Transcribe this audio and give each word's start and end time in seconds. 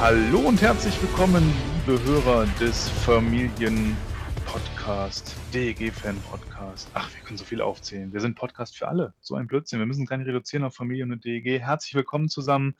Hallo 0.00 0.38
und 0.38 0.62
herzlich 0.62 1.02
willkommen, 1.02 1.52
liebe 1.84 2.00
Hörer 2.04 2.46
des 2.60 2.88
Familien-Podcast, 2.88 5.34
DEG-Fan-Podcast. 5.52 6.88
Ach, 6.94 7.12
wir 7.12 7.20
können 7.24 7.36
so 7.36 7.44
viel 7.44 7.60
aufzählen. 7.60 8.12
Wir 8.12 8.20
sind 8.20 8.36
Podcast 8.36 8.78
für 8.78 8.86
alle. 8.86 9.12
So 9.20 9.34
ein 9.34 9.48
Blödsinn. 9.48 9.80
Wir 9.80 9.86
müssen 9.86 10.06
gar 10.06 10.18
nicht 10.18 10.28
reduzieren 10.28 10.62
auf 10.62 10.76
Familien 10.76 11.10
und 11.10 11.24
DEG. 11.24 11.60
Herzlich 11.60 11.96
willkommen 11.96 12.28
zusammen. 12.28 12.76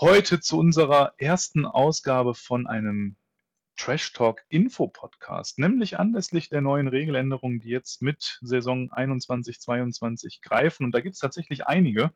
Heute 0.00 0.38
zu 0.38 0.56
unserer 0.56 1.14
ersten 1.16 1.66
Ausgabe 1.66 2.32
von 2.32 2.68
einem 2.68 3.16
Trash 3.76 4.12
Talk 4.12 4.42
Info 4.48 4.86
Podcast, 4.86 5.58
nämlich 5.58 5.98
anlässlich 5.98 6.48
der 6.48 6.60
neuen 6.60 6.88
Regeländerungen, 6.88 7.60
die 7.60 7.70
jetzt 7.70 8.02
mit 8.02 8.38
Saison 8.42 8.90
21-22 8.92 10.40
greifen. 10.42 10.84
Und 10.84 10.94
da 10.94 11.00
gibt 11.00 11.14
es 11.14 11.20
tatsächlich 11.20 11.66
einige. 11.66 12.12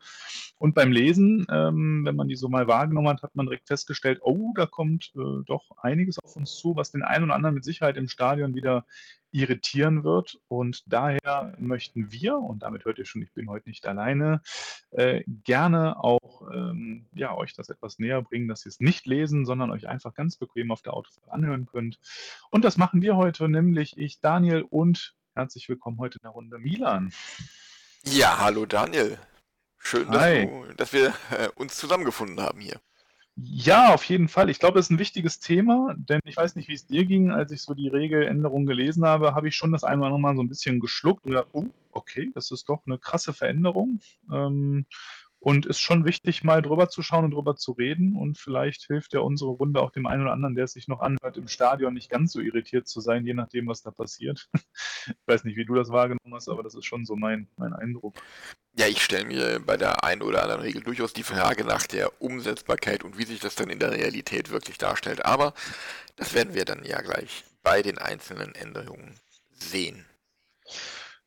Und 0.59 0.75
beim 0.75 0.93
Lesen, 0.93 1.47
ähm, 1.51 2.05
wenn 2.05 2.17
man 2.17 2.29
die 2.29 2.37
so 2.37 2.49
mal 2.49 2.67
wahrgenommen 2.69 3.09
hat, 3.09 3.23
hat 3.23 3.35
man 3.35 3.47
direkt 3.47 3.69
festgestellt, 3.69 4.21
oh, 4.23 4.53
da 4.55 4.67
kommt 4.67 5.13
äh, 5.17 5.45
doch 5.47 5.71
einiges 5.79 6.19
auf 6.19 6.37
uns 6.37 6.57
zu, 6.57 6.77
was 6.77 6.93
den 6.93 7.03
einen 7.03 7.25
oder 7.25 7.35
anderen 7.35 7.55
mit 7.55 7.65
Sicherheit 7.65 7.97
im 7.97 8.09
Stadion 8.09 8.55
wieder 8.55 8.85
irritieren 9.33 10.03
wird. 10.03 10.39
Und 10.49 10.83
daher 10.87 11.55
möchten 11.59 12.11
wir, 12.11 12.39
und 12.39 12.63
damit 12.63 12.85
hört 12.85 12.99
ihr 12.99 13.05
schon, 13.05 13.23
ich 13.23 13.33
bin 13.33 13.51
heute 13.51 13.69
nicht 13.69 13.87
alleine, 13.87 14.41
äh, 14.91 15.23
gerne 15.27 16.03
auch 16.03 16.26
ähm, 16.57 17.07
ja, 17.15 17.35
euch 17.35 17.55
das 17.55 17.69
etwas 17.69 17.99
näher 17.99 18.23
bringen, 18.23 18.49
dass 18.49 18.65
ihr 18.65 18.71
es 18.71 18.81
nicht 18.81 19.07
lesen, 19.07 19.45
sondern 19.45 19.71
euch 19.71 19.89
einfach 19.89 20.15
ganz 20.15 20.37
bequem 20.37 20.71
auf 20.71 20.83
der 20.83 20.95
Autofahrt 20.95 21.29
anhören 21.31 21.67
könnt. 21.67 21.99
Und 22.51 22.65
das 22.65 22.77
machen 22.77 23.03
wir 23.03 23.17
heute, 23.17 23.49
nämlich 23.49 23.97
ich, 23.99 24.21
Daniel 24.21 24.63
und 24.63 25.15
herzlich 25.35 25.69
willkommen 25.69 25.99
heute 25.99 26.19
in 26.19 26.23
der 26.23 26.33
Runde 26.33 26.59
Milan. 26.59 27.13
Ja, 28.05 28.39
hallo 28.39 28.67
Daniel. 28.67 29.19
Schön, 29.79 30.11
dass, 30.11 30.33
du, 30.33 30.75
dass 30.77 30.93
wir 30.93 31.15
äh, 31.31 31.49
uns 31.55 31.77
zusammengefunden 31.77 32.41
haben 32.41 32.61
hier. 32.61 32.81
Ja, 33.39 33.93
auf 33.93 34.05
jeden 34.05 34.29
Fall. 34.29 34.49
Ich 34.49 34.59
glaube, 34.59 34.79
das 34.79 34.87
ist 34.87 34.91
ein 34.91 34.99
wichtiges 34.99 35.41
Thema, 35.41 35.95
denn 35.99 36.21
ich 36.25 36.39
weiß 36.39 36.57
nicht, 36.57 36.69
wie 36.69 36.75
es 36.75 36.87
dir 36.87 37.05
ging, 37.05 37.31
als 37.31 37.53
ich 37.53 37.61
so 37.61 37.75
die 37.75 37.89
Regeländerung 37.89 38.65
gelesen 38.65 39.05
habe, 39.05 39.35
habe 39.35 39.49
ich 39.49 39.55
schon 39.55 39.73
das 39.73 39.85
einmal 39.85 40.09
noch 40.09 40.19
mal 40.19 40.35
so 40.35 40.43
ein 40.43 40.49
bisschen 40.49 40.81
geschluckt 40.81 41.27
und 41.27 41.33
gedacht, 41.33 41.49
oh, 41.53 41.67
okay, 41.93 42.31
das 42.35 42.51
ist 42.51 42.67
doch 42.71 42.87
eine 42.87 42.99
krasse 42.99 43.35
Veränderung. 43.35 44.01
Ähm, 44.33 44.87
und 45.47 45.65
ist 45.65 45.79
schon 45.79 46.05
wichtig, 46.05 46.43
mal 46.43 46.61
drüber 46.61 46.89
zu 46.89 47.03
schauen 47.03 47.27
und 47.27 47.31
drüber 47.31 47.55
zu 47.55 47.71
reden. 47.71 48.17
Und 48.17 48.37
vielleicht 48.37 48.83
hilft 48.87 49.15
ja 49.15 49.21
unsere 49.21 49.51
Runde 49.51 49.81
auch 49.81 49.93
dem 49.93 50.05
einen 50.05 50.23
oder 50.23 50.33
anderen, 50.33 50.57
der 50.57 50.65
es 50.65 50.73
sich 50.73 50.89
noch 50.89 50.99
anhört, 50.99 51.37
im 51.37 51.47
Stadion 51.47 51.95
nicht 51.95 52.11
ganz 52.11 52.33
so 52.33 52.41
irritiert 52.41 52.89
zu 52.89 53.01
sein, 53.01 53.25
je 53.25 53.33
nachdem, 53.33 53.69
was 53.69 53.81
da 53.81 53.93
passiert. 53.93 54.49
ich 55.07 55.15
weiß 55.27 55.45
nicht, 55.45 55.57
wie 55.57 55.65
du 55.65 55.77
das 55.77 55.91
wahrgenommen 55.91 56.35
hast, 56.35 56.49
aber 56.49 56.65
das 56.65 56.75
ist 56.75 56.85
schon 56.85 57.05
so 57.05 57.15
mein, 57.15 57.47
mein 57.57 57.75
Eindruck. 57.75 58.17
Ja, 58.77 58.89
ich 58.89 59.01
stelle 59.01 59.25
mir 59.25 59.61
bei 59.61 59.77
der 59.77 60.03
einen 60.03 60.23
oder 60.23 60.43
anderen 60.43 60.63
Regel 60.63 60.83
durchaus 60.83 61.13
die 61.13 61.23
Frage 61.23 61.63
nach 61.63 61.87
der 61.87 62.21
Umsetzbarkeit 62.21 63.05
und 63.05 63.17
wie 63.17 63.25
sich 63.25 63.39
das 63.39 63.55
dann 63.55 63.71
in 63.71 63.79
der 63.79 63.93
Realität 63.93 64.51
wirklich 64.51 64.79
darstellt. 64.79 65.25
Aber 65.25 65.55
das 66.17 66.35
werden 66.35 66.55
wir 66.55 66.65
dann 66.65 66.85
ja 66.85 67.01
gleich 67.03 67.45
bei 67.63 67.83
den 67.83 67.99
einzelnen 67.99 68.53
Änderungen 68.57 69.15
sehen. 69.53 70.07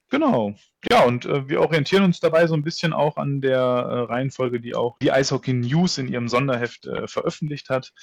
Genau. 0.10 0.56
Ja, 0.90 1.04
und 1.04 1.26
äh, 1.26 1.48
wir 1.48 1.62
orientieren 1.62 2.04
uns 2.04 2.20
dabei 2.20 2.48
so 2.48 2.56
ein 2.56 2.64
bisschen 2.64 2.94
auch 2.94 3.18
an 3.18 3.42
der 3.42 3.60
äh, 3.60 4.00
Reihenfolge, 4.02 4.60
die 4.60 4.76
auch 4.76 4.98
die 5.00 5.12
Eishockey 5.12 5.54
News 5.54 5.98
in 5.98 6.08
ihrem 6.08 6.28
Sonderheft 6.28 6.88
äh, 6.88 7.08
veröffentlicht 7.08 7.70
hat. 7.70 7.94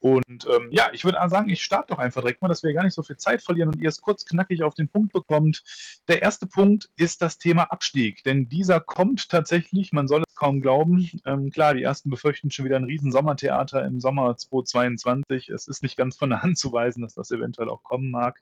Und 0.00 0.46
ähm, 0.48 0.68
ja, 0.70 0.90
ich 0.92 1.04
würde 1.04 1.18
sagen, 1.28 1.48
ich 1.48 1.62
starte 1.62 1.88
doch 1.92 1.98
einfach 1.98 2.20
direkt 2.20 2.40
mal, 2.40 2.48
dass 2.48 2.62
wir 2.62 2.72
gar 2.72 2.84
nicht 2.84 2.94
so 2.94 3.02
viel 3.02 3.16
Zeit 3.16 3.42
verlieren 3.42 3.70
und 3.70 3.80
ihr 3.80 3.88
es 3.88 4.00
kurz 4.00 4.24
knackig 4.24 4.62
auf 4.62 4.74
den 4.74 4.88
Punkt 4.88 5.12
bekommt. 5.12 5.64
Der 6.06 6.22
erste 6.22 6.46
Punkt 6.46 6.88
ist 6.96 7.20
das 7.20 7.38
Thema 7.38 7.64
Abstieg, 7.64 8.22
denn 8.22 8.48
dieser 8.48 8.78
kommt 8.78 9.28
tatsächlich, 9.28 9.92
man 9.92 10.06
soll 10.06 10.22
kaum 10.38 10.60
glauben. 10.60 11.10
Ähm, 11.26 11.50
klar, 11.50 11.74
die 11.74 11.82
ersten 11.82 12.10
befürchten 12.10 12.50
schon 12.50 12.64
wieder 12.64 12.76
ein 12.76 12.84
riesen 12.84 13.10
Sommertheater 13.10 13.84
im 13.84 14.00
Sommer 14.00 14.36
2022. 14.36 15.48
Es 15.48 15.66
ist 15.66 15.82
nicht 15.82 15.96
ganz 15.96 16.16
von 16.16 16.30
der 16.30 16.42
Hand 16.42 16.58
zu 16.58 16.72
weisen, 16.72 17.02
dass 17.02 17.14
das 17.14 17.30
eventuell 17.32 17.68
auch 17.68 17.82
kommen 17.82 18.10
mag. 18.10 18.40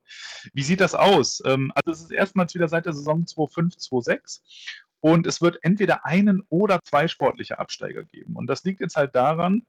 Wie 0.53 0.63
sieht 0.63 0.81
das 0.81 0.95
aus? 0.95 1.43
Ähm, 1.47 1.73
also 1.75 1.91
es 1.91 2.03
ist 2.03 2.13
erstmals 2.13 2.55
wieder 2.55 2.69
seit 2.69 2.85
der 2.85 2.93
Saison 2.93 3.27
2005, 3.27 3.79
2006 3.79 4.43
und 5.01 5.27
es 5.27 5.41
wird 5.41 5.59
entweder 5.63 6.05
einen 6.05 6.43
oder 6.51 6.81
zwei 6.85 7.09
sportliche 7.09 7.59
Absteiger 7.59 8.05
geben. 8.05 8.37
Und 8.37 8.47
das 8.49 8.65
liegt 8.65 8.81
jetzt 8.81 8.97
halt 8.97 9.15
daran, 9.15 9.63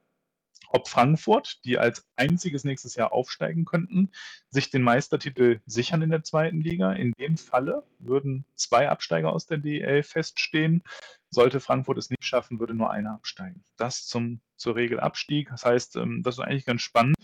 ob 0.70 0.88
Frankfurt, 0.88 1.64
die 1.64 1.78
als 1.78 2.06
einziges 2.16 2.64
nächstes 2.64 2.94
Jahr 2.94 3.12
aufsteigen 3.12 3.64
könnten, 3.64 4.10
sich 4.50 4.70
den 4.70 4.82
Meistertitel 4.82 5.60
sichern 5.66 6.02
in 6.02 6.10
der 6.10 6.22
zweiten 6.22 6.60
Liga. 6.60 6.92
In 6.92 7.12
dem 7.12 7.36
Falle 7.36 7.84
würden 7.98 8.44
zwei 8.54 8.88
Absteiger 8.88 9.32
aus 9.32 9.46
der 9.46 9.58
DEL 9.58 10.02
feststehen. 10.02 10.82
Sollte 11.30 11.60
Frankfurt 11.60 11.98
es 11.98 12.10
nicht 12.10 12.24
schaffen, 12.24 12.60
würde 12.60 12.74
nur 12.74 12.90
einer 12.90 13.12
absteigen. 13.12 13.64
Das 13.76 14.06
zum, 14.06 14.40
zur 14.56 14.76
Regel 14.76 15.00
Abstieg. 15.00 15.48
Das 15.50 15.64
heißt, 15.64 15.96
ähm, 15.96 16.22
das 16.22 16.36
ist 16.36 16.44
eigentlich 16.44 16.66
ganz 16.66 16.82
spannend, 16.82 17.16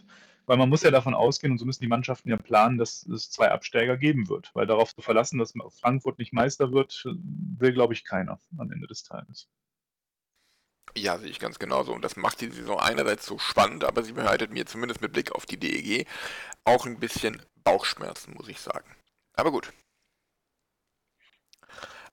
weil 0.47 0.57
man 0.57 0.69
muss 0.69 0.83
ja 0.83 0.91
davon 0.91 1.15
ausgehen, 1.15 1.53
und 1.53 1.59
so 1.59 1.65
müssen 1.65 1.83
die 1.83 1.89
Mannschaften 1.89 2.29
ja 2.29 2.37
planen, 2.37 2.79
dass 2.79 3.07
es 3.07 3.31
zwei 3.31 3.51
Absteiger 3.51 3.97
geben 3.97 4.29
wird. 4.29 4.51
Weil 4.55 4.67
darauf 4.67 4.95
zu 4.95 5.03
verlassen, 5.03 5.39
dass 5.39 5.55
Frankfurt 5.81 6.19
nicht 6.19 6.33
Meister 6.33 6.73
wird, 6.73 7.05
will, 7.05 7.73
glaube 7.73 7.95
ich, 7.95 8.05
keiner 8.05 8.39
am 8.59 8.71
Ende 8.71 8.87
des 8.87 9.05
Tages. 9.05 9.49
Ja, 10.97 11.19
sehe 11.19 11.29
ich 11.29 11.41
ganz 11.41 11.59
genauso. 11.59 11.93
Und 11.93 12.03
das 12.03 12.17
macht 12.17 12.41
die 12.41 12.51
Saison 12.51 12.79
einerseits 12.79 13.27
so 13.27 13.39
spannend, 13.39 13.85
aber 13.85 14.03
sie 14.05 14.13
bereitet 14.13 14.53
mir 14.53 14.65
zumindest 14.67 15.01
mit 15.01 15.13
Blick 15.13 15.33
auf 15.33 15.45
die 15.45 15.59
DEG 15.59 16.07
auch 16.65 16.87
ein 16.87 17.01
bisschen 17.01 17.43
Bauchschmerzen, 17.65 18.35
muss 18.35 18.49
ich 18.49 18.61
sagen. 18.61 18.95
Aber 19.35 19.51
gut. 19.51 19.73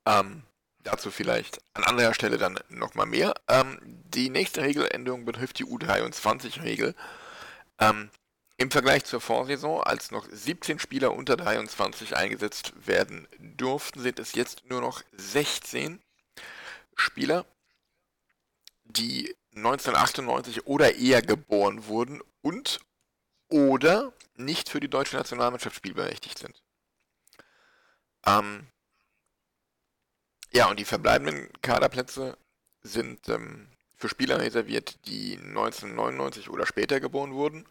Ähm, 0.05 0.43
dazu 0.79 1.11
vielleicht 1.11 1.61
an 1.73 1.83
anderer 1.83 2.13
Stelle 2.15 2.37
dann 2.37 2.59
nochmal 2.69 3.05
mehr. 3.05 3.35
Ähm, 3.47 3.77
die 3.83 4.29
nächste 4.29 4.61
Regeländerung 4.63 5.25
betrifft 5.25 5.59
die 5.59 5.65
U23-Regel. 5.65 6.95
Ähm, 7.79 8.09
Im 8.57 8.71
Vergleich 8.71 9.05
zur 9.05 9.21
Vorsaison, 9.21 9.83
als 9.83 10.09
noch 10.09 10.27
17 10.31 10.79
Spieler 10.79 11.13
unter 11.13 11.37
23 11.37 12.15
eingesetzt 12.15 12.73
werden 12.87 13.27
durften, 13.39 14.01
sind 14.01 14.19
es 14.19 14.33
jetzt 14.33 14.65
nur 14.69 14.81
noch 14.81 15.03
16 15.13 16.01
Spieler 16.95 17.45
die 18.93 19.35
1998 19.55 20.65
oder 20.67 20.95
eher 20.95 21.21
geboren 21.21 21.85
wurden 21.87 22.21
und 22.41 22.79
oder 23.49 24.13
nicht 24.35 24.69
für 24.69 24.79
die 24.79 24.89
deutsche 24.89 25.17
Nationalmannschaft 25.17 25.75
spielberechtigt 25.75 26.39
sind. 26.39 26.61
Ähm, 28.25 28.67
ja, 30.51 30.69
und 30.69 30.79
die 30.79 30.85
verbleibenden 30.85 31.49
Kaderplätze 31.61 32.37
sind 32.81 33.27
ähm, 33.29 33.67
für 33.95 34.09
Spieler 34.09 34.39
reserviert, 34.39 35.05
die 35.05 35.37
1999 35.37 36.49
oder 36.49 36.65
später 36.65 36.99
geboren 36.99 37.33
wurden 37.33 37.67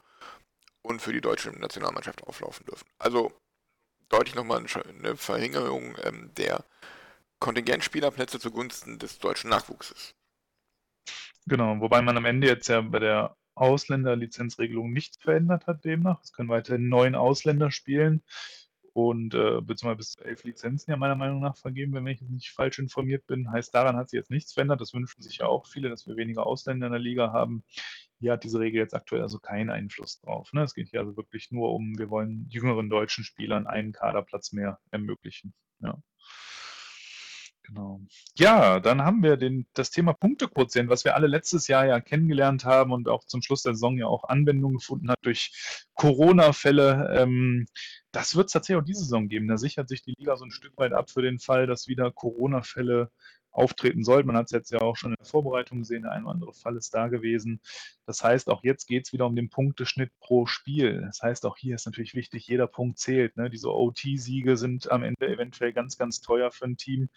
und 0.83 1.01
für 1.01 1.13
die 1.13 1.21
deutsche 1.21 1.51
Nationalmannschaft 1.51 2.23
auflaufen 2.25 2.67
dürfen. 2.67 2.89
Also 2.99 3.33
deutlich 4.09 4.35
nochmal 4.35 4.65
eine 4.99 5.17
Verringerung 5.17 5.97
ähm, 6.03 6.33
der 6.35 6.65
Kontingentspielerplätze 7.39 8.39
zugunsten 8.39 8.99
des 8.99 9.19
deutschen 9.19 9.51
Nachwuchses. 9.51 10.15
Genau, 11.47 11.81
wobei 11.81 12.03
man 12.03 12.17
am 12.17 12.25
Ende 12.25 12.47
jetzt 12.47 12.69
ja 12.69 12.81
bei 12.81 12.99
der 12.99 13.37
Ausländerlizenzregelung 13.55 14.93
nichts 14.93 15.19
verändert 15.19 15.67
hat 15.67 15.85
demnach. 15.85 16.23
Es 16.23 16.33
können 16.33 16.49
weiterhin 16.49 16.89
neun 16.89 17.15
Ausländer 17.15 17.71
spielen 17.71 18.23
und 18.93 19.35
äh, 19.35 19.61
beziehungsweise 19.61 19.97
bis 19.97 20.11
zu 20.13 20.25
elf 20.25 20.45
Lizenzen 20.45 20.91
ja 20.91 20.97
meiner 20.97 21.15
Meinung 21.15 21.41
nach 21.41 21.57
vergeben, 21.57 21.93
wenn 21.93 22.07
ich 22.07 22.21
nicht 22.23 22.51
falsch 22.51 22.79
informiert 22.79 23.27
bin. 23.27 23.51
Heißt, 23.51 23.75
daran 23.75 23.97
hat 23.97 24.11
sich 24.11 24.19
jetzt 24.19 24.31
nichts 24.31 24.53
verändert. 24.53 24.81
Das 24.81 24.95
wünschen 24.95 25.23
sich 25.23 25.39
ja 25.39 25.47
auch 25.47 25.67
viele, 25.67 25.89
dass 25.89 26.07
wir 26.07 26.17
weniger 26.17 26.47
Ausländer 26.47 26.87
in 26.87 26.93
der 26.93 27.01
Liga 27.01 27.33
haben. 27.33 27.65
Hier 28.19 28.33
hat 28.33 28.45
diese 28.45 28.59
Regel 28.59 28.79
jetzt 28.79 28.95
aktuell 28.95 29.23
also 29.23 29.39
keinen 29.39 29.71
Einfluss 29.71 30.21
drauf. 30.21 30.53
Ne? 30.53 30.63
Es 30.63 30.75
geht 30.75 30.89
hier 30.89 31.01
also 31.01 31.17
wirklich 31.17 31.51
nur 31.51 31.73
um, 31.73 31.99
wir 31.99 32.11
wollen 32.11 32.47
jüngeren 32.51 32.91
deutschen 32.91 33.25
Spielern 33.25 33.67
einen 33.67 33.93
Kaderplatz 33.93 34.53
mehr 34.53 34.79
ermöglichen. 34.91 35.55
Ja. 35.81 35.99
Genau. 37.63 38.01
Ja, 38.37 38.81
dann 38.81 39.03
haben 39.03 39.23
wir 39.23 39.37
den, 39.37 39.67
das 39.75 39.91
Thema 39.91 40.13
Punktequotient, 40.13 40.89
was 40.89 41.05
wir 41.05 41.15
alle 41.15 41.27
letztes 41.27 41.69
Jahr 41.69 41.87
ja 41.87 42.01
kennengelernt 42.01 42.65
haben 42.65 42.91
und 42.93 43.09
auch 43.09 43.25
zum 43.27 43.43
Schluss 43.43 43.63
der 43.63 43.75
Saison 43.75 43.97
ja 43.99 44.07
auch 44.07 44.25
Anwendung 44.25 44.75
gefunden 44.75 45.11
hat 45.11 45.19
durch 45.23 45.53
Corona-Fälle. 45.95 47.15
Ähm, 47.17 47.67
das 48.13 48.35
wird 48.35 48.47
es 48.47 48.53
tatsächlich 48.53 48.83
auch 48.83 48.87
diese 48.87 49.05
Saison 49.05 49.29
geben. 49.29 49.47
Da 49.47 49.57
sichert 49.57 49.89
sich 49.89 50.03
die 50.03 50.15
Liga 50.19 50.37
so 50.37 50.45
ein 50.45 50.51
Stück 50.51 50.77
weit 50.79 50.93
ab 50.93 51.11
für 51.11 51.23
den 51.23 51.39
Fall, 51.39 51.67
dass 51.67 51.87
wieder 51.87 52.11
Corona-Fälle 52.11 53.11
auftreten 53.53 54.05
sollten. 54.05 54.29
Man 54.29 54.37
hat 54.37 54.47
es 54.47 54.53
jetzt 54.53 54.71
ja 54.71 54.81
auch 54.81 54.97
schon 54.97 55.13
in 55.13 55.17
der 55.19 55.27
Vorbereitung 55.27 55.81
gesehen, 55.81 56.03
der 56.03 56.13
ein 56.13 56.23
oder 56.25 56.33
andere 56.33 56.53
Fall 56.53 56.77
ist 56.77 56.95
da 56.95 57.09
gewesen. 57.09 57.61
Das 58.07 58.23
heißt, 58.25 58.49
auch 58.49 58.65
jetzt 58.65 58.87
geht 58.87 59.07
es 59.07 59.13
wieder 59.13 59.27
um 59.27 59.37
den 59.37 59.51
Punkteschnitt 59.51 60.11
pro 60.19 60.47
Spiel. 60.47 61.03
Das 61.03 61.23
heißt, 61.23 61.47
auch 61.47 61.57
hier 61.57 61.75
ist 61.75 61.87
natürlich 61.87 62.15
wichtig, 62.15 62.47
jeder 62.47 62.67
Punkt 62.67 62.99
zählt. 62.99 63.37
Ne? 63.37 63.51
Diese 63.51 63.73
OT-Siege 63.73 64.57
sind 64.57 64.91
am 64.91 65.03
Ende 65.03 65.29
eventuell 65.29 65.73
ganz, 65.73 65.97
ganz 65.97 66.21
teuer 66.21 66.51
für 66.51 66.65
ein 66.65 66.77
Team, 66.77 67.09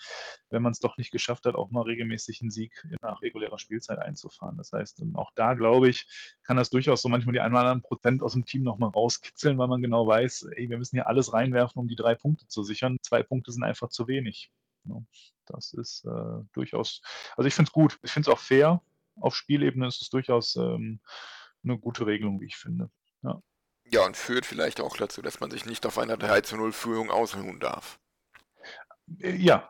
wenn 0.50 0.62
man 0.62 0.72
es 0.72 0.80
doch 0.80 0.98
nicht 0.98 1.12
geschafft 1.12 1.46
hat, 1.46 1.56
auch 1.56 1.72
mal 1.72 1.82
regelmäßig 1.82 2.42
einen 2.42 2.52
Sieg 2.52 2.72
nach 3.02 3.22
regulärer 3.22 3.60
Spielzeit 3.60 4.00
einzufahren. 4.00 4.58
Das 4.58 4.72
heißt, 4.72 5.04
auch 5.16 5.32
da, 5.36 5.54
glaube 5.54 5.90
ich, 5.90 6.06
kann 6.44 6.58
das 6.58 6.70
durchaus 6.70 7.02
so 7.02 7.10
manchmal 7.10 7.34
die 7.34 7.40
ein 7.40 7.52
oder 7.52 7.62
anderen 7.62 7.82
Prozent 7.82 8.22
aus 8.22 8.34
dem 8.34 8.46
Team 8.46 8.64
nochmal 8.64 8.90
rauskitzeln, 8.90 9.58
weil 9.58 9.68
man 9.68 9.82
genau 9.82 10.06
weiß, 10.06 10.48
ey, 10.56 10.70
wir 10.70 10.78
müssen 10.78 10.96
hier 10.96 11.08
alles 11.08 11.34
reinwerfen, 11.34 11.80
um 11.80 11.88
die 11.88 11.96
drei 11.96 12.16
Punkte 12.16 12.48
zu 12.48 12.64
sichern. 12.64 12.98
Zwei 13.02 13.24
Punkte 13.24 13.52
sind 13.52 13.64
einfach 13.64 13.90
zu 13.90 14.08
wenig. 14.08 14.52
Ne? 14.86 15.06
Das 15.46 15.74
ist 15.74 16.06
äh, 16.06 16.44
durchaus, 16.54 17.02
also 17.36 17.48
ich 17.48 17.54
finde 17.54 17.70
es 17.70 17.74
gut. 17.74 18.00
Ich 18.04 18.12
finde 18.12 18.30
es 18.30 18.36
auch 18.36 18.40
fair. 18.40 18.82
Auf 19.16 19.36
Spielebene 19.36 19.88
ist 19.88 20.02
es 20.02 20.10
durchaus 20.10 20.56
ähm, 20.56 21.00
eine 21.64 21.78
gute 21.78 22.06
Regelung, 22.06 22.42
wie 22.42 22.48
ich 22.48 22.56
finde. 22.56 22.90
Ja. 23.22 23.42
ja, 23.86 24.06
und 24.06 24.18
führt 24.18 24.46
vielleicht 24.46 24.82
auch 24.82 24.98
dazu, 24.98 25.22
dass 25.22 25.40
man 25.40 25.52
sich 25.52 25.66
nicht 25.66 25.86
auf 25.86 25.98
einer 25.98 26.18
3 26.18 26.42
zu 26.42 26.58
0 26.58 26.72
Führung 26.72 27.10
ausruhen 27.10 27.60
darf. 27.60 28.00
Äh, 29.20 29.36
ja, 29.36 29.70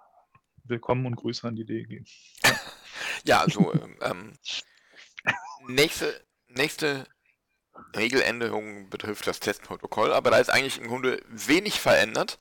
willkommen 0.64 1.06
und 1.06 1.16
Grüße 1.16 1.48
an 1.48 1.56
die 1.56 1.66
DEG. 1.66 2.06
Ja, 3.26 3.42
also 3.42 3.74
ähm, 3.74 3.98
ähm, 4.02 4.34
nächste, 5.68 6.24
nächste 6.48 7.08
Regeländerung 7.96 8.90
betrifft 8.90 9.28
das 9.28 9.40
Testprotokoll, 9.40 10.14
aber 10.14 10.32
da 10.32 10.38
ist 10.38 10.50
eigentlich 10.50 10.80
im 10.80 10.88
Grunde 10.88 11.22
wenig 11.30 11.80
verändert, 11.80 12.40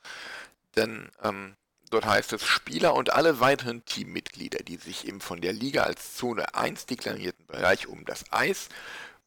denn 0.76 1.10
ähm, 1.22 1.56
dort 1.92 2.06
heißt 2.06 2.32
es, 2.32 2.44
Spieler 2.44 2.94
und 2.94 3.12
alle 3.12 3.40
weiteren 3.40 3.84
Teammitglieder, 3.84 4.62
die 4.62 4.76
sich 4.76 5.06
im 5.06 5.20
von 5.20 5.40
der 5.40 5.52
Liga 5.52 5.82
als 5.82 6.14
Zone 6.16 6.54
1 6.54 6.86
deklarierten 6.86 7.46
Bereich 7.46 7.86
um 7.86 8.04
das 8.04 8.24
Eis 8.32 8.68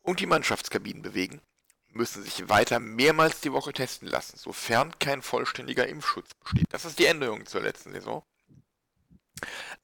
und 0.02 0.20
die 0.20 0.26
Mannschaftskabinen 0.26 1.02
bewegen, 1.02 1.42
müssen 1.90 2.24
sich 2.24 2.50
weiter 2.50 2.80
mehrmals 2.80 3.40
die 3.42 3.54
Woche 3.54 3.72
testen 3.72 4.08
lassen, 4.08 4.38
sofern 4.38 4.98
kein 5.00 5.22
vollständiger 5.22 5.88
Impfschutz 5.88 6.34
besteht. 6.34 6.68
Das 6.72 6.86
ist 6.86 7.00
die 7.00 7.06
Änderung 7.06 7.46
zur 7.46 7.62
letzten 7.62 7.94
Saison. 7.94 8.24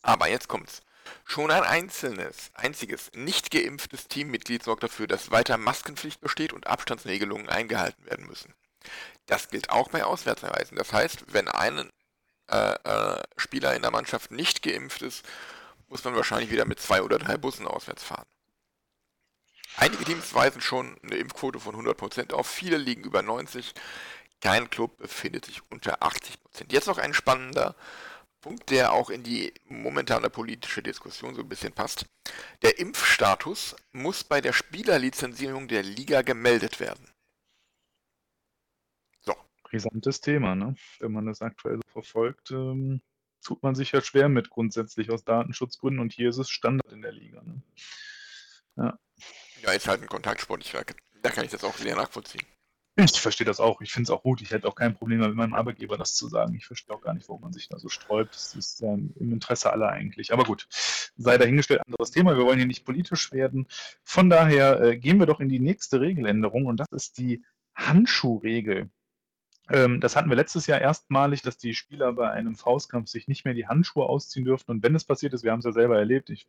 Aber 0.02 0.28
jetzt 0.28 0.48
kommt's. 0.48 0.82
Schon 1.26 1.52
ein 1.52 1.64
einzelnes, 1.64 2.52
einziges 2.54 3.12
nicht 3.14 3.52
geimpftes 3.52 4.08
Teammitglied 4.08 4.64
sorgt 4.64 4.84
dafür, 4.84 5.08
dass 5.08 5.32
weiter 5.32 5.58
Maskenpflicht 5.58 6.22
besteht 6.22 6.54
und 6.54 6.68
Abstandsregelungen 6.68 7.50
eingehalten 7.50 8.06
werden 8.06 8.28
müssen. 8.28 8.54
Das 9.28 9.50
gilt 9.50 9.70
auch 9.70 9.90
bei 9.90 10.04
Auswärtsreisen. 10.04 10.78
Das 10.78 10.92
heißt, 10.94 11.26
wenn 11.34 11.48
ein 11.48 11.90
äh, 12.50 12.74
äh, 12.74 13.24
Spieler 13.38 13.76
in 13.76 13.82
der 13.82 13.92
Mannschaft 13.92 14.32
nicht 14.32 14.62
geimpft 14.62 15.02
ist, 15.02 15.26
muss 15.88 16.04
man 16.04 16.16
wahrscheinlich 16.16 16.52
wieder 16.52 16.66
mit 16.66 16.80
zwei 16.80 17.02
oder 17.02 17.20
drei 17.20 17.38
Bussen 17.38 17.68
auswärts 17.68 18.04
fahren. 18.04 18.26
Einige 19.78 20.04
Teams 20.04 20.34
weisen 20.34 20.62
schon 20.62 20.98
eine 21.04 21.16
Impfquote 21.16 21.60
von 21.60 21.76
100% 21.76 22.34
auf, 22.34 22.48
viele 22.48 22.78
liegen 22.78 23.04
über 23.04 23.22
90%. 23.22 23.74
Kein 24.42 24.70
Club 24.70 24.98
befindet 24.98 25.46
sich 25.46 25.62
unter 25.70 26.02
80%. 26.02 26.72
Jetzt 26.72 26.88
noch 26.88 26.98
ein 26.98 27.14
spannender 27.14 27.76
Punkt, 28.42 28.72
der 28.72 28.92
auch 28.92 29.12
in 29.12 29.22
die 29.22 29.54
momentane 29.66 30.32
politische 30.32 30.82
Diskussion 30.82 31.36
so 31.36 31.42
ein 31.42 31.50
bisschen 31.50 31.74
passt. 31.74 32.08
Der 32.64 32.80
Impfstatus 32.80 33.76
muss 33.92 34.24
bei 34.24 34.42
der 34.42 34.52
Spielerlizenzierung 34.52 35.68
der 35.68 35.84
Liga 35.84 36.24
gemeldet 36.24 36.80
werden. 36.80 37.08
Brisantes 39.72 40.20
Thema, 40.20 40.54
ne? 40.54 40.76
Wenn 41.00 41.14
man 41.14 41.26
das 41.26 41.42
aktuell 41.42 41.78
so 41.78 41.94
verfolgt, 41.94 42.52
ähm, 42.52 43.02
tut 43.42 43.64
man 43.64 43.74
sich 43.74 43.94
ja 43.94 44.02
schwer 44.02 44.28
mit 44.28 44.50
grundsätzlich 44.50 45.10
aus 45.12 45.24
Datenschutzgründen 45.24 46.02
und 46.02 46.12
hier 46.12 46.30
ist 46.30 46.38
es 46.38 46.50
Standard 46.50 46.92
in 46.92 47.02
der 47.02 47.14
Liga. 47.14 47.42
Ne? 47.42 47.62
Ja. 48.76 49.00
Ja, 49.62 49.72
ist 49.72 49.88
halt 49.88 50.02
ein 50.02 50.08
Kontaktsport. 50.08 50.62
Ich, 50.66 50.72
da 51.22 51.30
kann 51.30 51.46
ich 51.46 51.52
das 51.52 51.64
auch 51.64 51.76
sehr 51.76 51.96
nachvollziehen. 51.96 52.46
Ich 52.98 53.22
verstehe 53.22 53.46
das 53.46 53.62
auch. 53.62 53.80
Ich 53.80 53.94
finde 53.94 54.08
es 54.08 54.10
auch 54.10 54.24
gut. 54.24 54.42
Ich 54.42 54.52
hätte 54.52 54.68
auch 54.68 54.76
kein 54.76 54.94
Problem 54.94 55.20
mit 55.20 55.34
meinem 55.34 55.54
Arbeitgeber 55.54 55.98
das 55.98 56.16
zu 56.16 56.28
sagen. 56.28 56.56
Ich 56.56 56.66
verstehe 56.66 56.94
auch 56.94 57.02
gar 57.02 57.14
nicht, 57.14 57.30
warum 57.30 57.42
man 57.42 57.54
sich 57.54 57.70
da 57.70 57.80
so 57.80 57.88
sträubt. 57.88 58.36
Das 58.36 58.54
ist 58.54 58.82
ja 58.82 58.94
im 58.94 59.32
Interesse 59.32 59.72
aller 59.72 59.90
eigentlich. 59.90 60.34
Aber 60.34 60.44
gut, 60.44 60.68
sei 61.16 61.38
dahingestellt, 61.38 61.82
anderes 61.86 62.12
Thema. 62.12 62.36
Wir 62.36 62.46
wollen 62.46 62.58
hier 62.58 62.68
nicht 62.68 62.84
politisch 62.84 63.32
werden. 63.32 63.68
Von 64.04 64.30
daher 64.30 64.82
äh, 64.82 64.98
gehen 64.98 65.20
wir 65.20 65.26
doch 65.26 65.40
in 65.40 65.48
die 65.48 65.60
nächste 65.60 66.02
Regeländerung 66.02 66.66
und 66.66 66.78
das 66.78 66.90
ist 66.92 67.18
die 67.18 67.46
Handschuhregel. 67.76 68.90
Ähm, 69.72 70.02
das 70.02 70.16
hatten 70.16 70.30
wir 70.30 70.36
letztes 70.36 70.68
Jahr 70.68 70.82
erstmalig, 70.82 71.42
dass 71.42 71.58
die 71.58 71.74
Spieler 71.74 72.12
bei 72.14 72.30
einem 72.30 72.56
Faustkampf 72.56 73.10
sich 73.10 73.28
nicht 73.28 73.46
mehr 73.46 73.54
die 73.54 73.68
Handschuhe 73.68 74.06
ausziehen 74.06 74.46
dürften. 74.46 74.72
Und 74.72 74.84
wenn 74.84 74.96
es 74.96 75.06
passiert 75.06 75.34
ist, 75.34 75.44
wir 75.44 75.52
haben 75.52 75.60
es 75.60 75.66
ja 75.66 75.72
selber 75.72 75.98
erlebt, 75.98 76.30
ich, 76.30 76.48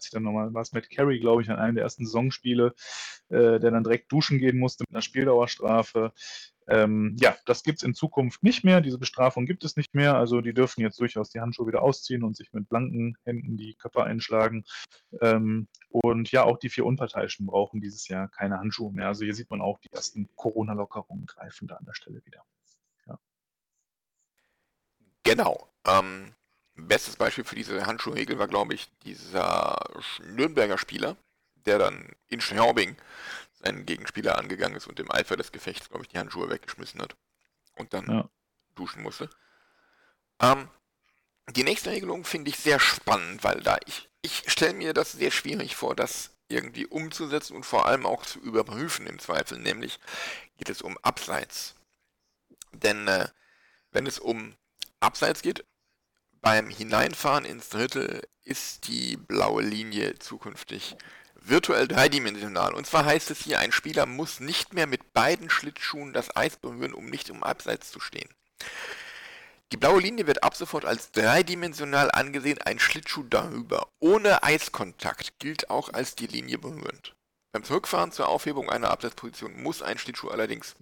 ich 0.00 0.10
dann 0.10 0.22
nochmal 0.22 0.52
war 0.54 0.62
es 0.62 0.72
mit 0.72 0.90
Carey, 0.90 1.20
glaube 1.20 1.42
ich, 1.42 1.50
an 1.50 1.58
einem 1.58 1.74
der 1.74 1.84
ersten 1.84 2.06
Saisonspiele, 2.06 2.74
äh, 3.28 3.60
der 3.60 3.70
dann 3.70 3.84
direkt 3.84 4.10
duschen 4.10 4.38
gehen 4.38 4.58
musste 4.58 4.84
mit 4.84 4.94
einer 4.94 5.02
Spieldauerstrafe. 5.02 6.12
Ähm, 6.68 7.16
ja, 7.20 7.36
das 7.44 7.62
gibt 7.64 7.78
es 7.78 7.82
in 7.82 7.94
Zukunft 7.94 8.42
nicht 8.42 8.64
mehr. 8.64 8.80
Diese 8.80 8.98
Bestrafung 8.98 9.46
gibt 9.46 9.64
es 9.64 9.76
nicht 9.76 9.94
mehr. 9.94 10.16
Also 10.16 10.40
die 10.40 10.54
dürfen 10.54 10.80
jetzt 10.80 11.00
durchaus 11.00 11.30
die 11.30 11.40
Handschuhe 11.40 11.66
wieder 11.66 11.82
ausziehen 11.82 12.22
und 12.22 12.36
sich 12.36 12.52
mit 12.52 12.68
blanken 12.68 13.16
Händen 13.24 13.56
die 13.56 13.74
Köpfe 13.74 14.04
einschlagen. 14.04 14.64
Ähm, 15.20 15.68
und 15.90 16.30
ja, 16.32 16.44
auch 16.44 16.58
die 16.58 16.70
vier 16.70 16.86
Unparteiischen 16.86 17.46
brauchen 17.46 17.80
dieses 17.80 18.08
Jahr 18.08 18.28
keine 18.28 18.58
Handschuhe 18.58 18.92
mehr. 18.92 19.08
Also 19.08 19.24
hier 19.24 19.34
sieht 19.34 19.50
man 19.50 19.60
auch, 19.60 19.78
die 19.80 19.92
ersten 19.92 20.28
Corona-Lockerungen 20.36 21.26
greifen 21.26 21.66
da 21.68 21.76
an 21.76 21.84
der 21.84 21.94
Stelle 21.94 22.24
wieder. 22.24 22.44
Genau. 25.32 25.66
Ähm, 25.86 26.34
bestes 26.74 27.16
Beispiel 27.16 27.44
für 27.44 27.54
diese 27.54 27.86
Handschuhregel 27.86 28.38
war, 28.38 28.48
glaube 28.48 28.74
ich, 28.74 28.90
dieser 29.02 29.78
Nürnberger 30.22 30.76
Spieler, 30.76 31.16
der 31.64 31.78
dann 31.78 32.10
in 32.28 32.42
Schnaubing 32.42 32.96
seinen 33.52 33.86
Gegenspieler 33.86 34.36
angegangen 34.36 34.76
ist 34.76 34.88
und 34.88 35.00
im 35.00 35.10
Eifer 35.10 35.38
des 35.38 35.50
Gefechts, 35.50 35.88
glaube 35.88 36.04
ich, 36.04 36.10
die 36.10 36.18
Handschuhe 36.18 36.50
weggeschmissen 36.50 37.00
hat 37.00 37.16
und 37.76 37.94
dann 37.94 38.06
ja. 38.10 38.28
duschen 38.74 39.02
musste. 39.02 39.30
Ähm, 40.38 40.68
die 41.48 41.64
nächste 41.64 41.92
Regelung 41.92 42.24
finde 42.24 42.50
ich 42.50 42.58
sehr 42.58 42.78
spannend, 42.78 43.42
weil 43.42 43.62
da 43.62 43.78
ich, 43.86 44.10
ich 44.20 44.44
stelle 44.50 44.74
mir 44.74 44.92
das 44.92 45.12
sehr 45.12 45.30
schwierig 45.30 45.76
vor, 45.76 45.96
das 45.96 46.30
irgendwie 46.48 46.84
umzusetzen 46.84 47.56
und 47.56 47.64
vor 47.64 47.86
allem 47.86 48.04
auch 48.04 48.26
zu 48.26 48.38
überprüfen 48.40 49.06
im 49.06 49.18
Zweifel, 49.18 49.58
nämlich 49.58 49.98
geht 50.58 50.68
es 50.68 50.82
um 50.82 50.98
Abseits. 50.98 51.74
Denn 52.72 53.08
äh, 53.08 53.28
wenn 53.92 54.06
es 54.06 54.18
um 54.18 54.54
Abseits 55.02 55.42
geht, 55.42 55.64
beim 56.40 56.68
Hineinfahren 56.68 57.44
ins 57.44 57.68
Drittel 57.68 58.22
ist 58.44 58.88
die 58.88 59.16
blaue 59.16 59.62
Linie 59.62 60.18
zukünftig 60.18 60.96
virtuell 61.34 61.88
dreidimensional. 61.88 62.74
Und 62.74 62.86
zwar 62.86 63.04
heißt 63.04 63.30
es 63.30 63.40
hier, 63.40 63.58
ein 63.58 63.72
Spieler 63.72 64.06
muss 64.06 64.40
nicht 64.40 64.74
mehr 64.74 64.86
mit 64.86 65.12
beiden 65.12 65.50
Schlittschuhen 65.50 66.12
das 66.12 66.34
Eis 66.36 66.56
berühren, 66.56 66.94
um 66.94 67.06
nicht 67.06 67.28
im 67.30 67.42
Abseits 67.42 67.90
zu 67.90 68.00
stehen. 68.00 68.28
Die 69.72 69.76
blaue 69.76 70.00
Linie 70.00 70.26
wird 70.26 70.44
ab 70.44 70.54
sofort 70.54 70.84
als 70.84 71.12
dreidimensional 71.12 72.10
angesehen, 72.10 72.60
ein 72.60 72.78
Schlittschuh 72.78 73.22
darüber. 73.24 73.88
Ohne 74.00 74.42
Eiskontakt 74.42 75.38
gilt 75.38 75.70
auch 75.70 75.92
als 75.92 76.14
die 76.14 76.26
Linie 76.26 76.58
berührend. 76.58 77.14
Beim 77.52 77.64
Zurückfahren 77.64 78.12
zur 78.12 78.28
Aufhebung 78.28 78.70
einer 78.70 78.90
Abseitsposition 78.90 79.62
muss 79.62 79.82
ein 79.82 79.98
Schlittschuh 79.98 80.28
allerdings 80.28 80.74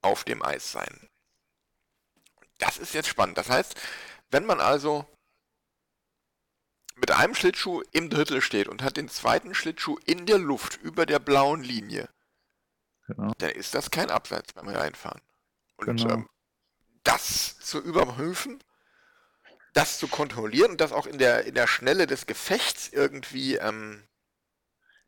auf 0.00 0.24
dem 0.24 0.42
Eis 0.42 0.70
sein. 0.70 1.08
Das 2.58 2.78
ist 2.78 2.94
jetzt 2.94 3.08
spannend. 3.08 3.38
Das 3.38 3.50
heißt, 3.50 3.74
wenn 4.30 4.46
man 4.46 4.60
also 4.60 5.06
mit 6.96 7.10
einem 7.10 7.34
Schlittschuh 7.34 7.82
im 7.92 8.10
Drittel 8.10 8.40
steht 8.40 8.68
und 8.68 8.82
hat 8.82 8.96
den 8.96 9.08
zweiten 9.08 9.54
Schlittschuh 9.54 9.98
in 10.06 10.26
der 10.26 10.38
Luft 10.38 10.80
über 10.82 11.06
der 11.06 11.18
blauen 11.18 11.62
Linie, 11.62 12.08
genau. 13.06 13.32
dann 13.38 13.50
ist 13.50 13.74
das 13.74 13.90
kein 13.90 14.10
Abseits 14.10 14.52
beim 14.52 14.68
Reinfahren. 14.68 15.20
Und 15.76 15.96
genau. 15.96 16.14
ähm, 16.14 16.28
das 17.02 17.58
zu 17.58 17.80
überprüfen, 17.80 18.62
das 19.72 19.98
zu 19.98 20.08
kontrollieren 20.08 20.72
und 20.72 20.80
das 20.80 20.92
auch 20.92 21.06
in 21.06 21.18
der, 21.18 21.44
in 21.44 21.54
der 21.54 21.66
Schnelle 21.66 22.06
des 22.06 22.26
Gefechts 22.26 22.88
irgendwie 22.88 23.56
ähm, 23.56 24.06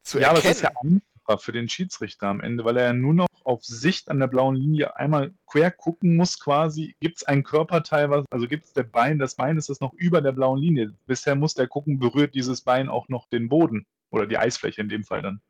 zu 0.02 0.18
ja, 0.18 0.32
erkennen. 0.32 0.42
Aber 0.42 0.48
das 0.48 0.56
ist 0.56 0.62
ja 0.62 1.00
einfacher 1.26 1.38
für 1.38 1.52
den 1.52 1.68
Schiedsrichter 1.68 2.28
am 2.28 2.40
Ende, 2.40 2.64
weil 2.64 2.76
er 2.76 2.86
ja 2.86 2.92
nur 2.92 3.14
noch 3.14 3.28
auf 3.44 3.64
Sicht 3.64 4.10
an 4.10 4.18
der 4.18 4.26
blauen 4.26 4.56
Linie 4.56 4.96
einmal 4.96 5.32
quer 5.46 5.70
gucken 5.70 6.16
muss 6.16 6.40
quasi, 6.40 6.96
gibt 7.00 7.18
es 7.18 7.24
ein 7.24 7.44
Körperteil, 7.44 8.10
was, 8.10 8.24
also 8.30 8.46
gibt 8.48 8.66
es 8.66 8.72
der 8.72 8.82
Bein, 8.84 9.18
das 9.18 9.36
Bein 9.36 9.56
ist 9.56 9.68
das 9.68 9.80
noch 9.80 9.92
über 9.94 10.20
der 10.20 10.32
blauen 10.32 10.58
Linie. 10.58 10.92
Bisher 11.06 11.34
muss 11.34 11.54
der 11.54 11.68
gucken, 11.68 11.98
berührt 11.98 12.34
dieses 12.34 12.60
Bein 12.60 12.88
auch 12.88 13.08
noch 13.08 13.28
den 13.28 13.48
Boden 13.48 13.86
oder 14.10 14.26
die 14.26 14.38
Eisfläche 14.38 14.80
in 14.80 14.88
dem 14.88 15.04
Fall 15.04 15.22
dann. 15.22 15.40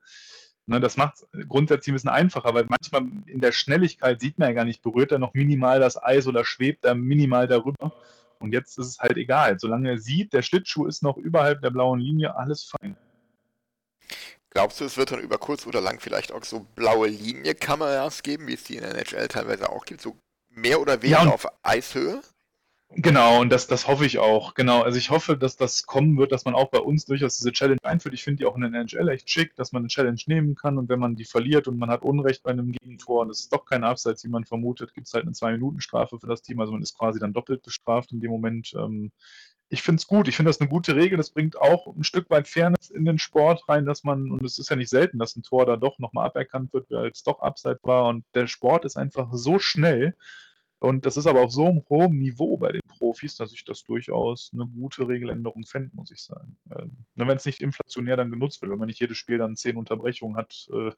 Ne, 0.66 0.80
das 0.80 0.97
macht 0.97 1.14
es 1.14 1.49
grundsätzlich 1.49 1.92
ein 1.92 1.95
bisschen 1.95 2.11
einfacher, 2.11 2.52
weil 2.52 2.66
manchmal 2.68 3.02
in 3.26 3.40
der 3.40 3.52
Schnelligkeit 3.52 4.21
sieht 4.21 4.38
man 4.38 4.49
ja 4.49 4.54
gar 4.54 4.64
nicht, 4.64 4.83
berührt 4.83 5.12
er 5.12 5.21
noch 5.21 5.33
minimal 5.33 5.78
das 5.78 6.02
Eis 6.02 6.26
oder 6.26 6.45
schwebt 6.45 6.85
er 6.85 6.97
minimal 6.97 7.47
darüber. 7.47 7.92
Und 8.40 8.52
jetzt 8.52 8.76
ist 8.78 8.87
es 8.87 8.99
halt 8.99 9.16
egal. 9.16 9.59
Solange 9.59 9.90
er 9.90 9.99
sieht, 9.99 10.33
der 10.33 10.42
Schlittschuh 10.42 10.87
ist 10.87 11.02
noch 11.02 11.16
überhalb 11.16 11.62
der 11.62 11.71
blauen 11.71 12.00
Linie, 12.00 12.37
alles 12.37 12.64
fein. 12.64 12.97
Glaubst 14.56 14.80
du, 14.80 14.86
es 14.86 14.96
wird 14.96 15.12
dann 15.12 15.20
über 15.20 15.36
kurz 15.36 15.66
oder 15.66 15.82
lang 15.82 16.00
vielleicht 16.00 16.32
auch 16.32 16.42
so 16.42 16.60
blaue 16.75 17.08
Linie-Kameras 17.08 18.22
geben, 18.22 18.46
wie 18.46 18.54
es 18.54 18.64
die 18.64 18.76
in 18.76 18.84
der 18.84 18.94
NHL 18.94 19.28
teilweise 19.28 19.68
auch 19.68 19.84
gibt, 19.84 20.00
so 20.00 20.16
mehr 20.48 20.80
oder 20.80 21.02
weniger 21.02 21.25
ja, 21.25 21.30
auf 21.30 21.46
Eishöhe? 21.62 22.22
Genau, 22.88 23.42
und 23.42 23.50
das, 23.50 23.66
das 23.66 23.86
hoffe 23.86 24.06
ich 24.06 24.18
auch. 24.18 24.54
Genau, 24.54 24.80
also 24.80 24.96
ich 24.96 25.10
hoffe, 25.10 25.36
dass 25.36 25.58
das 25.58 25.84
kommen 25.84 26.16
wird, 26.16 26.32
dass 26.32 26.46
man 26.46 26.54
auch 26.54 26.70
bei 26.70 26.78
uns 26.78 27.04
durchaus 27.04 27.36
diese 27.36 27.52
Challenge 27.52 27.80
einführt. 27.82 28.14
Ich 28.14 28.25
finde 28.25 28.38
die 28.38 28.46
auch 28.46 28.56
in 28.56 28.62
der 28.62 28.70
NHL 28.72 29.10
echt 29.10 29.28
schick, 29.28 29.54
dass 29.56 29.72
man 29.72 29.82
eine 29.82 29.88
Challenge 29.88 30.22
nehmen 30.25 30.54
kann 30.54 30.78
und 30.78 30.88
wenn 30.88 31.00
man 31.00 31.16
die 31.16 31.26
verliert 31.26 31.68
und 31.68 31.76
man 31.78 31.90
hat 31.90 32.00
Unrecht 32.00 32.42
bei 32.42 32.52
einem 32.52 32.72
Gegentor 32.72 33.20
und 33.20 33.30
es 33.30 33.40
ist 33.40 33.52
doch 33.52 33.66
kein 33.66 33.84
Abseits, 33.84 34.25
wie 34.25 34.28
man 34.28 34.46
vermutet, 34.46 34.94
gibt 34.94 35.06
es 35.06 35.12
halt 35.12 35.25
eine 35.25 35.32
Zwei-Minuten-Strafe 35.32 36.18
für 36.18 36.28
das 36.28 36.40
Team. 36.40 36.60
Also 36.60 36.72
man 36.72 36.80
ist 36.80 36.96
quasi 36.96 37.20
dann 37.20 37.34
doppelt 37.34 37.60
bestraft 37.60 38.10
in 38.12 38.20
dem 38.20 38.30
Moment. 38.30 38.72
Ähm, 38.75 39.12
ich 39.68 39.82
finde 39.82 40.00
es 40.00 40.06
gut. 40.06 40.28
Ich 40.28 40.37
finde 40.37 40.50
das 40.50 40.61
eine 40.61 40.68
gute 40.70 40.94
Regel. 40.94 41.16
Das 41.16 41.30
bringt 41.30 41.58
auch 41.61 41.87
ein 41.94 42.04
Stück 42.04 42.30
weit 42.30 42.46
Fairness 42.46 42.90
in 42.90 43.04
den 43.04 43.18
Sport 43.18 43.68
rein, 43.68 43.85
dass 43.85 44.04
man, 44.04 44.30
und 44.30 44.44
es 44.44 44.58
ist 44.58 44.70
ja 44.70 44.76
nicht 44.76 44.90
selten, 44.90 45.18
dass 45.18 45.37
ein 45.37 45.42
Tor 45.42 45.66
da 45.66 45.76
doch 45.76 45.99
nochmal 45.99 46.26
aberkannt 46.26 46.73
wird, 46.73 46.90
weil 46.90 47.11
es 47.11 47.23
doch 47.23 47.40
Abseits 47.40 47.82
war. 47.82 48.08
Und 48.08 48.25
der 48.35 48.46
Sport 48.46 48.85
ist 48.85 48.96
einfach 48.96 49.28
so 49.32 49.58
schnell, 49.58 50.16
Und 50.78 51.06
das 51.06 51.16
ist 51.16 51.26
aber 51.26 51.40
auf 51.40 51.52
so 51.52 51.66
einem 51.66 51.83
hohen 51.88 52.18
Niveau 52.18 52.59
bei 52.59 52.71
den 52.71 52.83
Profis, 52.87 53.37
dass 53.37 53.52
ich 53.52 53.64
das 53.64 53.83
durchaus 53.85 54.50
eine 54.52 54.66
gute 54.66 55.09
Regeländerung 55.09 55.64
fände, 55.64 55.90
muss 55.95 56.11
ich 56.11 56.23
sagen. 56.23 56.59
Ähm, 56.71 57.06
wenn 57.14 57.28
es 57.37 57.47
nicht 57.47 57.62
inflationär 57.62 58.16
dann 58.16 58.30
genutzt 58.30 58.61
wird, 58.61 58.71
wenn 58.71 58.78
man 58.78 58.88
nicht 58.88 59.00
jedes 59.00 59.16
Spiel 59.16 59.38
dann 59.38 59.56
zehn 59.56 59.76
Unterbrechungen 59.76 60.37
hat 60.37 60.68
äh, 60.71 60.90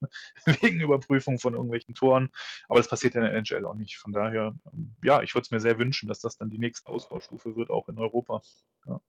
wegen 0.62 0.80
Überprüfung 0.80 1.38
von 1.38 1.54
irgendwelchen 1.54 1.94
Toren. 1.94 2.30
Aber 2.68 2.80
das 2.80 2.88
passiert 2.88 3.14
ja 3.14 3.20
in 3.20 3.26
der 3.26 3.36
NHL 3.36 3.66
auch 3.66 3.74
nicht. 3.74 3.98
Von 3.98 4.12
daher, 4.12 4.54
ähm, 4.72 4.96
ja, 5.02 5.22
ich 5.22 5.34
würde 5.34 5.44
es 5.44 5.50
mir 5.52 5.60
sehr 5.60 5.78
wünschen, 5.78 6.08
dass 6.08 6.20
das 6.20 6.36
dann 6.36 6.50
die 6.50 6.58
nächste 6.58 6.88
Ausbaustufe 6.88 7.54
wird, 7.54 7.70
auch 7.70 7.88
in 7.88 7.98
Europa. 7.98 8.42
Ja. 8.86 9.00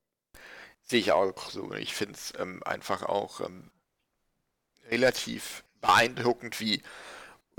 Sehe 0.83 0.99
ich 0.99 1.11
auch 1.11 1.49
so. 1.49 1.73
Ich 1.73 1.93
finde 1.93 2.13
es 2.13 2.33
ähm, 2.37 2.61
einfach 2.63 3.03
auch 3.03 3.41
ähm, 3.41 3.71
relativ 4.89 5.63
beeindruckend, 5.81 6.59
wie 6.59 6.81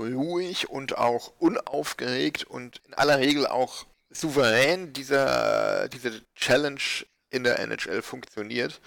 ruhig 0.01 0.69
und 0.69 0.97
auch 0.97 1.33
unaufgeregt 1.39 2.43
und 2.43 2.81
in 2.87 2.93
aller 2.93 3.19
Regel 3.19 3.47
auch 3.47 3.85
souverän 4.09 4.93
dieser, 4.93 5.87
diese 5.89 6.21
Challenge 6.35 6.81
in 7.29 7.43
der 7.43 7.59
NHL 7.59 8.01
funktioniert. 8.01 8.81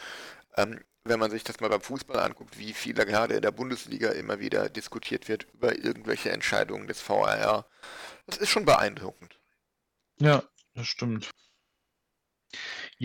Ähm, 0.56 0.80
wenn 1.04 1.20
man 1.20 1.30
sich 1.30 1.44
das 1.44 1.60
mal 1.60 1.68
beim 1.68 1.82
Fußball 1.82 2.18
anguckt, 2.18 2.58
wie 2.58 2.72
viel 2.72 2.94
da 2.94 3.04
gerade 3.04 3.34
in 3.34 3.42
der 3.42 3.50
Bundesliga 3.50 4.10
immer 4.10 4.40
wieder 4.40 4.70
diskutiert 4.70 5.28
wird 5.28 5.46
über 5.52 5.76
irgendwelche 5.76 6.30
Entscheidungen 6.30 6.86
des 6.86 7.06
VAR, 7.06 7.66
das 8.26 8.38
ist 8.38 8.48
schon 8.48 8.64
beeindruckend. 8.64 9.38
Ja, 10.18 10.42
das 10.74 10.86
stimmt. 10.86 11.30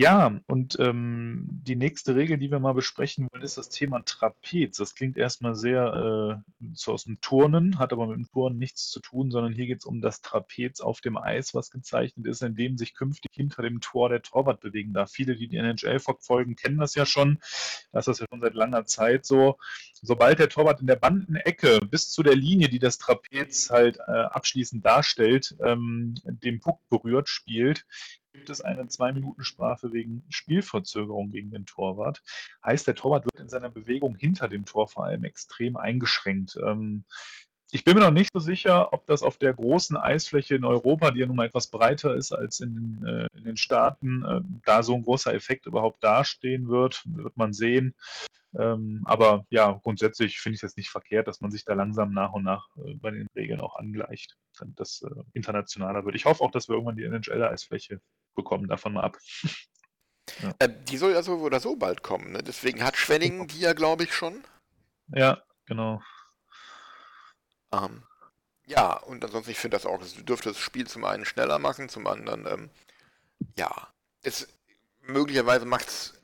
Ja, 0.00 0.40
und 0.46 0.78
ähm, 0.80 1.46
die 1.50 1.76
nächste 1.76 2.16
Regel, 2.16 2.38
die 2.38 2.50
wir 2.50 2.58
mal 2.58 2.72
besprechen 2.72 3.28
wollen, 3.30 3.44
ist 3.44 3.58
das 3.58 3.68
Thema 3.68 4.00
Trapez. 4.02 4.78
Das 4.78 4.94
klingt 4.94 5.18
erstmal 5.18 5.54
sehr 5.54 6.42
äh, 6.42 6.68
so 6.72 6.94
aus 6.94 7.04
dem 7.04 7.20
Turnen, 7.20 7.78
hat 7.78 7.92
aber 7.92 8.06
mit 8.06 8.16
dem 8.16 8.26
Turnen 8.32 8.56
nichts 8.56 8.88
zu 8.88 9.00
tun, 9.00 9.30
sondern 9.30 9.52
hier 9.52 9.66
geht 9.66 9.80
es 9.80 9.84
um 9.84 10.00
das 10.00 10.22
Trapez 10.22 10.80
auf 10.80 11.02
dem 11.02 11.18
Eis, 11.18 11.52
was 11.52 11.70
gezeichnet 11.70 12.26
ist, 12.28 12.40
in 12.40 12.54
dem 12.54 12.78
sich 12.78 12.94
künftig 12.94 13.32
hinter 13.34 13.60
dem 13.60 13.82
Tor 13.82 14.08
der 14.08 14.22
Torwart 14.22 14.60
bewegen 14.60 14.94
darf. 14.94 15.10
Viele, 15.10 15.36
die 15.36 15.48
die 15.48 15.58
NHL 15.58 15.98
verfolgen, 15.98 16.56
kennen 16.56 16.78
das 16.78 16.94
ja 16.94 17.04
schon. 17.04 17.38
Das 17.92 18.08
ist 18.08 18.20
ja 18.20 18.26
schon 18.30 18.40
seit 18.40 18.54
langer 18.54 18.86
Zeit 18.86 19.26
so. 19.26 19.58
Sobald 20.00 20.38
der 20.38 20.48
Torwart 20.48 20.80
in 20.80 20.86
der 20.86 20.96
Bandenecke 20.96 21.78
bis 21.90 22.10
zu 22.10 22.22
der 22.22 22.36
Linie, 22.36 22.70
die 22.70 22.78
das 22.78 22.96
Trapez 22.96 23.68
halt 23.68 23.98
äh, 23.98 24.12
abschließend 24.12 24.82
darstellt, 24.82 25.54
ähm, 25.62 26.14
den 26.24 26.58
Puck 26.58 26.80
berührt, 26.88 27.28
spielt, 27.28 27.84
gibt 28.32 28.50
es 28.50 28.60
eine 28.60 28.88
Zwei-Minuten-Strafe 28.88 29.92
wegen 29.92 30.24
Spielverzögerung 30.28 31.30
gegen 31.30 31.50
den 31.50 31.66
Torwart. 31.66 32.22
Heißt, 32.64 32.86
der 32.86 32.94
Torwart 32.94 33.24
wird 33.24 33.40
in 33.40 33.48
seiner 33.48 33.70
Bewegung 33.70 34.16
hinter 34.16 34.48
dem 34.48 34.64
Tor 34.64 34.88
vor 34.88 35.04
allem 35.04 35.24
extrem 35.24 35.76
eingeschränkt. 35.76 36.58
Ähm, 36.64 37.04
ich 37.72 37.84
bin 37.84 37.94
mir 37.94 38.00
noch 38.00 38.10
nicht 38.10 38.30
so 38.32 38.40
sicher, 38.40 38.92
ob 38.92 39.06
das 39.06 39.22
auf 39.22 39.36
der 39.36 39.54
großen 39.54 39.96
Eisfläche 39.96 40.56
in 40.56 40.64
Europa, 40.64 41.12
die 41.12 41.20
ja 41.20 41.26
nun 41.26 41.36
mal 41.36 41.46
etwas 41.46 41.68
breiter 41.68 42.14
ist 42.16 42.32
als 42.32 42.60
in 42.60 42.74
den, 42.74 43.06
äh, 43.06 43.28
in 43.36 43.44
den 43.44 43.56
Staaten, 43.56 44.24
äh, 44.24 44.40
da 44.64 44.82
so 44.82 44.94
ein 44.94 45.04
großer 45.04 45.32
Effekt 45.32 45.66
überhaupt 45.66 46.02
dastehen 46.02 46.68
wird. 46.68 47.02
Wird 47.06 47.36
man 47.36 47.52
sehen. 47.52 47.94
Ähm, 48.58 49.02
aber 49.04 49.46
ja, 49.50 49.78
grundsätzlich 49.82 50.40
finde 50.40 50.54
ich 50.54 50.58
es 50.58 50.62
jetzt 50.62 50.76
nicht 50.76 50.90
verkehrt, 50.90 51.28
dass 51.28 51.40
man 51.40 51.52
sich 51.52 51.64
da 51.64 51.74
langsam 51.74 52.12
nach 52.12 52.32
und 52.32 52.42
nach 52.42 52.66
äh, 52.84 52.94
bei 52.94 53.12
den 53.12 53.28
Regeln 53.36 53.60
auch 53.60 53.76
angleicht, 53.76 54.36
damit 54.60 54.78
das 54.78 55.02
äh, 55.02 55.10
internationaler 55.32 56.04
wird. 56.04 56.14
Ich 56.14 56.24
hoffe 56.24 56.42
auch, 56.42 56.50
dass 56.50 56.68
wir 56.68 56.74
irgendwann 56.74 56.96
die 56.96 57.04
NHL-Eisfläche 57.04 58.00
bekommen, 58.34 58.68
davon 58.68 58.92
mal 58.94 59.02
ab. 59.02 59.18
ja. 60.42 60.54
äh, 60.58 60.68
die 60.88 60.96
soll 60.96 61.12
ja 61.12 61.22
so 61.22 61.34
oder 61.34 61.60
so 61.60 61.76
bald 61.76 62.02
kommen, 62.02 62.32
ne? 62.32 62.42
deswegen 62.42 62.84
hat 62.84 62.96
Schwenningen 62.96 63.48
die 63.48 63.60
ja, 63.60 63.72
glaube 63.72 64.04
ich, 64.04 64.14
schon. 64.14 64.44
Ja, 65.08 65.42
genau. 65.66 66.02
Ähm, 67.72 68.02
ja, 68.66 68.96
und 68.96 69.24
ansonsten, 69.24 69.50
ich 69.50 69.58
finde 69.58 69.76
das 69.76 69.86
auch, 69.86 70.00
es 70.00 70.14
dürfte 70.24 70.50
das 70.50 70.58
Spiel 70.58 70.86
zum 70.86 71.04
einen 71.04 71.24
schneller 71.24 71.58
machen, 71.58 71.88
zum 71.88 72.06
anderen, 72.06 72.46
ähm, 72.46 72.70
ja, 73.56 73.88
es 74.22 74.48
möglicherweise 75.00 75.66
macht 75.66 75.88
es 75.88 76.20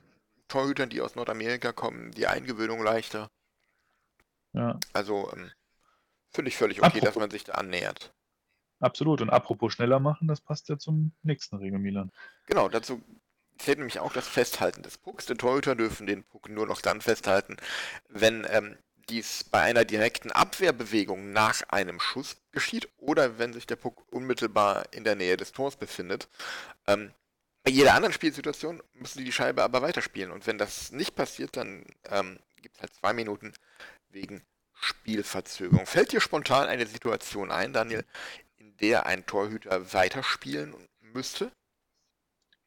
Torhütern, 0.47 0.89
die 0.89 1.01
aus 1.01 1.15
Nordamerika 1.15 1.73
kommen, 1.73 2.11
die 2.11 2.27
Eingewöhnung 2.27 2.81
leichter. 2.81 3.29
Ja. 4.53 4.79
Also 4.93 5.31
ähm, 5.33 5.51
finde 6.31 6.49
ich 6.49 6.57
völlig 6.57 6.79
okay, 6.79 6.87
apropos, 6.87 7.05
dass 7.05 7.15
man 7.15 7.31
sich 7.31 7.43
da 7.43 7.53
annähert. 7.53 8.13
Absolut. 8.79 9.21
Und 9.21 9.29
apropos 9.29 9.73
schneller 9.73 9.99
machen, 9.99 10.27
das 10.27 10.41
passt 10.41 10.69
ja 10.69 10.77
zum 10.77 11.11
nächsten 11.23 11.57
Regel, 11.57 11.79
Milan. 11.79 12.11
Genau, 12.45 12.69
dazu 12.69 13.01
zählt 13.57 13.79
nämlich 13.79 13.99
auch 13.99 14.13
das 14.13 14.27
Festhalten 14.27 14.83
des 14.83 14.97
Pucks. 14.97 15.25
Die 15.25 15.33
Torhüter 15.33 15.75
dürfen 15.75 16.05
den 16.07 16.23
Puck 16.23 16.49
nur 16.49 16.67
noch 16.67 16.81
dann 16.81 17.01
festhalten, 17.01 17.57
wenn 18.07 18.45
ähm, 18.49 18.77
dies 19.09 19.43
bei 19.45 19.61
einer 19.61 19.85
direkten 19.85 20.31
Abwehrbewegung 20.31 21.31
nach 21.31 21.61
einem 21.69 21.99
Schuss 21.99 22.37
geschieht 22.51 22.89
oder 22.97 23.39
wenn 23.39 23.53
sich 23.53 23.65
der 23.65 23.77
Puck 23.77 24.05
unmittelbar 24.11 24.85
in 24.91 25.03
der 25.03 25.15
Nähe 25.15 25.37
des 25.37 25.53
Tors 25.53 25.77
befindet. 25.77 26.27
Ähm, 26.85 27.11
bei 27.63 27.71
jeder 27.71 27.95
anderen 27.95 28.13
Spielsituation 28.13 28.81
müssen 28.93 29.19
die 29.19 29.25
die 29.25 29.31
Scheibe 29.31 29.63
aber 29.63 29.81
weiterspielen. 29.81 30.31
Und 30.31 30.47
wenn 30.47 30.57
das 30.57 30.91
nicht 30.91 31.15
passiert, 31.15 31.57
dann 31.57 31.85
ähm, 32.09 32.39
gibt 32.61 32.75
es 32.75 32.81
halt 32.81 32.93
zwei 32.93 33.13
Minuten 33.13 33.53
wegen 34.09 34.41
Spielverzögerung. 34.73 35.85
Fällt 35.85 36.11
dir 36.11 36.21
spontan 36.21 36.67
eine 36.67 36.85
Situation 36.85 37.51
ein, 37.51 37.73
Daniel, 37.73 38.05
der 38.81 39.05
ein 39.05 39.25
Torhüter 39.25 39.93
weiterspielen 39.93 40.73
müsste? 41.01 41.51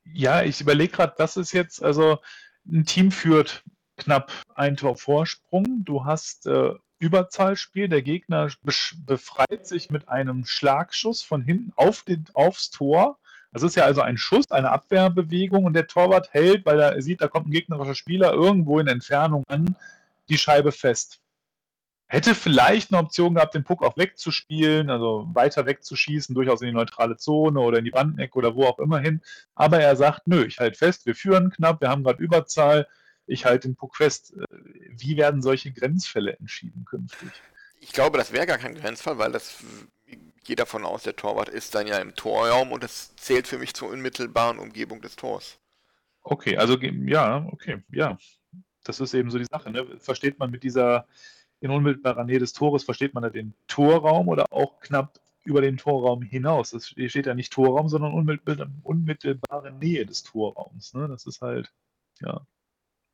Ja, 0.05 0.43
ich 0.43 0.61
überlege 0.61 0.93
gerade, 0.93 1.15
das 1.17 1.37
ist 1.37 1.53
jetzt, 1.53 1.83
also 1.83 2.19
ein 2.67 2.85
Team 2.85 3.11
führt 3.11 3.63
knapp 3.97 4.33
ein 4.55 4.77
Tor 4.77 4.97
Vorsprung. 4.97 5.85
Du 5.85 6.05
hast 6.05 6.47
äh, 6.47 6.75
Überzahlspiel. 6.99 7.89
Der 7.89 8.03
Gegner 8.03 8.51
befreit 8.63 9.67
sich 9.67 9.91
mit 9.91 10.09
einem 10.09 10.45
Schlagschuss 10.45 11.23
von 11.23 11.43
hinten 11.43 11.73
auf 11.77 12.03
den, 12.03 12.25
aufs 12.35 12.71
Tor. 12.71 13.19
Das 13.53 13.63
ist 13.63 13.75
ja 13.75 13.85
also 13.85 14.01
ein 14.01 14.17
Schuss, 14.17 14.51
eine 14.51 14.71
Abwehrbewegung 14.71 15.65
und 15.65 15.73
der 15.73 15.89
Torwart 15.89 16.33
hält, 16.33 16.65
weil 16.67 16.79
er 16.79 17.03
sieht, 17.03 17.21
da 17.21 17.27
kommt 17.27 17.49
ein 17.49 17.53
gegnerischer 17.53 17.97
Spieler 17.97 18.33
irgendwo 18.33 18.79
in 18.79 18.87
Entfernung 18.87 19.43
an, 19.49 19.75
die 20.29 20.39
Scheibe 20.39 20.71
fest. 20.71 21.20
Hätte 22.13 22.35
vielleicht 22.35 22.93
eine 22.93 23.01
Option 23.01 23.35
gehabt, 23.35 23.55
den 23.55 23.63
Puck 23.63 23.85
auch 23.85 23.97
wegzuspielen, 23.97 24.91
also 24.91 25.29
weiter 25.33 25.65
wegzuschießen, 25.65 26.35
durchaus 26.35 26.61
in 26.61 26.67
die 26.67 26.75
neutrale 26.75 27.17
Zone 27.17 27.61
oder 27.61 27.79
in 27.79 27.85
die 27.85 27.93
Bandecke 27.93 28.37
oder 28.37 28.57
wo 28.57 28.65
auch 28.65 28.81
immer 28.81 28.99
hin. 28.99 29.23
Aber 29.55 29.79
er 29.79 29.95
sagt, 29.95 30.27
nö, 30.27 30.45
ich 30.45 30.59
halte 30.59 30.77
fest, 30.77 31.07
wir 31.07 31.15
führen 31.15 31.51
knapp, 31.53 31.81
wir 31.81 31.89
haben 31.89 32.03
gerade 32.03 32.21
Überzahl, 32.21 32.89
ich 33.27 33.45
halte 33.45 33.69
den 33.69 33.77
Puck 33.77 33.95
fest. 33.95 34.35
Wie 34.89 35.17
werden 35.17 35.41
solche 35.41 35.71
Grenzfälle 35.71 36.37
entschieden 36.37 36.85
künftig? 36.85 37.31
Ich 37.79 37.93
glaube, 37.93 38.19
das 38.19 38.33
wäre 38.33 38.45
gar 38.45 38.59
kein 38.59 38.75
Grenzfall, 38.75 39.19
weil 39.19 39.31
das 39.31 39.63
gehe 40.43 40.57
davon 40.57 40.85
aus, 40.85 41.05
der 41.05 41.15
Torwart 41.15 41.49
ist 41.49 41.77
dann 41.77 41.87
ja 41.87 41.99
im 41.99 42.17
Torraum 42.17 42.73
und 42.73 42.83
das 42.83 43.15
zählt 43.15 43.47
für 43.47 43.59
mich 43.59 43.73
zur 43.73 43.89
unmittelbaren 43.89 44.59
Umgebung 44.59 45.01
des 45.01 45.15
Tors. 45.15 45.61
Okay, 46.25 46.57
also 46.57 46.77
ja, 46.77 47.47
okay, 47.53 47.85
ja. 47.93 48.19
Das 48.83 48.99
ist 48.99 49.15
eben 49.15 49.31
so 49.31 49.39
die 49.39 49.45
Sache. 49.45 49.71
Ne? 49.71 49.87
Versteht 50.01 50.41
man 50.41 50.51
mit 50.51 50.65
dieser 50.65 51.07
in 51.61 51.71
unmittelbarer 51.71 52.25
Nähe 52.25 52.39
des 52.39 52.53
Tores, 52.53 52.85
versteht 52.85 53.15
man 53.15 53.23
da 53.23 53.31
den 53.31 53.55
Torraum 53.69 54.29
oder 54.29 54.47
auch 54.51 54.81
knapp 54.81 55.21
über 55.45 55.61
den 55.61 55.77
Torraum 55.77 56.23
hinaus? 56.23 56.71
Das 56.71 56.89
steht 56.89 57.27
ja 57.27 57.35
nicht 57.35 57.53
Torraum, 57.53 57.89
sondern 57.89 58.13
unmittelbare 58.15 59.73
Nähe 59.73 60.07
des 60.07 60.23
Torraums. 60.23 60.95
Ne? 60.95 61.09
Das 61.09 61.27
ist 61.27 61.43
halt, 61.43 61.73
ja, 62.21 62.47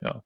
ja, 0.00 0.22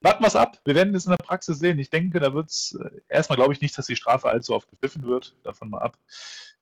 warten 0.00 0.22
wir 0.22 0.28
es 0.28 0.36
ab. 0.36 0.58
Wir 0.64 0.74
werden 0.74 0.94
es 0.94 1.06
in 1.06 1.10
der 1.10 1.18
Praxis 1.18 1.58
sehen. 1.58 1.78
Ich 1.78 1.90
denke, 1.90 2.20
da 2.20 2.34
wird 2.34 2.50
es 2.50 2.78
äh, 2.80 3.00
erstmal, 3.08 3.36
glaube 3.36 3.52
ich 3.52 3.60
nicht, 3.60 3.76
dass 3.76 3.86
die 3.86 3.96
Strafe 3.96 4.28
allzu 4.28 4.54
oft 4.54 4.68
gepfiffen 4.70 5.02
wird. 5.04 5.36
Davon 5.42 5.70
mal 5.70 5.82
ab. 5.82 5.98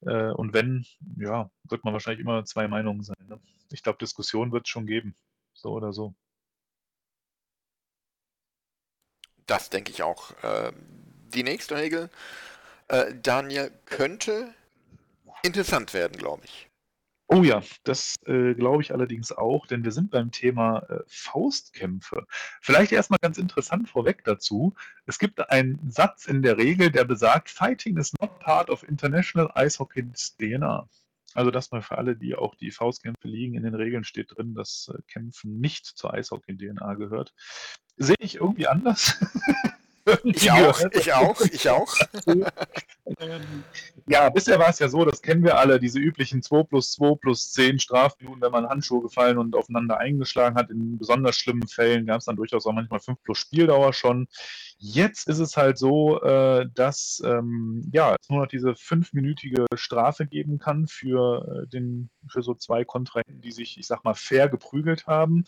Äh, 0.02 0.30
und 0.32 0.52
wenn, 0.52 0.84
ja, 1.16 1.50
wird 1.64 1.84
man 1.84 1.92
wahrscheinlich 1.92 2.20
immer 2.20 2.44
zwei 2.44 2.68
Meinungen 2.68 3.02
sein. 3.02 3.16
Ne? 3.28 3.40
Ich 3.70 3.82
glaube, 3.82 3.98
Diskussion 3.98 4.52
wird 4.52 4.66
es 4.66 4.70
schon 4.70 4.86
geben. 4.86 5.14
So 5.54 5.70
oder 5.70 5.92
so. 5.92 6.14
Das 9.48 9.70
denke 9.70 9.90
ich 9.90 10.02
auch. 10.04 10.32
Ähm, 10.44 10.74
die 11.34 11.42
nächste 11.42 11.76
Regel, 11.76 12.10
äh, 12.86 13.14
Daniel, 13.20 13.72
könnte 13.86 14.54
interessant 15.42 15.94
werden, 15.94 16.16
glaube 16.16 16.42
ich. 16.44 16.68
Oh 17.30 17.42
ja, 17.42 17.62
das 17.84 18.16
äh, 18.26 18.54
glaube 18.54 18.82
ich 18.82 18.92
allerdings 18.92 19.32
auch, 19.32 19.66
denn 19.66 19.84
wir 19.84 19.92
sind 19.92 20.10
beim 20.10 20.30
Thema 20.30 20.78
äh, 20.88 21.00
Faustkämpfe. 21.06 22.26
Vielleicht 22.62 22.92
erstmal 22.92 23.18
ganz 23.20 23.36
interessant 23.36 23.88
vorweg 23.88 24.24
dazu. 24.24 24.74
Es 25.04 25.18
gibt 25.18 25.50
einen 25.50 25.90
Satz 25.90 26.26
in 26.26 26.40
der 26.40 26.56
Regel, 26.56 26.90
der 26.90 27.04
besagt, 27.04 27.50
Fighting 27.50 27.98
is 27.98 28.14
not 28.18 28.38
part 28.40 28.70
of 28.70 28.82
international 28.82 29.50
ice 29.54 29.78
hockey's 29.78 30.36
DNA. 30.38 30.88
Also 31.38 31.52
das 31.52 31.70
mal 31.70 31.82
für 31.82 31.98
alle, 31.98 32.16
die 32.16 32.34
auch 32.34 32.56
die 32.56 32.72
Faustkämpfe 32.72 33.28
liegen, 33.28 33.54
in 33.54 33.62
den 33.62 33.76
Regeln 33.76 34.02
steht 34.02 34.36
drin, 34.36 34.54
dass 34.54 34.90
äh, 34.92 35.00
Kämpfen 35.06 35.60
nicht 35.60 35.86
zur 35.86 36.12
Eishockey-DNA 36.12 36.94
gehört. 36.94 37.32
Sehe 37.96 38.16
ich 38.18 38.34
irgendwie 38.34 38.66
anders. 38.66 39.24
Ich 40.24 40.50
auch, 40.50 40.80
ich 40.92 41.12
auch, 41.12 41.40
ich 41.40 41.68
auch. 41.68 41.94
ja, 44.06 44.28
bisher 44.30 44.58
war 44.58 44.68
es 44.68 44.78
ja 44.78 44.88
so, 44.88 45.04
das 45.04 45.22
kennen 45.22 45.42
wir 45.42 45.58
alle, 45.58 45.78
diese 45.78 45.98
üblichen 45.98 46.42
2 46.42 46.62
plus 46.64 46.92
2 46.92 47.16
plus 47.16 47.52
10 47.52 47.78
Strafminuten, 47.78 48.42
wenn 48.42 48.52
man 48.52 48.68
Handschuhe 48.68 49.02
gefallen 49.02 49.38
und 49.38 49.54
aufeinander 49.54 49.98
eingeschlagen 49.98 50.56
hat. 50.56 50.70
In 50.70 50.98
besonders 50.98 51.36
schlimmen 51.36 51.68
Fällen 51.68 52.06
gab 52.06 52.18
es 52.18 52.26
dann 52.26 52.36
durchaus 52.36 52.66
auch 52.66 52.72
manchmal 52.72 53.00
5 53.00 53.22
plus 53.22 53.38
Spieldauer 53.38 53.92
schon. 53.92 54.28
Jetzt 54.78 55.28
ist 55.28 55.40
es 55.40 55.56
halt 55.56 55.76
so, 55.76 56.22
äh, 56.22 56.66
dass 56.74 57.20
ähm, 57.24 57.88
ja, 57.92 58.14
es 58.20 58.28
nur 58.28 58.40
noch 58.42 58.46
diese 58.46 58.76
fünfminütige 58.76 59.66
Strafe 59.74 60.26
geben 60.26 60.58
kann 60.58 60.86
für, 60.86 61.64
äh, 61.64 61.68
den, 61.68 62.10
für 62.28 62.42
so 62.42 62.54
zwei 62.54 62.84
Kontrahenten, 62.84 63.40
die 63.40 63.52
sich, 63.52 63.78
ich 63.78 63.86
sag 63.86 64.04
mal, 64.04 64.14
fair 64.14 64.48
geprügelt 64.48 65.06
haben. 65.06 65.44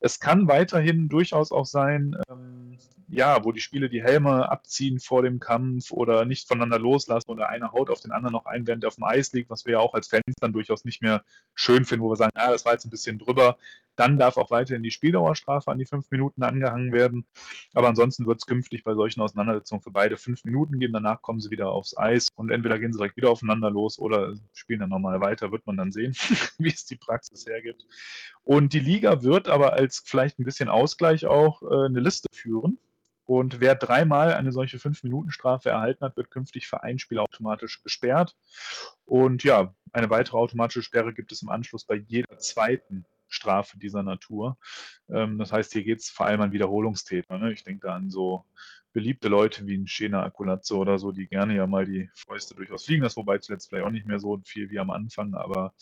Es 0.00 0.18
kann 0.18 0.48
weiterhin 0.48 1.08
durchaus 1.08 1.52
auch 1.52 1.66
sein, 1.66 2.16
ähm, 2.30 2.78
ja, 3.08 3.44
wo 3.44 3.52
die 3.52 3.60
Spiele 3.60 3.88
die 3.88 4.02
Helme 4.02 4.48
abziehen 4.50 5.00
vor 5.00 5.22
dem 5.22 5.40
Kampf 5.40 5.90
oder 5.90 6.24
nicht 6.24 6.48
voneinander 6.48 6.78
loslassen 6.78 7.30
oder 7.30 7.48
einer 7.48 7.72
haut 7.72 7.90
auf 7.90 8.00
den 8.00 8.12
anderen 8.12 8.32
noch 8.32 8.46
ein, 8.46 8.66
während 8.66 8.84
er 8.84 8.88
auf 8.88 8.94
dem 8.94 9.04
Eis 9.04 9.32
liegt, 9.32 9.50
was 9.50 9.66
wir 9.66 9.72
ja 9.72 9.78
auch 9.80 9.94
als 9.94 10.08
Fans 10.08 10.34
dann 10.40 10.52
durchaus 10.52 10.84
nicht 10.84 11.02
mehr 11.02 11.24
schön 11.54 11.84
finden, 11.84 12.04
wo 12.04 12.10
wir 12.10 12.16
sagen, 12.16 12.32
ah, 12.34 12.50
das 12.50 12.64
war 12.64 12.72
jetzt 12.72 12.86
ein 12.86 12.90
bisschen 12.90 13.18
drüber. 13.18 13.58
Dann 14.00 14.18
darf 14.18 14.38
auch 14.38 14.50
weiterhin 14.50 14.82
die 14.82 14.90
Spieldauerstrafe 14.90 15.70
an 15.70 15.76
die 15.76 15.84
fünf 15.84 16.10
Minuten 16.10 16.42
angehangen 16.42 16.90
werden. 16.90 17.26
Aber 17.74 17.88
ansonsten 17.88 18.26
wird 18.26 18.38
es 18.38 18.46
künftig 18.46 18.82
bei 18.82 18.94
solchen 18.94 19.20
Auseinandersetzungen 19.20 19.82
für 19.82 19.90
beide 19.90 20.16
fünf 20.16 20.42
Minuten 20.44 20.78
geben. 20.78 20.94
Danach 20.94 21.20
kommen 21.20 21.40
sie 21.40 21.50
wieder 21.50 21.70
aufs 21.70 21.94
Eis 21.98 22.28
und 22.34 22.50
entweder 22.50 22.78
gehen 22.78 22.94
sie 22.94 22.98
direkt 22.98 23.18
wieder 23.18 23.28
aufeinander 23.28 23.70
los 23.70 23.98
oder 23.98 24.34
spielen 24.54 24.80
dann 24.80 24.88
nochmal 24.88 25.20
weiter. 25.20 25.52
Wird 25.52 25.66
man 25.66 25.76
dann 25.76 25.92
sehen, 25.92 26.14
wie 26.58 26.70
es 26.70 26.86
die 26.86 26.96
Praxis 26.96 27.44
hergibt. 27.44 27.84
Und 28.42 28.72
die 28.72 28.80
Liga 28.80 29.22
wird 29.22 29.48
aber 29.48 29.74
als 29.74 30.02
vielleicht 30.02 30.38
ein 30.38 30.44
bisschen 30.44 30.70
Ausgleich 30.70 31.26
auch 31.26 31.60
äh, 31.60 31.84
eine 31.84 32.00
Liste 32.00 32.28
führen 32.32 32.78
und 33.30 33.60
wer 33.60 33.76
dreimal 33.76 34.34
eine 34.34 34.50
solche 34.50 34.78
5-Minuten-Strafe 34.78 35.68
erhalten 35.68 36.04
hat, 36.04 36.16
wird 36.16 36.32
künftig 36.32 36.66
für 36.66 36.82
ein 36.82 36.98
Spiel 36.98 37.20
automatisch 37.20 37.80
gesperrt. 37.80 38.34
Und 39.04 39.44
ja, 39.44 39.72
eine 39.92 40.10
weitere 40.10 40.36
automatische 40.36 40.82
Sperre 40.82 41.14
gibt 41.14 41.30
es 41.30 41.40
im 41.42 41.48
Anschluss 41.48 41.84
bei 41.84 41.94
jeder 41.94 42.38
zweiten 42.38 43.04
Strafe 43.30 43.78
dieser 43.78 44.02
Natur. 44.02 44.58
Ähm, 45.08 45.38
das 45.38 45.52
heißt, 45.52 45.72
hier 45.72 45.84
geht 45.84 46.00
es 46.00 46.10
vor 46.10 46.26
allem 46.26 46.40
an 46.42 46.52
Wiederholungstäter. 46.52 47.38
Ne? 47.38 47.52
Ich 47.52 47.64
denke 47.64 47.86
da 47.86 47.94
an 47.94 48.10
so 48.10 48.44
beliebte 48.92 49.28
Leute 49.28 49.66
wie 49.66 49.76
ein 49.76 49.86
Schena 49.86 50.22
Akulazzo 50.22 50.78
oder 50.78 50.98
so, 50.98 51.12
die 51.12 51.28
gerne 51.28 51.54
ja 51.56 51.66
mal 51.66 51.86
die 51.86 52.10
Fäuste 52.14 52.54
durchaus 52.54 52.84
fliegen 52.84 53.02
lassen, 53.02 53.16
wobei 53.16 53.38
zuletzt 53.38 53.68
vielleicht 53.68 53.86
auch 53.86 53.92
nicht 53.92 54.06
mehr 54.06 54.18
so 54.18 54.40
viel 54.44 54.70
wie 54.70 54.80
am 54.80 54.90
Anfang, 54.90 55.34
aber 55.34 55.74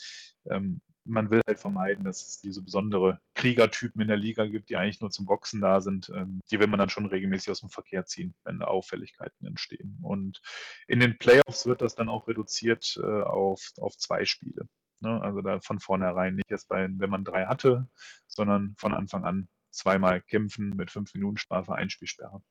ähm, 0.51 0.81
man 1.09 1.31
will 1.31 1.41
halt 1.47 1.59
vermeiden, 1.59 2.05
dass 2.05 2.27
es 2.27 2.41
diese 2.41 2.63
besondere 2.63 3.21
Kriegertypen 3.35 4.01
in 4.01 4.09
der 4.09 4.17
Liga 4.17 4.47
gibt, 4.47 4.69
die 4.69 4.77
eigentlich 4.77 5.01
nur 5.01 5.11
zum 5.11 5.27
Boxen 5.27 5.61
da 5.61 5.81
sind. 5.81 6.11
Ähm, 6.15 6.41
die 6.51 6.61
will 6.61 6.67
man 6.67 6.79
dann 6.79 6.91
schon 6.91 7.07
regelmäßig 7.07 7.51
aus 7.51 7.61
dem 7.61 7.71
Verkehr 7.71 8.05
ziehen, 8.05 8.35
wenn 8.45 8.63
Auffälligkeiten 8.63 9.47
entstehen. 9.47 9.99
Und 10.03 10.41
in 10.87 11.01
den 11.01 11.19
Playoffs 11.19 11.67
wird 11.67 11.81
das 11.81 11.95
dann 11.95 12.09
auch 12.09 12.29
reduziert 12.29 13.01
äh, 13.03 13.23
auf, 13.23 13.73
auf 13.79 13.97
zwei 13.97 14.25
Spiele. 14.25 14.69
Ne? 15.01 15.21
Also 15.23 15.41
da 15.43 15.61
von 15.61 15.79
vornherein 15.79 16.35
nicht 16.35 16.51
erst 16.51 16.69
bei, 16.69 16.89
wenn 16.91 17.11
man 17.11 17.25
drei 17.25 17.47
hatte, 17.47 17.89
sondern 18.27 18.75
von 18.79 18.95
Anfang 18.95 19.25
an 19.25 19.49
zweimal 19.71 20.21
kämpfen 20.23 20.71
mit 20.71 20.91
fünf 20.91 21.15
Minuten 21.15 21.37
Strafe, 21.37 21.75
Einspielsperre. 21.75 22.43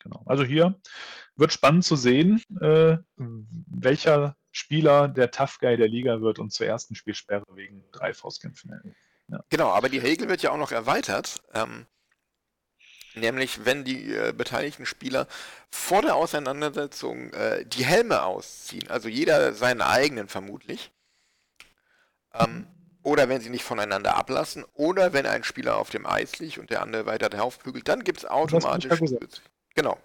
Genau. 0.00 0.22
Also 0.26 0.44
hier 0.44 0.80
wird 1.36 1.52
spannend 1.52 1.84
zu 1.84 1.96
sehen, 1.96 2.42
äh, 2.60 2.98
welcher 3.16 4.36
Spieler 4.52 5.08
der 5.08 5.30
Tough 5.30 5.58
Guy 5.60 5.76
der 5.76 5.88
Liga 5.88 6.20
wird 6.20 6.38
und 6.38 6.52
zur 6.52 6.66
ersten 6.66 6.94
Spielsperre 6.94 7.44
wegen 7.54 7.84
drei 7.90 8.14
Faustkämpfen. 8.14 8.96
Ja. 9.28 9.44
Genau, 9.50 9.68
aber 9.68 9.88
die 9.88 9.98
Regel 9.98 10.28
wird 10.28 10.42
ja 10.42 10.52
auch 10.52 10.58
noch 10.58 10.72
erweitert. 10.72 11.42
Ähm, 11.52 11.86
nämlich, 13.20 13.64
wenn 13.64 13.84
die 13.84 14.12
äh, 14.12 14.32
beteiligten 14.32 14.86
Spieler 14.86 15.26
vor 15.70 16.02
der 16.02 16.16
Auseinandersetzung 16.16 17.32
äh, 17.32 17.64
die 17.64 17.84
Helme 17.84 18.22
ausziehen, 18.22 18.88
also 18.88 19.08
jeder 19.08 19.54
seinen 19.54 19.82
eigenen 19.82 20.28
vermutlich, 20.28 20.90
ähm, 22.34 22.66
oder 23.02 23.28
wenn 23.28 23.40
sie 23.40 23.50
nicht 23.50 23.64
voneinander 23.64 24.16
ablassen, 24.16 24.64
oder 24.74 25.12
wenn 25.12 25.26
ein 25.26 25.44
Spieler 25.44 25.76
auf 25.76 25.90
dem 25.90 26.06
Eis 26.06 26.38
liegt 26.38 26.58
und 26.58 26.70
der 26.70 26.82
andere 26.82 27.06
weiter 27.06 27.28
draufbügelt, 27.28 27.88
dann 27.88 28.04
gibt 28.04 28.18
es 28.18 28.24
automatisch, 28.24 29.00
genau, 29.74 29.98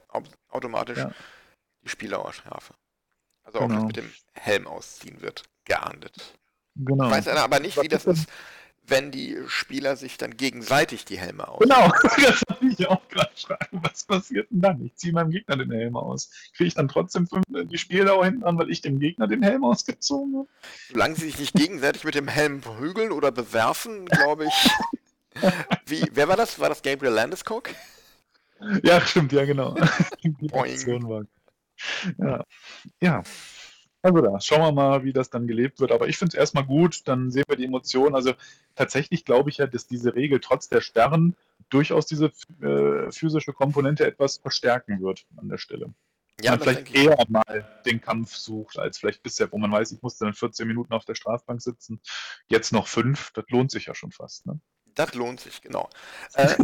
automatisch 0.49 0.99
ja. 0.99 1.11
die 1.83 1.89
Spielerstrafe. 1.89 2.73
Also 3.43 3.59
genau. 3.59 3.73
auch 3.73 3.77
das 3.77 3.87
mit 3.87 3.97
dem 3.97 4.13
Helm 4.33 4.67
ausziehen 4.67 5.21
wird 5.21 5.43
geahndet. 5.65 6.37
Genau. 6.75 7.09
Weiß 7.09 7.27
einer 7.27 7.43
aber 7.43 7.59
nicht, 7.59 7.81
wie 7.81 7.87
das 7.87 8.05
ist, 8.05 8.27
wenn 8.85 9.11
die 9.11 9.37
Spieler 9.47 9.95
sich 9.95 10.17
dann 10.17 10.35
gegenseitig 10.35 11.05
die 11.05 11.17
Helme 11.17 11.47
aus. 11.47 11.59
Genau, 11.59 11.87
das 12.03 12.41
wollte 12.47 12.67
ich 12.67 12.87
auch 12.87 13.07
gerade 13.09 13.31
fragen. 13.35 13.79
Was 13.83 14.03
passiert 14.03 14.49
denn 14.51 14.61
dann? 14.61 14.85
Ich 14.85 14.95
ziehe 14.95 15.13
meinem 15.13 15.31
Gegner 15.31 15.57
den 15.57 15.71
Helm 15.71 15.95
aus. 15.95 16.29
Kriege 16.55 16.67
ich 16.67 16.73
dann 16.73 16.87
trotzdem 16.87 17.27
fünf, 17.27 17.45
die 17.47 17.77
Spieldauer 17.77 18.25
hinten 18.25 18.43
an, 18.43 18.57
weil 18.57 18.69
ich 18.69 18.81
dem 18.81 18.99
Gegner 18.99 19.27
den 19.27 19.41
Helm 19.41 19.63
ausgezogen 19.63 20.35
habe? 20.35 20.47
Solange 20.91 21.15
sie 21.15 21.27
sich 21.27 21.39
nicht 21.39 21.53
gegenseitig 21.53 22.03
mit 22.03 22.15
dem 22.15 22.27
Helm 22.27 22.61
prügeln 22.61 23.11
oder 23.11 23.31
bewerfen, 23.31 24.05
glaube 24.05 24.45
ich. 24.45 24.69
Wie, 25.85 26.03
wer 26.11 26.27
war 26.27 26.35
das? 26.35 26.59
War 26.59 26.69
das 26.69 26.81
Gabriel 26.81 27.13
Landeskog? 27.13 27.69
Ja, 28.83 29.01
stimmt, 29.01 29.31
ja, 29.31 29.45
genau. 29.45 29.75
die 30.23 30.51
war 30.51 30.67
ja. 32.17 32.43
ja. 33.01 33.23
Also 34.03 34.19
da, 34.19 34.39
schauen 34.41 34.61
wir 34.61 34.71
mal, 34.73 35.03
wie 35.05 35.13
das 35.13 35.29
dann 35.29 35.47
gelebt 35.47 35.79
wird. 35.79 35.93
Aber 35.93 36.09
ich 36.09 36.17
finde 36.17 36.35
es 36.35 36.39
erstmal 36.39 36.65
gut, 36.65 37.07
dann 37.07 37.31
sehen 37.31 37.45
wir 37.47 37.55
die 37.55 37.63
Emotionen. 37.63 38.15
Also 38.15 38.33
tatsächlich 38.75 39.23
glaube 39.23 39.49
ich 39.49 39.57
ja, 39.57 39.65
dass 39.65 39.87
diese 39.87 40.13
Regel 40.13 40.41
trotz 40.41 40.67
der 40.67 40.81
Sperren 40.81 41.37
durchaus 41.69 42.05
diese 42.05 42.25
äh, 42.61 43.11
physische 43.11 43.53
Komponente 43.53 44.05
etwas 44.05 44.37
verstärken 44.37 45.01
wird 45.01 45.25
an 45.37 45.47
der 45.47 45.57
Stelle. 45.57 45.93
Ja, 46.41 46.51
man 46.51 46.59
vielleicht 46.59 46.93
eher 46.93 47.15
mal 47.29 47.81
den 47.85 48.01
Kampf 48.01 48.35
sucht, 48.35 48.77
als 48.77 48.97
vielleicht 48.97 49.23
bisher, 49.23 49.49
wo 49.53 49.57
man 49.57 49.71
weiß, 49.71 49.93
ich 49.93 50.01
musste 50.01 50.25
dann 50.25 50.33
14 50.33 50.67
Minuten 50.67 50.91
auf 50.91 51.05
der 51.05 51.15
Strafbank 51.15 51.61
sitzen. 51.61 52.01
Jetzt 52.47 52.73
noch 52.73 52.87
fünf, 52.87 53.31
das 53.31 53.45
lohnt 53.49 53.71
sich 53.71 53.85
ja 53.85 53.95
schon 53.95 54.11
fast. 54.11 54.45
Ne? 54.45 54.59
Das 54.95 55.13
lohnt 55.13 55.39
sich, 55.39 55.61
genau. 55.61 55.89
Äh, 56.33 56.55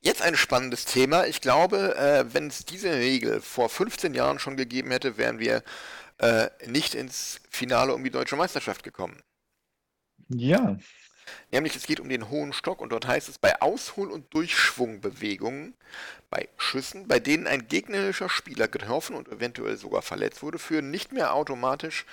Jetzt 0.00 0.22
ein 0.22 0.36
spannendes 0.36 0.84
Thema. 0.84 1.26
Ich 1.26 1.40
glaube, 1.40 1.96
äh, 1.96 2.32
wenn 2.32 2.46
es 2.46 2.64
diese 2.64 2.92
Regel 2.92 3.40
vor 3.40 3.68
15 3.68 4.14
Jahren 4.14 4.38
schon 4.38 4.56
gegeben 4.56 4.90
hätte, 4.90 5.16
wären 5.16 5.38
wir 5.38 5.62
äh, 6.18 6.48
nicht 6.66 6.94
ins 6.94 7.40
Finale 7.50 7.94
um 7.94 8.04
die 8.04 8.10
deutsche 8.10 8.36
Meisterschaft 8.36 8.84
gekommen. 8.84 9.20
Ja. 10.28 10.78
Nämlich 11.50 11.76
es 11.76 11.86
geht 11.86 12.00
um 12.00 12.08
den 12.08 12.30
hohen 12.30 12.52
Stock 12.52 12.80
und 12.80 12.90
dort 12.90 13.06
heißt 13.06 13.28
es 13.28 13.38
bei 13.38 13.60
Aushol- 13.60 14.10
und 14.10 14.32
Durchschwungbewegungen, 14.32 15.74
bei 16.30 16.48
Schüssen, 16.56 17.08
bei 17.08 17.20
denen 17.20 17.46
ein 17.46 17.68
gegnerischer 17.68 18.28
Spieler 18.28 18.68
getroffen 18.68 19.16
und 19.16 19.28
eventuell 19.28 19.76
sogar 19.76 20.02
verletzt 20.02 20.42
wurde, 20.42 20.58
führen 20.58 20.90
nicht 20.90 21.12
mehr 21.12 21.34
automatisch 21.34 22.06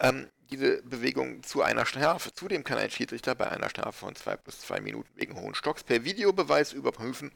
ähm, 0.00 0.28
diese 0.50 0.82
Bewegung 0.82 1.42
zu 1.42 1.62
einer 1.62 1.86
Strafe. 1.86 2.32
Zudem 2.32 2.64
kann 2.64 2.78
ein 2.78 2.90
Schiedsrichter 2.90 3.34
bei 3.34 3.50
einer 3.50 3.70
Strafe 3.70 3.92
von 3.92 4.14
2 4.14 4.36
plus 4.36 4.60
2 4.60 4.80
Minuten 4.80 5.10
wegen 5.14 5.40
hohen 5.40 5.54
Stocks 5.54 5.82
per 5.84 6.04
Videobeweis 6.04 6.72
überprüfen, 6.72 7.32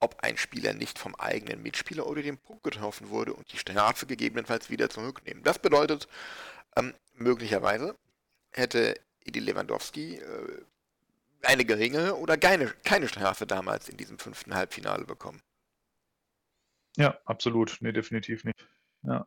ob 0.00 0.22
ein 0.22 0.36
Spieler 0.36 0.74
nicht 0.74 0.98
vom 0.98 1.14
eigenen 1.14 1.62
Mitspieler 1.62 2.06
oder 2.06 2.22
dem 2.22 2.38
Puck 2.38 2.62
getroffen 2.62 3.08
wurde 3.10 3.34
und 3.34 3.52
die 3.52 3.58
Strafe 3.58 4.06
gegebenenfalls 4.06 4.70
wieder 4.70 4.90
zurücknehmen. 4.90 5.42
Das 5.42 5.58
bedeutet, 5.58 6.08
ähm, 6.76 6.94
möglicherweise 7.14 7.96
hätte 8.50 8.94
Edi 9.24 9.40
Lewandowski 9.40 10.16
äh, 10.16 10.62
eine 11.42 11.64
geringe 11.64 12.14
oder 12.16 12.36
keine, 12.36 12.66
keine 12.84 13.08
Strafe 13.08 13.46
damals 13.46 13.88
in 13.88 13.96
diesem 13.96 14.18
fünften 14.18 14.54
Halbfinale 14.54 15.04
bekommen. 15.04 15.40
Ja, 16.96 17.18
absolut. 17.24 17.78
Nee, 17.80 17.92
definitiv 17.92 18.44
nicht. 18.44 18.66
Ja. 19.02 19.26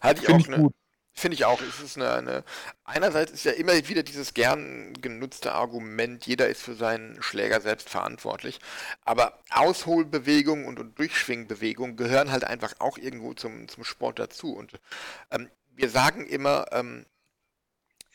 Hatte 0.00 0.20
ich 0.20 0.26
Find 0.26 0.36
auch 0.36 0.40
ich 0.40 0.54
eine, 0.54 0.62
gut. 0.64 0.74
Finde 1.18 1.34
ich 1.34 1.46
auch. 1.46 1.62
Es 1.62 1.80
ist 1.80 1.96
eine, 1.96 2.12
eine, 2.12 2.44
einerseits 2.84 3.32
ist 3.32 3.46
ja 3.46 3.52
immer 3.52 3.72
wieder 3.88 4.02
dieses 4.02 4.34
gern 4.34 4.92
genutzte 5.00 5.52
Argument, 5.52 6.26
jeder 6.26 6.46
ist 6.46 6.60
für 6.60 6.74
seinen 6.74 7.22
Schläger 7.22 7.62
selbst 7.62 7.88
verantwortlich. 7.88 8.60
Aber 9.02 9.38
Ausholbewegung 9.48 10.66
und, 10.66 10.78
und 10.78 10.98
Durchschwingbewegung 10.98 11.96
gehören 11.96 12.32
halt 12.32 12.44
einfach 12.44 12.74
auch 12.80 12.98
irgendwo 12.98 13.32
zum, 13.32 13.66
zum 13.66 13.82
Sport 13.82 14.18
dazu. 14.18 14.54
Und 14.54 14.78
ähm, 15.30 15.48
wir 15.74 15.88
sagen 15.88 16.26
immer, 16.26 16.66
ähm, 16.72 17.06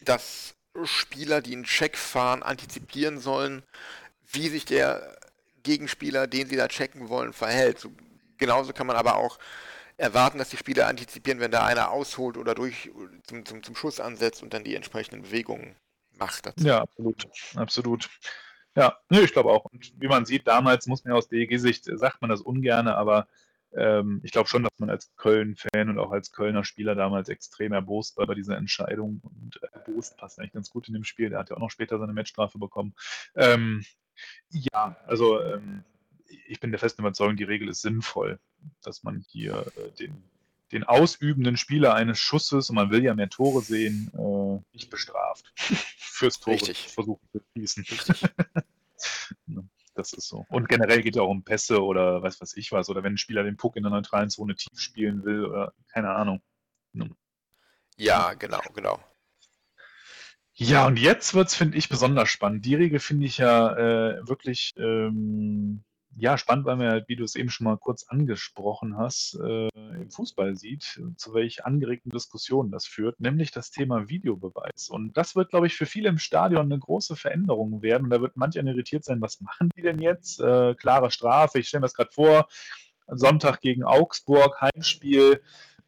dass 0.02 0.54
Spieler, 0.84 1.42
die 1.42 1.54
einen 1.54 1.64
Check 1.64 1.98
fahren, 1.98 2.44
antizipieren 2.44 3.20
sollen, 3.20 3.64
wie 4.32 4.48
sich 4.48 4.66
der 4.66 5.18
Gegenspieler, 5.64 6.28
den 6.28 6.48
sie 6.48 6.56
da 6.56 6.68
checken 6.68 7.10
wollen, 7.10 7.34
verhält. 7.34 7.80
So, 7.80 7.92
genauso 8.38 8.74
kann 8.74 8.86
man 8.86 8.96
aber 8.96 9.16
auch 9.16 9.40
erwarten, 10.02 10.38
dass 10.38 10.50
die 10.50 10.58
Spieler 10.58 10.88
antizipieren, 10.88 11.40
wenn 11.40 11.52
da 11.52 11.66
einer 11.66 11.92
ausholt 11.92 12.38
oder 12.38 12.56
durch 12.56 12.92
zum, 13.24 13.46
zum, 13.46 13.64
zum 13.64 13.76
Schuss 13.76 14.00
ansetzt 14.00 14.44
und 14.44 14.54
dann 14.54 14.64
die 14.64 14.76
entsprechenden 14.76 15.22
Bewegungen 15.22 15.76
macht. 16.18 16.46
Dazu. 16.46 16.66
Ja, 16.66 16.82
absolut. 16.82 17.28
Absolut. 17.56 18.10
Ja, 18.76 18.98
nee, 19.10 19.22
ich 19.22 19.34
glaube 19.34 19.52
auch. 19.52 19.66
Und 19.66 19.94
wie 19.98 20.08
man 20.08 20.26
sieht, 20.26 20.48
damals 20.48 20.88
muss 20.88 21.04
man 21.04 21.14
ja 21.14 21.18
aus 21.18 21.28
DEG-Sicht, 21.28 21.86
sagt 21.86 22.22
man 22.22 22.30
das 22.30 22.42
ungern, 22.42 22.88
aber 22.88 23.28
ähm, 23.74 24.22
ich 24.24 24.32
glaube 24.32 24.50
schon, 24.50 24.64
dass 24.64 24.80
man 24.80 24.90
als 24.90 25.14
Köln-Fan 25.16 25.90
und 25.90 26.00
auch 26.00 26.12
als 26.12 26.32
Kölner 26.32 26.64
Spieler 26.64 26.96
damals 26.96 27.30
extrem 27.30 27.72
erbost 27.74 28.18
war 28.18 28.28
bei 28.28 28.36
dieser 28.36 28.58
Entscheidung. 28.58 29.22
Und 29.24 29.60
erbost 29.72 30.18
passt 30.18 30.40
eigentlich 30.40 30.54
ganz 30.54 30.70
gut 30.70 30.88
in 30.88 30.94
dem 30.94 31.04
Spiel. 31.04 31.30
Der 31.30 31.40
hat 31.40 31.50
ja 31.50 31.56
auch 31.56 31.62
noch 31.62 31.72
später 31.72 32.00
seine 32.00 32.14
Matchstrafe 32.14 32.58
bekommen. 32.60 32.94
Ähm, 33.36 33.84
ja, 34.50 34.98
also 35.06 35.42
ähm, 35.42 35.84
ich 36.52 36.60
bin 36.60 36.72
der 36.72 36.80
festen 36.80 37.02
Überzeugung, 37.02 37.38
die 37.38 37.46
Regel 37.46 37.70
ist 37.70 37.82
sinnvoll, 37.82 38.40
dass 38.84 39.04
man 39.04 39.24
hier 39.30 39.66
äh, 39.78 39.92
den, 39.98 40.24
den 40.72 40.84
ausübenden 40.84 41.56
Spieler 41.56 41.94
eines 41.94 42.20
Schusses, 42.20 42.70
und 42.70 42.76
man 42.76 42.92
will 42.92 43.04
ja 43.04 43.14
mehr 43.14 43.30
Tore 43.30 43.62
sehen, 43.62 44.12
äh, 44.14 44.76
nicht 44.76 44.90
bestraft. 44.90 45.52
Fürs 45.56 46.40
Tor 46.40 46.58
versuchen 46.58 47.28
zu 47.32 47.42
schießen. 47.56 47.86
Richtig. 47.90 48.22
Das 49.94 50.14
ist 50.14 50.30
so. 50.30 50.46
Und 50.48 50.70
generell 50.70 51.02
geht 51.02 51.16
es 51.16 51.22
auch 51.22 51.28
um 51.28 51.44
Pässe 51.44 51.84
oder 51.84 52.24
was 52.24 52.40
weiß 52.40 52.56
ich 52.56 52.72
was. 52.72 52.90
Oder 52.90 53.04
wenn 53.04 53.16
ein 53.16 53.18
Spieler 53.18 53.44
den 53.44 53.58
Puck 53.58 53.76
in 53.76 53.84
der 53.84 53.92
neutralen 53.92 54.30
Zone 54.30 54.56
tief 54.56 54.80
spielen 54.80 55.26
will 55.26 55.46
oder 55.46 55.74
keine 55.90 56.12
Ahnung. 56.12 56.42
Ja, 57.98 58.34
genau, 58.34 58.62
genau. 58.74 59.04
Ja, 60.54 60.88
und 60.88 60.98
jetzt 60.98 61.34
wird 61.34 61.50
es, 61.50 61.56
finde 61.56 61.78
ich, 61.78 61.90
besonders 61.90 62.30
spannend. 62.30 62.66
Die 62.66 62.76
Regel 62.76 63.00
finde 63.00 63.26
ich 63.26 63.38
ja 63.38 63.76
äh, 63.76 64.28
wirklich 64.28 64.74
ähm, 64.78 65.84
ja, 66.18 66.38
spannend, 66.38 66.66
weil 66.66 66.76
man 66.76 66.98
ja, 66.98 67.08
wie 67.08 67.16
du 67.16 67.24
es 67.24 67.36
eben 67.36 67.50
schon 67.50 67.66
mal 67.66 67.78
kurz 67.78 68.04
angesprochen 68.04 68.98
hast, 68.98 69.40
äh, 69.42 69.70
im 69.70 70.10
Fußball 70.10 70.56
sieht, 70.56 71.02
zu 71.16 71.34
welch 71.34 71.66
angeregten 71.66 72.12
Diskussionen 72.12 72.72
das 72.72 72.86
führt, 72.86 73.20
nämlich 73.20 73.52
das 73.52 73.72
Thema 73.72 74.10
Videobeweis. 74.10 74.90
Und 74.90 75.16
das 75.18 75.36
wird, 75.36 75.50
glaube 75.50 75.68
ich, 75.68 75.76
für 75.76 75.86
viele 75.86 76.10
im 76.10 76.18
Stadion 76.18 76.66
eine 76.66 76.80
große 76.80 77.16
Veränderung 77.16 77.82
werden. 77.82 78.06
Und 78.06 78.10
da 78.10 78.22
wird 78.22 78.38
manch 78.38 78.56
irritiert 78.56 79.06
sein, 79.06 79.22
was 79.22 79.42
machen 79.42 79.70
die 79.76 79.82
denn 79.82 80.00
jetzt? 80.00 80.40
Äh, 80.42 80.76
klare 80.76 81.12
Strafe, 81.12 81.60
ich 81.60 81.68
stelle 81.68 81.82
mir 81.82 81.86
das 81.86 81.94
gerade 81.94 82.12
vor, 82.12 82.48
Sonntag 83.08 83.62
gegen 83.62 83.84
Augsburg, 83.84 84.62
Heimspiel, 84.62 85.42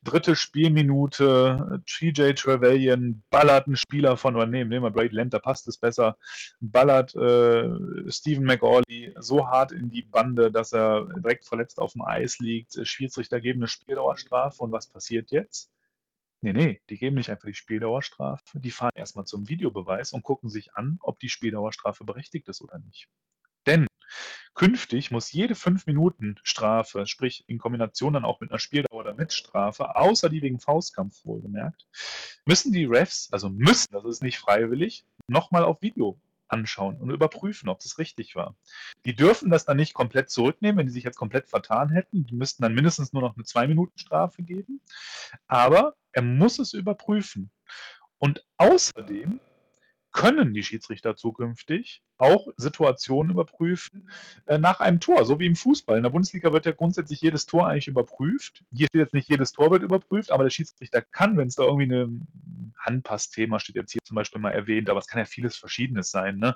dritte 0.03 0.35
Spielminute, 0.35 1.81
TJ 1.85 2.33
Trevelyan 2.33 3.23
ballert 3.29 3.67
einen 3.67 3.75
Spieler 3.75 4.17
von, 4.17 4.35
oder 4.35 4.45
nehmen 4.45 4.71
wir 4.71 4.89
Brady 4.91 5.15
Land, 5.15 5.33
da 5.33 5.39
passt 5.39 5.67
es 5.67 5.77
besser, 5.77 6.17
ballert 6.59 7.15
äh, 7.15 7.69
Stephen 8.09 8.45
McAuley 8.45 9.13
so 9.19 9.47
hart 9.47 9.71
in 9.71 9.89
die 9.89 10.03
Bande, 10.03 10.51
dass 10.51 10.73
er 10.73 11.05
direkt 11.19 11.45
verletzt 11.45 11.79
auf 11.79 11.93
dem 11.93 12.01
Eis 12.01 12.39
liegt. 12.39 12.79
Schiedsrichter 12.87 13.39
geben 13.41 13.61
eine 13.61 13.67
Spieldauerstrafe 13.67 14.61
und 14.63 14.71
was 14.71 14.87
passiert 14.87 15.31
jetzt? 15.31 15.71
Nee, 16.41 16.53
nee, 16.53 16.81
die 16.89 16.97
geben 16.97 17.15
nicht 17.15 17.29
einfach 17.29 17.47
die 17.47 17.53
Spieldauerstrafe, 17.53 18.59
die 18.59 18.71
fahren 18.71 18.91
erstmal 18.95 19.25
zum 19.25 19.47
Videobeweis 19.47 20.11
und 20.11 20.23
gucken 20.23 20.49
sich 20.49 20.73
an, 20.75 20.97
ob 21.01 21.19
die 21.19 21.29
Spieldauerstrafe 21.29 22.03
berechtigt 22.03 22.49
ist 22.49 22.61
oder 22.61 22.79
nicht. 22.79 23.07
Denn 23.65 23.87
Künftig 24.53 25.09
muss 25.09 25.31
jede 25.31 25.55
5-Minuten-Strafe, 25.55 27.07
sprich 27.07 27.43
in 27.47 27.57
Kombination 27.57 28.13
dann 28.13 28.25
auch 28.25 28.39
mit 28.39 28.51
einer 28.51 28.59
Spieldauer 28.59 28.99
oder 28.99 29.13
mit 29.15 29.33
Strafe, 29.33 29.95
außer 29.95 30.29
die 30.29 30.41
wegen 30.41 30.59
Faustkampf 30.59 31.25
wohlgemerkt, 31.25 31.87
müssen 32.45 32.71
die 32.71 32.85
Refs, 32.85 33.29
also 33.31 33.49
müssen, 33.49 33.91
das 33.93 34.05
ist 34.05 34.21
nicht 34.21 34.37
freiwillig, 34.37 35.05
nochmal 35.27 35.63
auf 35.63 35.81
Video 35.81 36.19
anschauen 36.53 36.97
und 36.97 37.09
überprüfen, 37.09 37.67
ob 37.67 37.79
das 37.79 37.97
richtig 37.97 38.35
war. 38.35 38.55
Die 39.05 39.15
dürfen 39.15 39.49
das 39.49 39.65
dann 39.65 39.77
nicht 39.77 39.93
komplett 39.93 40.29
zurücknehmen, 40.29 40.77
wenn 40.77 40.85
die 40.85 40.93
sich 40.93 41.03
jetzt 41.03 41.17
komplett 41.17 41.47
vertan 41.49 41.89
hätten. 41.89 42.25
Die 42.25 42.35
müssten 42.35 42.61
dann 42.61 42.75
mindestens 42.75 43.11
nur 43.11 43.23
noch 43.23 43.35
eine 43.35 43.43
2-Minuten-Strafe 43.43 44.43
geben. 44.43 44.81
Aber 45.47 45.95
er 46.11 46.21
muss 46.21 46.59
es 46.59 46.73
überprüfen. 46.73 47.49
Und 48.19 48.45
außerdem 48.57 49.39
können 50.13 50.54
die 50.54 50.63
Schiedsrichter 50.63 51.15
zukünftig 51.15 52.02
auch 52.17 52.47
Situationen 52.56 53.32
überprüfen 53.32 54.10
äh, 54.45 54.58
nach 54.58 54.80
einem 54.80 54.99
Tor, 54.99 55.26
so 55.26 55.39
wie 55.39 55.47
im 55.47 55.56
Fußball. 55.56 55.97
In 55.97 56.04
der 56.04 56.12
Bundesliga 56.12 56.54
wird 56.54 56.65
ja 56.65 56.71
grundsätzlich 56.71 57.19
jedes 57.21 57.45
Tor 57.47 57.67
eigentlich 57.67 57.88
überprüft. 57.88 58.63
Hier 58.71 58.88
steht 58.88 59.02
jetzt 59.02 59.13
nicht 59.13 59.30
jedes 59.30 59.52
Tor 59.52 59.71
wird 59.71 59.84
überprüft, 59.84 60.32
aber 60.32 60.43
der 60.43 60.52
Schiedsrichter 60.52 61.02
kann, 61.02 61.38
wenn 61.38 61.47
es 61.47 61.56
da 61.56 61.63
irgendwie 61.63 61.91
ein 61.91 62.73
Handpassthema 62.78 63.60
steht, 63.60 63.76
jetzt 63.76 63.91
hier 63.91 64.02
zum 64.04 64.15
Beispiel 64.15 64.39
mal 64.39 64.52
erwähnt, 64.52 64.89
aber 64.89 64.99
es 64.99 65.08
kann 65.08 65.19
ja 65.19 65.26
vieles 65.26 65.58
Verschiedenes 65.58 66.12
sein, 66.12 66.38
ne? 66.38 66.56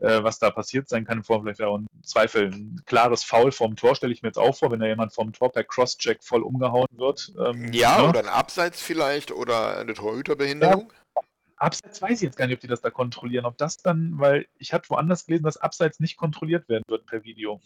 äh, 0.00 0.22
was 0.22 0.38
da 0.38 0.50
passiert 0.50 0.88
sein 0.88 1.04
kann. 1.04 1.24
Vor 1.24 1.42
vielleicht 1.42 1.62
auch 1.62 1.78
ein 1.78 1.86
Zweifel 2.04 2.52
ein 2.52 2.80
klares 2.86 3.24
Foul 3.24 3.52
vom 3.52 3.76
Tor, 3.76 3.96
stelle 3.96 4.12
ich 4.12 4.22
mir 4.22 4.28
jetzt 4.28 4.38
auch 4.38 4.56
vor, 4.56 4.70
wenn 4.70 4.80
da 4.80 4.86
jemand 4.86 5.12
vom 5.12 5.32
Tor 5.32 5.52
per 5.52 5.64
Crosscheck 5.64 6.22
voll 6.22 6.42
umgehauen 6.42 6.88
wird. 6.92 7.32
Ähm, 7.44 7.72
ja, 7.72 8.00
ne? 8.00 8.08
oder 8.08 8.20
ein 8.20 8.28
Abseits 8.28 8.80
vielleicht 8.80 9.32
oder 9.32 9.78
eine 9.78 9.94
Torhüterbehinderung. 9.94 10.90
Ja 10.90 11.01
Abseits 11.56 12.02
weiß 12.02 12.18
ich 12.18 12.22
jetzt 12.22 12.36
gar 12.36 12.46
nicht, 12.46 12.54
ob 12.56 12.60
die 12.60 12.66
das 12.66 12.80
da 12.80 12.90
kontrollieren. 12.90 13.44
Ob 13.44 13.56
das 13.58 13.76
dann, 13.76 14.18
weil 14.18 14.46
ich 14.58 14.72
hatte 14.72 14.90
woanders 14.90 15.26
gelesen, 15.26 15.44
dass 15.44 15.56
Abseits 15.56 16.00
nicht 16.00 16.16
kontrolliert 16.16 16.68
werden 16.68 16.84
wird 16.88 17.06
per 17.06 17.24
Video. 17.24 17.60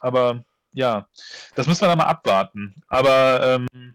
Aber 0.00 0.44
ja, 0.72 1.08
das 1.54 1.66
müssen 1.66 1.82
wir 1.82 1.88
dann 1.88 1.98
mal 1.98 2.04
abwarten. 2.04 2.82
Aber 2.88 3.66
ähm, 3.72 3.94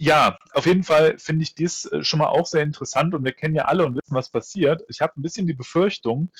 ja, 0.00 0.38
auf 0.52 0.66
jeden 0.66 0.84
Fall 0.84 1.18
finde 1.18 1.42
ich 1.42 1.56
dies 1.56 1.84
äh, 1.86 2.04
schon 2.04 2.20
mal 2.20 2.28
auch 2.28 2.46
sehr 2.46 2.62
interessant 2.62 3.14
und 3.14 3.24
wir 3.24 3.32
kennen 3.32 3.56
ja 3.56 3.64
alle 3.64 3.84
und 3.84 3.96
wissen, 3.96 4.14
was 4.14 4.30
passiert. 4.30 4.82
Ich 4.88 5.00
habe 5.00 5.12
ein 5.16 5.22
bisschen 5.22 5.48
die 5.48 5.54
Befürchtung, 5.54 6.30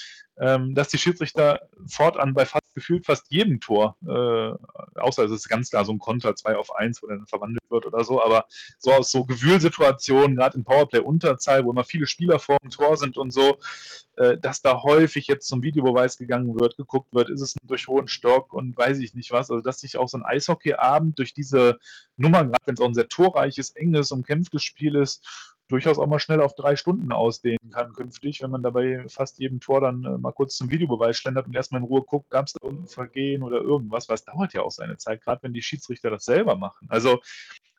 ähm, 0.40 0.77
dass 0.77 0.88
die 0.88 0.99
Schiedsrichter 0.99 1.68
fortan 1.88 2.35
bei 2.35 2.47
fast 2.47 2.73
gefühlt 2.75 3.05
fast 3.05 3.27
jedem 3.31 3.59
Tor, 3.61 3.97
äh, 4.07 5.01
außer 5.01 5.25
es 5.25 5.33
ist 5.33 5.49
ganz 5.49 5.71
klar 5.71 5.85
so 5.85 5.92
ein 5.92 5.99
Konter 5.99 6.37
2 6.37 6.57
auf 6.57 6.75
1, 6.77 7.03
wo 7.03 7.09
dann 7.09 7.27
verwandelt 7.27 7.64
wird 7.68 7.87
oder 7.87 8.05
so, 8.05 8.23
aber 8.23 8.47
so 8.79 8.92
aus 8.92 9.11
so 9.11 9.25
Gewühlsituationen, 9.25 10.37
gerade 10.37 10.57
in 10.57 10.64
Powerplay-Unterzahl, 10.64 11.64
wo 11.64 11.73
immer 11.73 11.85
viele 11.85 12.07
Spieler 12.07 12.38
vor 12.38 12.59
dem 12.62 12.71
Tor 12.71 12.97
sind 12.97 13.16
und 13.16 13.33
so, 13.33 13.59
dass 14.40 14.62
da 14.62 14.83
häufig 14.83 15.26
jetzt 15.28 15.46
zum 15.46 15.62
Videobeweis 15.62 16.16
gegangen 16.16 16.59
wird, 16.59 16.76
geguckt 16.76 17.14
wird, 17.14 17.31
ist 17.31 17.40
es 17.40 17.54
durch 17.62 17.87
hohen 17.87 18.09
Stock 18.09 18.52
und 18.52 18.76
weiß 18.76 18.98
ich 18.98 19.14
nicht 19.14 19.31
was, 19.31 19.50
also 19.50 19.62
dass 19.62 19.81
sich 19.81 19.96
auch 19.96 20.09
so 20.09 20.18
ein 20.18 20.24
Eishockeyabend 20.24 21.18
durch 21.18 21.35
diese 21.35 21.78
Nummer, 22.16 22.44
gerade 22.44 22.66
wenn 22.66 22.74
es 22.74 22.81
auch 22.81 22.88
ein 22.88 22.94
sehr 22.94 23.09
torreiches, 23.09 23.70
enges, 23.70 24.11
umkämpftes 24.11 24.62
Spiel 24.62 24.96
ist, 24.96 25.24
durchaus 25.68 25.98
auch 25.98 26.07
mal 26.07 26.18
schnell 26.18 26.40
auf 26.40 26.54
drei 26.54 26.76
Stunden 26.76 27.12
ausdehnen 27.12 27.70
kann 27.70 27.92
künftig, 27.92 28.42
wenn 28.42 28.50
man 28.50 28.62
dabei 28.62 29.04
fast 29.09 29.38
jedem 29.38 29.61
Tor 29.61 29.81
dann 29.81 30.04
äh, 30.04 30.18
mal 30.18 30.33
kurz 30.33 30.57
zum 30.57 30.70
Videobeweis 30.70 31.16
schlendert 31.16 31.46
und 31.46 31.54
erstmal 31.54 31.81
in 31.81 31.87
Ruhe 31.87 32.02
guckt, 32.02 32.31
gab 32.31 32.46
es 32.46 32.54
da 32.54 32.61
irgendein 32.62 32.88
Vergehen 32.88 33.42
oder 33.42 33.61
irgendwas, 33.61 34.09
weil 34.09 34.16
es 34.16 34.24
dauert 34.24 34.54
ja 34.54 34.62
auch 34.62 34.70
seine 34.70 34.96
Zeit, 34.96 35.22
gerade 35.22 35.42
wenn 35.42 35.52
die 35.52 35.62
Schiedsrichter 35.62 36.11
das 36.11 36.24
selber 36.24 36.57
machen. 36.57 36.88
Also 36.90 37.20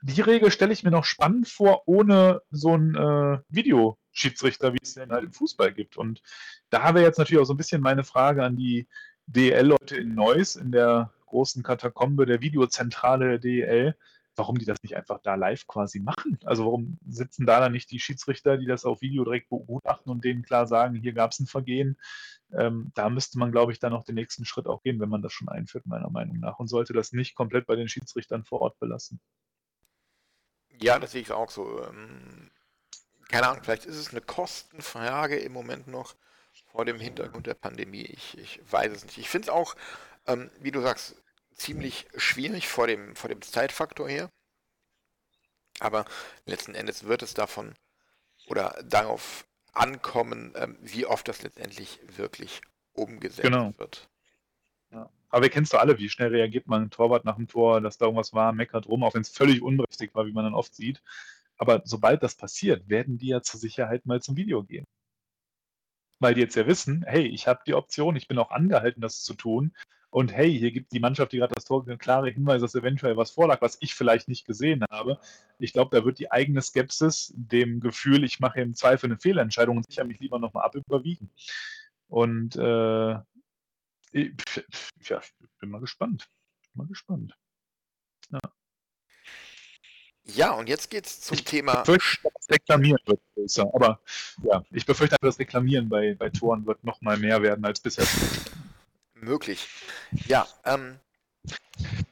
die 0.02 0.22
Regel 0.22 0.52
stelle 0.52 0.72
ich 0.72 0.84
mir 0.84 0.92
noch 0.92 1.04
spannend 1.04 1.48
vor, 1.48 1.84
ohne 1.88 2.42
so 2.52 2.76
ein 2.76 2.96
äh, 2.96 3.40
Videoschiedsrichter, 3.50 4.74
wie 4.74 4.80
es 4.82 4.94
denn 4.94 5.12
halt 5.12 5.26
im 5.26 5.34
Fußball 5.34 5.74
gibt. 5.74 5.98
Und 5.98 6.22
da 6.70 6.94
wäre 6.94 7.04
jetzt 7.04 7.18
natürlich 7.18 7.42
auch 7.42 7.48
so 7.48 7.54
ein 7.54 7.58
bisschen 7.58 7.82
meine 7.82 8.04
Frage 8.04 8.44
an 8.44 8.56
die 8.56 8.88
DEL-Leute 9.26 9.98
in 9.98 10.16
Neuss, 10.16 10.56
in 10.56 10.72
der 10.72 11.12
großen 11.26 11.64
Katakombe 11.64 12.26
der 12.26 12.42
Videozentrale 12.42 13.28
der 13.28 13.40
DEL 13.40 13.96
warum 14.40 14.58
die 14.58 14.66
das 14.66 14.82
nicht 14.82 14.96
einfach 14.96 15.20
da 15.20 15.36
live 15.36 15.68
quasi 15.68 16.00
machen. 16.00 16.40
Also 16.44 16.66
warum 16.66 16.98
sitzen 17.08 17.46
da 17.46 17.60
dann 17.60 17.72
nicht 17.72 17.92
die 17.92 18.00
Schiedsrichter, 18.00 18.58
die 18.58 18.66
das 18.66 18.86
auf 18.86 19.02
Video 19.02 19.24
direkt 19.24 19.50
begutachten 19.50 20.12
und 20.12 20.24
denen 20.24 20.42
klar 20.42 20.66
sagen, 20.66 20.96
hier 20.96 21.14
gab 21.14 21.32
es 21.32 21.40
ein 21.40 21.46
Vergehen. 21.46 21.98
Ähm, 22.52 22.92
da 22.96 23.10
müsste 23.10 23.38
man, 23.38 23.52
glaube 23.52 23.72
ich, 23.72 23.80
dann 23.80 23.92
noch 23.92 24.04
den 24.04 24.16
nächsten 24.16 24.46
Schritt 24.46 24.68
auch 24.68 24.82
gehen, 24.82 25.00
wenn 25.00 25.10
man 25.10 25.22
das 25.22 25.34
schon 25.34 25.50
einführt, 25.50 25.86
meiner 25.86 26.10
Meinung 26.10 26.40
nach. 26.40 26.58
Und 26.58 26.68
sollte 26.68 26.94
das 26.94 27.12
nicht 27.12 27.36
komplett 27.36 27.68
bei 27.68 27.76
den 27.76 27.88
Schiedsrichtern 27.88 28.44
vor 28.44 28.62
Ort 28.62 28.80
belassen. 28.80 29.20
Ja, 30.82 30.98
das 30.98 31.12
sehe 31.12 31.22
ich 31.22 31.32
auch 31.32 31.50
so. 31.50 31.84
Ähm, 31.84 32.50
keine 33.28 33.48
Ahnung, 33.48 33.64
vielleicht 33.64 33.86
ist 33.86 33.98
es 33.98 34.10
eine 34.10 34.22
Kostenfrage 34.22 35.38
im 35.38 35.52
Moment 35.52 35.88
noch 35.88 36.16
vor 36.72 36.86
dem 36.86 37.00
Hintergrund 37.00 37.46
der 37.46 37.54
Pandemie. 37.54 38.04
Ich, 38.04 38.38
ich 38.38 38.62
weiß 38.72 38.92
es 38.92 39.06
nicht. 39.06 39.18
Ich 39.18 39.30
finde 39.30 39.48
es 39.48 39.50
auch, 39.50 39.76
ähm, 40.26 40.50
wie 40.60 40.72
du 40.72 40.82
sagst, 40.82 41.16
ziemlich 41.60 42.08
schwierig 42.16 42.68
vor 42.68 42.88
dem, 42.88 43.16
vor 43.16 43.30
dem 43.30 43.42
Zeitfaktor 43.42 44.10
her. 44.10 44.30
Aber 45.80 46.06
letzten 46.46 46.76
Endes 46.76 47.06
wird 47.06 47.22
es 47.22 47.34
davon 47.34 47.74
oder 48.48 48.76
darauf 48.84 49.46
ankommen, 49.74 50.54
ähm, 50.56 50.78
wie 50.82 51.06
oft 51.06 51.28
das 51.28 51.44
letztendlich 51.44 52.00
wirklich 52.18 52.62
umgesetzt 52.94 53.44
genau. 53.44 53.74
wird. 53.78 54.10
Ja. 54.92 55.10
Aber 55.30 55.44
wir 55.44 55.50
kennen 55.50 55.64
es 55.64 55.70
doch 55.70 55.80
alle, 55.80 55.98
wie 56.00 56.10
schnell 56.10 56.30
reagiert 56.30 56.68
man 56.68 56.84
ein 56.84 56.90
Torwart 56.90 57.24
nach 57.24 57.36
dem 57.36 57.48
Tor, 57.48 57.82
dass 57.82 57.98
da 57.98 58.06
irgendwas 58.06 58.34
war, 58.34 58.52
meckert 58.52 58.88
rum, 58.88 59.04
auch 59.04 59.14
wenn 59.14 59.22
es 59.22 59.30
völlig 59.30 59.62
unberechtigt 59.62 60.16
war, 60.16 60.26
wie 60.26 60.34
man 60.34 60.44
dann 60.44 60.56
oft 60.56 60.74
sieht. 60.74 61.02
Aber 61.58 61.82
sobald 61.86 62.24
das 62.24 62.36
passiert, 62.36 62.90
werden 62.90 63.18
die 63.18 63.28
ja 63.28 63.42
zur 63.42 63.60
Sicherheit 63.60 64.06
mal 64.06 64.22
zum 64.22 64.38
Video 64.38 64.64
gehen. 64.64 64.86
Weil 66.20 66.34
die 66.34 66.42
jetzt 66.42 66.56
ja 66.56 66.68
wissen, 66.68 67.06
hey, 67.08 67.28
ich 67.28 67.48
habe 67.48 67.62
die 67.66 67.74
Option, 67.74 68.16
ich 68.16 68.28
bin 68.28 68.40
auch 68.40 68.52
angehalten, 68.52 69.02
das 69.02 69.24
zu 69.24 69.34
tun. 69.34 69.74
Und 70.12 70.34
hey, 70.34 70.58
hier 70.58 70.72
gibt 70.72 70.92
die 70.92 71.00
Mannschaft, 71.00 71.32
die 71.32 71.38
gerade 71.38 71.54
das 71.54 71.66
Tor 71.66 71.86
klare 71.98 72.32
Hinweise, 72.32 72.66
dass 72.66 72.74
eventuell 72.74 73.16
was 73.16 73.30
vorlag, 73.30 73.62
was 73.62 73.78
ich 73.80 73.94
vielleicht 73.94 74.28
nicht 74.28 74.46
gesehen 74.46 74.84
habe. 74.90 75.20
Ich 75.60 75.72
glaube, 75.72 75.96
da 75.96 76.04
wird 76.04 76.18
die 76.18 76.32
eigene 76.32 76.62
Skepsis, 76.62 77.32
dem 77.36 77.80
Gefühl, 77.80 78.24
ich 78.24 78.40
mache 78.40 78.60
im 78.60 78.74
Zweifel 78.74 79.08
eine 79.08 79.20
Fehlentscheidung 79.20 79.78
und 79.78 79.86
sicher 79.88 80.06
mich 80.06 80.20
lieber 80.20 80.40
nochmal 80.40 80.66
ab, 80.66 80.76
überwiegen. 80.76 81.30
Und 82.08 82.56
äh, 82.56 83.14
ich, 84.12 84.32
ja, 85.02 85.20
ich 85.20 85.60
bin 85.60 85.70
mal 85.70 85.82
gespannt. 85.82 86.28
Bin 86.62 86.72
mal 86.74 86.88
gespannt. 86.88 87.38
Ja. 88.32 88.40
Ja, 90.36 90.52
und 90.52 90.70
jetzt 90.70 90.90
geht 90.90 91.06
es 91.06 91.22
zum 91.22 91.36
ich 91.36 91.44
Thema. 91.44 91.82
Befürchte, 91.82 92.30
das 92.34 92.50
Reklamieren 92.50 93.00
wird 93.06 93.22
größer. 93.36 93.70
Aber 93.74 94.00
ja, 94.44 94.64
ich 94.72 94.86
befürchte, 94.86 95.16
das 95.22 95.40
Reklamieren 95.40 95.90
bei, 95.90 96.16
bei 96.16 96.30
Toren 96.30 96.66
wird 96.66 96.84
noch 96.84 97.02
mal 97.02 97.18
mehr 97.18 97.42
werden 97.42 97.66
als 97.66 97.80
bisher 97.80 98.06
möglich. 99.22 99.68
Ja, 100.12 100.48
ähm, 100.66 101.00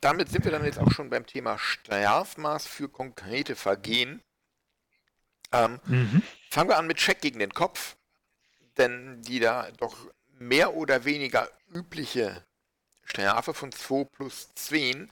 damit 0.01 0.29
sind 0.29 0.45
wir 0.45 0.51
dann 0.51 0.65
jetzt 0.65 0.79
auch 0.79 0.91
schon 0.91 1.09
beim 1.09 1.25
Thema 1.25 1.57
Strafmaß 1.57 2.67
für 2.67 2.89
konkrete 2.89 3.55
Vergehen. 3.55 4.21
Ähm, 5.51 5.79
mhm. 5.85 6.21
Fangen 6.49 6.69
wir 6.69 6.77
an 6.77 6.87
mit 6.87 6.97
Check 6.97 7.21
gegen 7.21 7.39
den 7.39 7.53
Kopf, 7.53 7.95
denn 8.77 9.21
die 9.21 9.39
da 9.39 9.71
doch 9.71 9.95
mehr 10.39 10.75
oder 10.75 11.05
weniger 11.05 11.49
übliche 11.73 12.43
Strafe 13.03 13.53
von 13.53 13.71
2 13.71 14.05
plus 14.05 14.53
10 14.55 15.11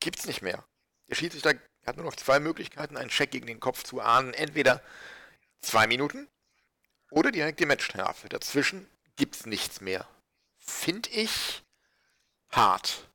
gibt 0.00 0.18
es 0.18 0.26
nicht 0.26 0.42
mehr. 0.42 0.64
Der 1.08 1.14
Schiedsrichter 1.14 1.54
hat 1.86 1.96
nur 1.96 2.04
noch 2.04 2.16
zwei 2.16 2.38
Möglichkeiten, 2.38 2.96
einen 2.96 3.10
Check 3.10 3.30
gegen 3.30 3.46
den 3.46 3.60
Kopf 3.60 3.82
zu 3.82 4.00
ahnen. 4.00 4.34
Entweder 4.34 4.82
zwei 5.60 5.86
Minuten 5.86 6.28
oder 7.10 7.32
direkt 7.32 7.60
die 7.60 7.66
Matchstrafe. 7.66 8.28
Dazwischen 8.28 8.86
gibt 9.16 9.36
es 9.36 9.46
nichts 9.46 9.80
mehr. 9.80 10.06
Finde 10.68 11.08
ich 11.08 11.64
hart. 12.50 13.10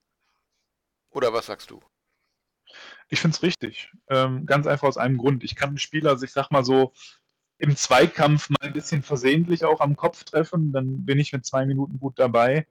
Oder 1.11 1.33
was 1.33 1.45
sagst 1.45 1.69
du? 1.69 1.81
Ich 3.09 3.21
finde 3.21 3.35
es 3.35 3.43
richtig. 3.43 3.91
Ähm, 4.09 4.47
ganz 4.47 4.65
einfach 4.65 4.87
aus 4.87 4.97
einem 4.97 5.19
Grund. 5.19 5.43
Ich 5.43 5.55
kann 5.55 5.69
einen 5.69 5.77
Spieler, 5.77 6.19
ich 6.21 6.31
sag 6.33 6.49
mal 6.49 6.65
so, 6.65 6.93
im 7.59 7.77
Zweikampf 7.77 8.49
mal 8.49 8.61
ein 8.61 8.73
bisschen 8.73 9.03
versehentlich 9.03 9.63
auch 9.65 9.81
am 9.81 9.95
Kopf 9.95 10.23
treffen, 10.23 10.73
dann 10.73 11.05
bin 11.05 11.19
ich 11.19 11.31
mit 11.31 11.45
zwei 11.45 11.65
Minuten 11.67 11.99
gut 11.99 12.17
dabei. 12.17 12.67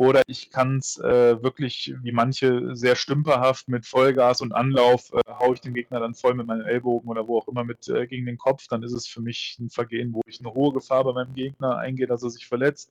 Oder 0.00 0.22
ich 0.28 0.50
kann 0.50 0.78
es 0.78 0.96
äh, 0.96 1.42
wirklich, 1.42 1.92
wie 2.02 2.12
manche, 2.12 2.74
sehr 2.74 2.96
stümperhaft 2.96 3.68
mit 3.68 3.84
Vollgas 3.84 4.40
und 4.40 4.54
Anlauf, 4.54 5.12
äh, 5.12 5.20
haue 5.30 5.52
ich 5.52 5.60
den 5.60 5.74
Gegner 5.74 6.00
dann 6.00 6.14
voll 6.14 6.32
mit 6.32 6.46
meinem 6.46 6.64
Ellbogen 6.64 7.10
oder 7.10 7.28
wo 7.28 7.36
auch 7.36 7.48
immer 7.48 7.64
mit 7.64 7.86
äh, 7.86 8.06
gegen 8.06 8.24
den 8.24 8.38
Kopf. 8.38 8.66
Dann 8.66 8.82
ist 8.82 8.94
es 8.94 9.06
für 9.06 9.20
mich 9.20 9.58
ein 9.60 9.68
Vergehen, 9.68 10.14
wo 10.14 10.22
ich 10.26 10.40
eine 10.40 10.54
hohe 10.54 10.72
Gefahr 10.72 11.04
bei 11.04 11.12
meinem 11.12 11.34
Gegner 11.34 11.76
eingehe, 11.76 12.06
dass 12.06 12.22
er 12.22 12.30
sich 12.30 12.46
verletzt. 12.46 12.90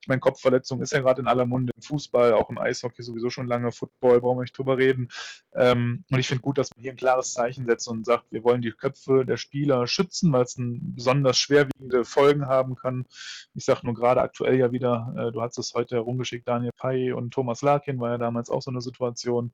Ich 0.00 0.08
meine, 0.08 0.18
Kopfverletzung 0.18 0.82
ist 0.82 0.92
ja 0.92 0.98
gerade 0.98 1.20
in 1.20 1.28
aller 1.28 1.46
Munde 1.46 1.72
im 1.76 1.82
Fußball, 1.82 2.32
auch 2.32 2.50
im 2.50 2.58
Eishockey 2.58 3.04
sowieso 3.04 3.30
schon 3.30 3.46
lange. 3.46 3.70
Football 3.70 4.20
brauchen 4.20 4.38
wir 4.38 4.42
nicht 4.42 4.58
drüber 4.58 4.76
reden. 4.76 5.08
Ähm, 5.54 6.02
und 6.10 6.18
ich 6.18 6.26
finde 6.26 6.42
gut, 6.42 6.58
dass 6.58 6.74
man 6.74 6.82
hier 6.82 6.90
ein 6.90 6.96
klares 6.96 7.32
Zeichen 7.32 7.64
setzt 7.64 7.86
und 7.86 8.04
sagt, 8.04 8.24
wir 8.32 8.42
wollen 8.42 8.60
die 8.60 8.72
Köpfe 8.72 9.24
der 9.24 9.36
Spieler 9.36 9.86
schützen, 9.86 10.32
weil 10.32 10.42
es 10.42 10.56
besonders 10.58 11.38
schwerwiegende 11.38 12.04
Folgen 12.04 12.46
haben 12.46 12.74
kann. 12.74 13.06
Ich 13.54 13.64
sage 13.64 13.82
nur 13.84 13.94
gerade 13.94 14.20
aktuell 14.20 14.58
ja 14.58 14.72
wieder, 14.72 15.14
äh, 15.16 15.30
du 15.30 15.42
hast 15.42 15.56
es 15.56 15.74
heute 15.74 15.94
herumgeschickt, 15.94 16.39
Daniel 16.44 16.72
Pai 16.76 17.14
und 17.14 17.32
Thomas 17.32 17.62
Larkin 17.62 18.00
war 18.00 18.10
ja 18.10 18.18
damals 18.18 18.50
auch 18.50 18.62
so 18.62 18.70
eine 18.70 18.80
Situation. 18.80 19.52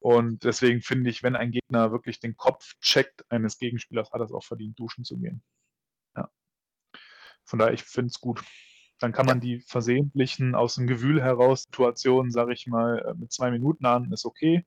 Und 0.00 0.44
deswegen 0.44 0.80
finde 0.80 1.10
ich, 1.10 1.22
wenn 1.22 1.36
ein 1.36 1.50
Gegner 1.52 1.92
wirklich 1.92 2.20
den 2.20 2.36
Kopf 2.36 2.74
checkt 2.80 3.24
eines 3.30 3.58
Gegenspielers, 3.58 4.12
hat 4.12 4.20
er 4.20 4.24
es 4.24 4.32
auch 4.32 4.44
verdient, 4.44 4.78
duschen 4.78 5.04
zu 5.04 5.18
gehen. 5.18 5.42
Ja. 6.16 6.30
Von 7.44 7.58
daher, 7.58 7.74
ich 7.74 7.82
finde 7.84 8.08
es 8.08 8.20
gut. 8.20 8.42
Dann 8.98 9.12
kann 9.12 9.26
man 9.26 9.40
die 9.40 9.60
versehentlichen 9.60 10.54
aus 10.54 10.74
dem 10.74 10.86
Gewühl 10.86 11.22
heraus 11.22 11.62
Situationen, 11.64 12.30
sage 12.30 12.52
ich 12.52 12.66
mal, 12.66 12.98
äh, 13.00 13.14
mit 13.14 13.32
zwei 13.32 13.50
Minuten 13.50 13.86
an, 13.86 14.12
ist 14.12 14.26
okay. 14.26 14.66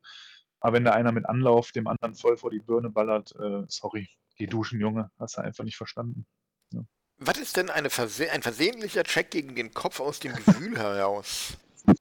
Aber 0.60 0.74
wenn 0.74 0.86
da 0.86 0.94
einer 0.94 1.12
mit 1.12 1.28
Anlauf 1.28 1.72
dem 1.72 1.88
anderen 1.88 2.16
voll 2.16 2.38
vor 2.38 2.50
die 2.50 2.60
Birne 2.60 2.90
ballert, 2.90 3.36
äh, 3.40 3.64
sorry, 3.68 4.10
geh 4.38 4.48
duschen, 4.48 4.80
Junge, 4.80 5.12
hast 5.20 5.38
du 5.38 5.42
einfach 5.42 5.64
nicht 5.64 5.78
verstanden. 5.78 6.26
Ja. 6.72 6.84
Was 7.26 7.38
ist 7.38 7.56
denn 7.56 7.70
Verse 7.90 8.32
ein 8.32 8.42
versehentlicher 8.42 9.04
Check 9.04 9.32
gegen 9.32 9.56
den 9.56 9.74
Kopf 9.74 10.00
aus 10.00 10.20
dem 10.20 10.34
Gefühl 10.34 10.78
heraus? 10.78 11.58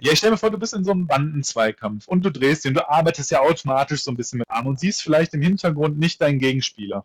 Ja, 0.00 0.12
ich 0.12 0.18
stelle 0.18 0.30
mir 0.30 0.38
vor, 0.38 0.52
du 0.52 0.58
bist 0.58 0.72
in 0.72 0.84
so 0.84 0.92
einem 0.92 1.08
Bandenzweikampf 1.08 2.06
und 2.06 2.24
du 2.24 2.30
drehst 2.30 2.64
ihn, 2.64 2.74
du 2.74 2.88
arbeitest 2.88 3.32
ja 3.32 3.40
automatisch 3.40 4.04
so 4.04 4.12
ein 4.12 4.16
bisschen 4.16 4.38
mit 4.38 4.48
Arm 4.48 4.68
und 4.68 4.78
siehst 4.78 5.02
vielleicht 5.02 5.34
im 5.34 5.42
Hintergrund 5.42 5.98
nicht 5.98 6.20
deinen 6.20 6.38
Gegenspieler, 6.38 7.04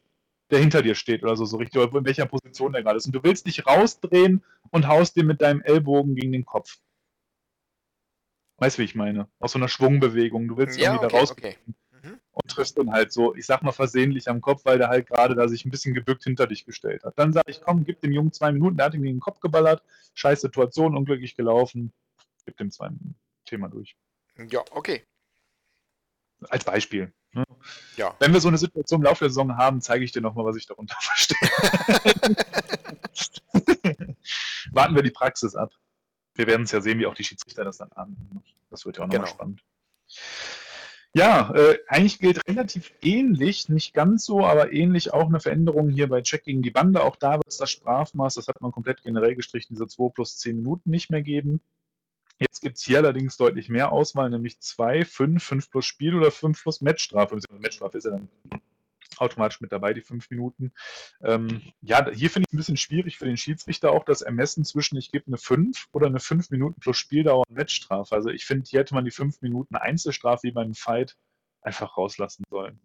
der 0.51 0.59
hinter 0.59 0.83
dir 0.83 0.93
steht 0.93 1.23
oder 1.23 1.35
so, 1.35 1.45
so 1.45 1.57
richtig, 1.57 1.81
oder 1.81 1.97
in 1.97 2.05
welcher 2.05 2.27
Position 2.27 2.73
der 2.73 2.83
gerade 2.83 2.97
ist. 2.97 3.07
Und 3.07 3.15
du 3.15 3.23
willst 3.23 3.47
dich 3.47 3.65
rausdrehen 3.65 4.43
und 4.69 4.87
haust 4.87 5.15
dir 5.15 5.23
mit 5.23 5.41
deinem 5.41 5.61
Ellbogen 5.61 6.13
gegen 6.13 6.31
den 6.31 6.45
Kopf. 6.45 6.77
Weißt 8.57 8.77
du, 8.77 8.83
wie 8.83 8.85
ich 8.85 8.93
meine? 8.93 9.29
Aus 9.39 9.53
so 9.53 9.57
einer 9.57 9.67
Schwungbewegung. 9.67 10.47
Du 10.47 10.55
willst 10.55 10.77
ja, 10.77 10.91
irgendwie 10.91 11.05
okay, 11.05 11.15
da 11.15 11.19
raus. 11.19 11.31
Okay 11.31 11.57
triffst 12.55 12.77
dann 12.77 12.91
halt 12.91 13.11
so, 13.11 13.35
ich 13.35 13.45
sag 13.45 13.61
mal 13.61 13.71
versehentlich 13.71 14.29
am 14.29 14.41
Kopf, 14.41 14.65
weil 14.65 14.77
der 14.77 14.89
halt 14.89 15.07
gerade 15.07 15.35
da 15.35 15.47
sich 15.47 15.65
ein 15.65 15.71
bisschen 15.71 15.93
gebückt 15.93 16.23
hinter 16.23 16.47
dich 16.47 16.65
gestellt 16.65 17.03
hat. 17.03 17.17
Dann 17.17 17.33
sage 17.33 17.51
ich, 17.51 17.61
komm, 17.61 17.85
gib 17.85 18.01
dem 18.01 18.11
Jungen 18.11 18.31
zwei 18.31 18.51
Minuten, 18.51 18.77
der 18.77 18.87
hat 18.87 18.93
ihm 18.93 19.03
gegen 19.03 19.17
den 19.17 19.21
Kopf 19.21 19.39
geballert, 19.39 19.83
scheiß 20.13 20.41
Situation, 20.41 20.95
unglücklich 20.95 21.35
gelaufen, 21.35 21.91
gib 22.45 22.57
dem 22.57 22.71
zwei 22.71 22.89
Minuten, 22.89 23.15
Thema 23.45 23.67
durch. 23.67 23.95
Ja, 24.49 24.63
okay. 24.71 25.03
Als 26.49 26.63
Beispiel. 26.63 27.13
Ne? 27.33 27.43
Ja. 27.97 28.15
Wenn 28.19 28.33
wir 28.33 28.39
so 28.39 28.47
eine 28.47 28.57
Situation 28.57 29.01
im 29.01 29.05
Laufe 29.05 29.25
der 29.25 29.29
Saison 29.29 29.57
haben, 29.57 29.81
zeige 29.81 30.05
ich 30.05 30.11
dir 30.11 30.21
nochmal, 30.21 30.45
was 30.45 30.55
ich 30.55 30.65
darunter 30.65 30.95
verstehe. 30.99 31.37
Warten 34.71 34.95
wir 34.95 35.03
die 35.03 35.11
Praxis 35.11 35.55
ab. 35.55 35.71
Wir 36.33 36.47
werden 36.47 36.63
es 36.63 36.71
ja 36.71 36.81
sehen, 36.81 36.99
wie 36.99 37.05
auch 37.05 37.15
die 37.15 37.23
Schiedsrichter 37.23 37.63
das 37.63 37.77
dann 37.77 37.91
haben. 37.95 38.43
Das 38.69 38.85
wird 38.85 38.97
ja 38.97 39.03
auch 39.03 39.07
nochmal 39.07 39.25
genau. 39.25 39.31
spannend. 39.31 39.63
Ja, 41.17 41.53
äh, 41.55 41.79
eigentlich 41.87 42.19
gilt 42.19 42.45
relativ 42.45 42.91
ähnlich, 43.01 43.69
nicht 43.69 43.93
ganz 43.93 44.25
so, 44.25 44.45
aber 44.45 44.73
ähnlich 44.73 45.13
auch 45.13 45.27
eine 45.27 45.39
Veränderung 45.39 45.87
hier 45.87 46.09
bei 46.09 46.21
Check 46.21 46.43
gegen 46.43 46.61
die 46.61 46.71
Bande. 46.71 47.01
Auch 47.01 47.15
da 47.15 47.35
wird 47.35 47.47
es 47.47 47.55
das 47.55 47.71
Strafmaß, 47.71 48.33
das 48.33 48.49
hat 48.49 48.59
man 48.59 48.73
komplett 48.73 49.01
generell 49.01 49.33
gestrichen, 49.33 49.75
diese 49.75 49.87
2 49.87 50.09
plus 50.09 50.37
10 50.39 50.57
Minuten 50.57 50.89
nicht 50.89 51.09
mehr 51.11 51.21
geben. 51.21 51.61
Jetzt 52.37 52.59
gibt 52.59 52.75
es 52.75 52.83
hier 52.83 52.97
allerdings 52.97 53.37
deutlich 53.37 53.69
mehr 53.69 53.93
Auswahl, 53.93 54.29
nämlich 54.29 54.59
2, 54.59 55.05
5, 55.05 55.41
5 55.41 55.71
plus 55.71 55.85
Spiel 55.85 56.15
oder 56.15 56.31
5 56.31 56.61
plus 56.61 56.81
Matchstrafe. 56.81 57.39
Matchstrafe 57.61 57.97
ist 57.97 58.03
ja 58.03 58.11
dann 58.11 58.27
automatisch 59.19 59.61
mit 59.61 59.71
dabei, 59.71 59.93
die 59.93 60.01
fünf 60.01 60.29
Minuten. 60.29 60.73
Ähm, 61.21 61.61
ja, 61.81 62.09
hier 62.11 62.29
finde 62.29 62.45
ich 62.45 62.49
es 62.49 62.53
ein 62.53 62.57
bisschen 62.57 62.77
schwierig 62.77 63.17
für 63.17 63.25
den 63.25 63.37
Schiedsrichter 63.37 63.91
auch 63.91 64.05
das 64.05 64.21
Ermessen 64.21 64.65
zwischen, 64.65 64.97
ich 64.97 65.11
gebe 65.11 65.27
eine 65.27 65.37
5 65.37 65.87
oder 65.91 66.07
eine 66.07 66.19
5 66.19 66.49
Minuten 66.49 66.79
plus 66.79 66.97
Spieldauer 66.97 67.43
und 67.47 67.55
Matchstrafe. 67.55 68.15
Also 68.15 68.29
ich 68.29 68.45
finde, 68.45 68.65
hier 68.67 68.81
hätte 68.81 68.93
man 68.93 69.05
die 69.05 69.11
5 69.11 69.41
Minuten 69.41 69.75
Einzelstrafe 69.75 70.43
wie 70.43 70.51
beim 70.51 70.73
Fight 70.73 71.15
einfach 71.61 71.97
rauslassen 71.97 72.43
sollen. 72.49 72.79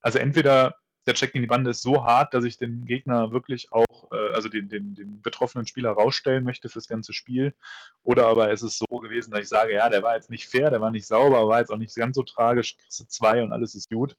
Also 0.00 0.18
entweder 0.18 0.76
der 1.06 1.14
Check 1.14 1.34
in 1.34 1.42
die 1.42 1.46
Bande 1.46 1.70
ist 1.70 1.82
so 1.82 2.04
hart, 2.04 2.34
dass 2.34 2.44
ich 2.44 2.58
den 2.58 2.84
Gegner 2.84 3.30
wirklich 3.32 3.72
auch, 3.72 4.10
äh, 4.12 4.34
also 4.34 4.48
den, 4.48 4.68
den, 4.68 4.94
den 4.94 5.22
betroffenen 5.22 5.66
Spieler 5.66 5.90
rausstellen 5.92 6.44
möchte 6.44 6.68
fürs 6.68 6.88
ganze 6.88 7.12
Spiel. 7.12 7.54
Oder 8.02 8.26
aber 8.26 8.50
es 8.50 8.62
ist 8.62 8.78
so 8.78 8.98
gewesen, 8.98 9.30
dass 9.30 9.40
ich 9.40 9.48
sage, 9.48 9.74
ja, 9.74 9.88
der 9.88 10.02
war 10.02 10.16
jetzt 10.16 10.30
nicht 10.30 10.48
fair, 10.48 10.70
der 10.70 10.80
war 10.80 10.90
nicht 10.90 11.06
sauber, 11.06 11.48
war 11.48 11.60
jetzt 11.60 11.70
auch 11.70 11.78
nicht 11.78 11.94
ganz 11.94 12.16
so 12.16 12.22
tragisch, 12.22 12.76
kriegst 12.76 13.00
du 13.00 13.04
zwei 13.04 13.42
und 13.42 13.52
alles 13.52 13.74
ist 13.74 13.90
gut. 13.90 14.16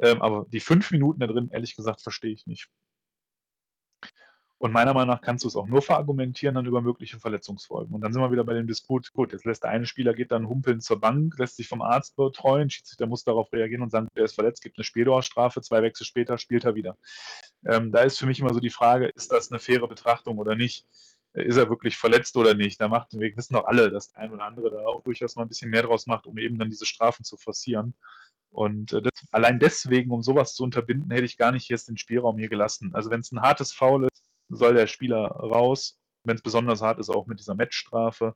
Ähm, 0.00 0.22
aber 0.22 0.46
die 0.50 0.60
fünf 0.60 0.90
Minuten 0.90 1.20
da 1.20 1.26
drin, 1.26 1.50
ehrlich 1.52 1.76
gesagt, 1.76 2.02
verstehe 2.02 2.32
ich 2.32 2.46
nicht. 2.46 2.68
Und 4.58 4.72
meiner 4.72 4.92
Meinung 4.92 5.14
nach 5.14 5.20
kannst 5.20 5.44
du 5.44 5.48
es 5.48 5.54
auch 5.54 5.68
nur 5.68 5.82
verargumentieren 5.82 6.56
dann 6.56 6.66
über 6.66 6.80
mögliche 6.80 7.20
Verletzungsfolgen. 7.20 7.94
Und 7.94 8.00
dann 8.00 8.12
sind 8.12 8.20
wir 8.20 8.32
wieder 8.32 8.42
bei 8.42 8.54
dem 8.54 8.66
Disput. 8.66 9.12
Gut, 9.12 9.32
jetzt 9.32 9.44
lässt 9.44 9.62
der 9.62 9.70
eine 9.70 9.86
Spieler 9.86 10.14
geht 10.14 10.32
dann 10.32 10.48
humpeln 10.48 10.80
zur 10.80 11.00
Bank, 11.00 11.38
lässt 11.38 11.56
sich 11.56 11.68
vom 11.68 11.80
Arzt 11.80 12.16
betreuen, 12.16 12.68
Schiedsrichter 12.68 13.06
muss 13.06 13.22
darauf 13.22 13.52
reagieren 13.52 13.82
und 13.82 13.90
sagen, 13.90 14.08
der 14.16 14.24
ist 14.24 14.34
verletzt, 14.34 14.62
gibt 14.62 14.76
eine 14.76 14.84
Spieldauerstrafe, 14.84 15.60
zwei 15.60 15.82
Wechsel 15.82 16.04
später 16.04 16.38
spielt 16.38 16.64
er 16.64 16.74
wieder. 16.74 16.96
Ähm, 17.64 17.92
da 17.92 18.00
ist 18.00 18.18
für 18.18 18.26
mich 18.26 18.40
immer 18.40 18.52
so 18.52 18.58
die 18.58 18.70
Frage, 18.70 19.06
ist 19.06 19.30
das 19.30 19.52
eine 19.52 19.60
faire 19.60 19.86
Betrachtung 19.86 20.38
oder 20.38 20.56
nicht? 20.56 20.86
Ist 21.34 21.56
er 21.56 21.68
wirklich 21.68 21.96
verletzt 21.96 22.36
oder 22.36 22.54
nicht? 22.54 22.80
Da 22.80 22.88
macht, 22.88 23.12
wir 23.12 23.36
wissen 23.36 23.54
doch 23.54 23.64
alle, 23.64 23.90
dass 23.90 24.10
der 24.10 24.22
ein 24.22 24.32
oder 24.32 24.44
andere 24.44 24.70
da 24.70 24.78
auch 24.86 25.02
durchaus 25.04 25.36
mal 25.36 25.42
ein 25.42 25.48
bisschen 25.48 25.70
mehr 25.70 25.82
draus 25.82 26.06
macht, 26.06 26.26
um 26.26 26.36
eben 26.36 26.58
dann 26.58 26.70
diese 26.70 26.86
Strafen 26.86 27.22
zu 27.22 27.36
forcieren. 27.36 27.94
Und 28.50 28.92
äh, 28.92 29.02
das, 29.02 29.12
allein 29.30 29.60
deswegen, 29.60 30.10
um 30.10 30.22
sowas 30.22 30.54
zu 30.54 30.64
unterbinden, 30.64 31.10
hätte 31.12 31.26
ich 31.26 31.36
gar 31.36 31.52
nicht 31.52 31.68
jetzt 31.68 31.88
den 31.88 31.96
Spielraum 31.98 32.38
hier 32.38 32.48
gelassen. 32.48 32.94
Also 32.94 33.10
wenn 33.10 33.20
es 33.20 33.30
ein 33.30 33.40
hartes 33.40 33.72
Foul 33.72 34.04
ist, 34.06 34.27
soll 34.48 34.74
der 34.74 34.86
Spieler 34.86 35.26
raus. 35.26 35.98
Wenn 36.24 36.36
es 36.36 36.42
besonders 36.42 36.82
hart 36.82 36.98
ist, 36.98 37.10
auch 37.10 37.26
mit 37.26 37.38
dieser 37.38 37.54
Matchstrafe. 37.54 38.34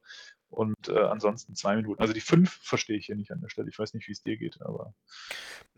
Und 0.48 0.88
äh, 0.88 0.98
ansonsten 0.98 1.54
zwei 1.54 1.76
Minuten. 1.76 2.00
Also 2.00 2.12
die 2.12 2.20
fünf 2.20 2.58
verstehe 2.62 2.96
ich 2.96 3.06
hier 3.06 3.16
nicht 3.16 3.32
an 3.32 3.40
der 3.40 3.48
Stelle. 3.48 3.68
Ich 3.70 3.78
weiß 3.78 3.94
nicht, 3.94 4.06
wie 4.08 4.12
es 4.12 4.22
dir 4.22 4.36
geht, 4.36 4.60
aber. 4.62 4.94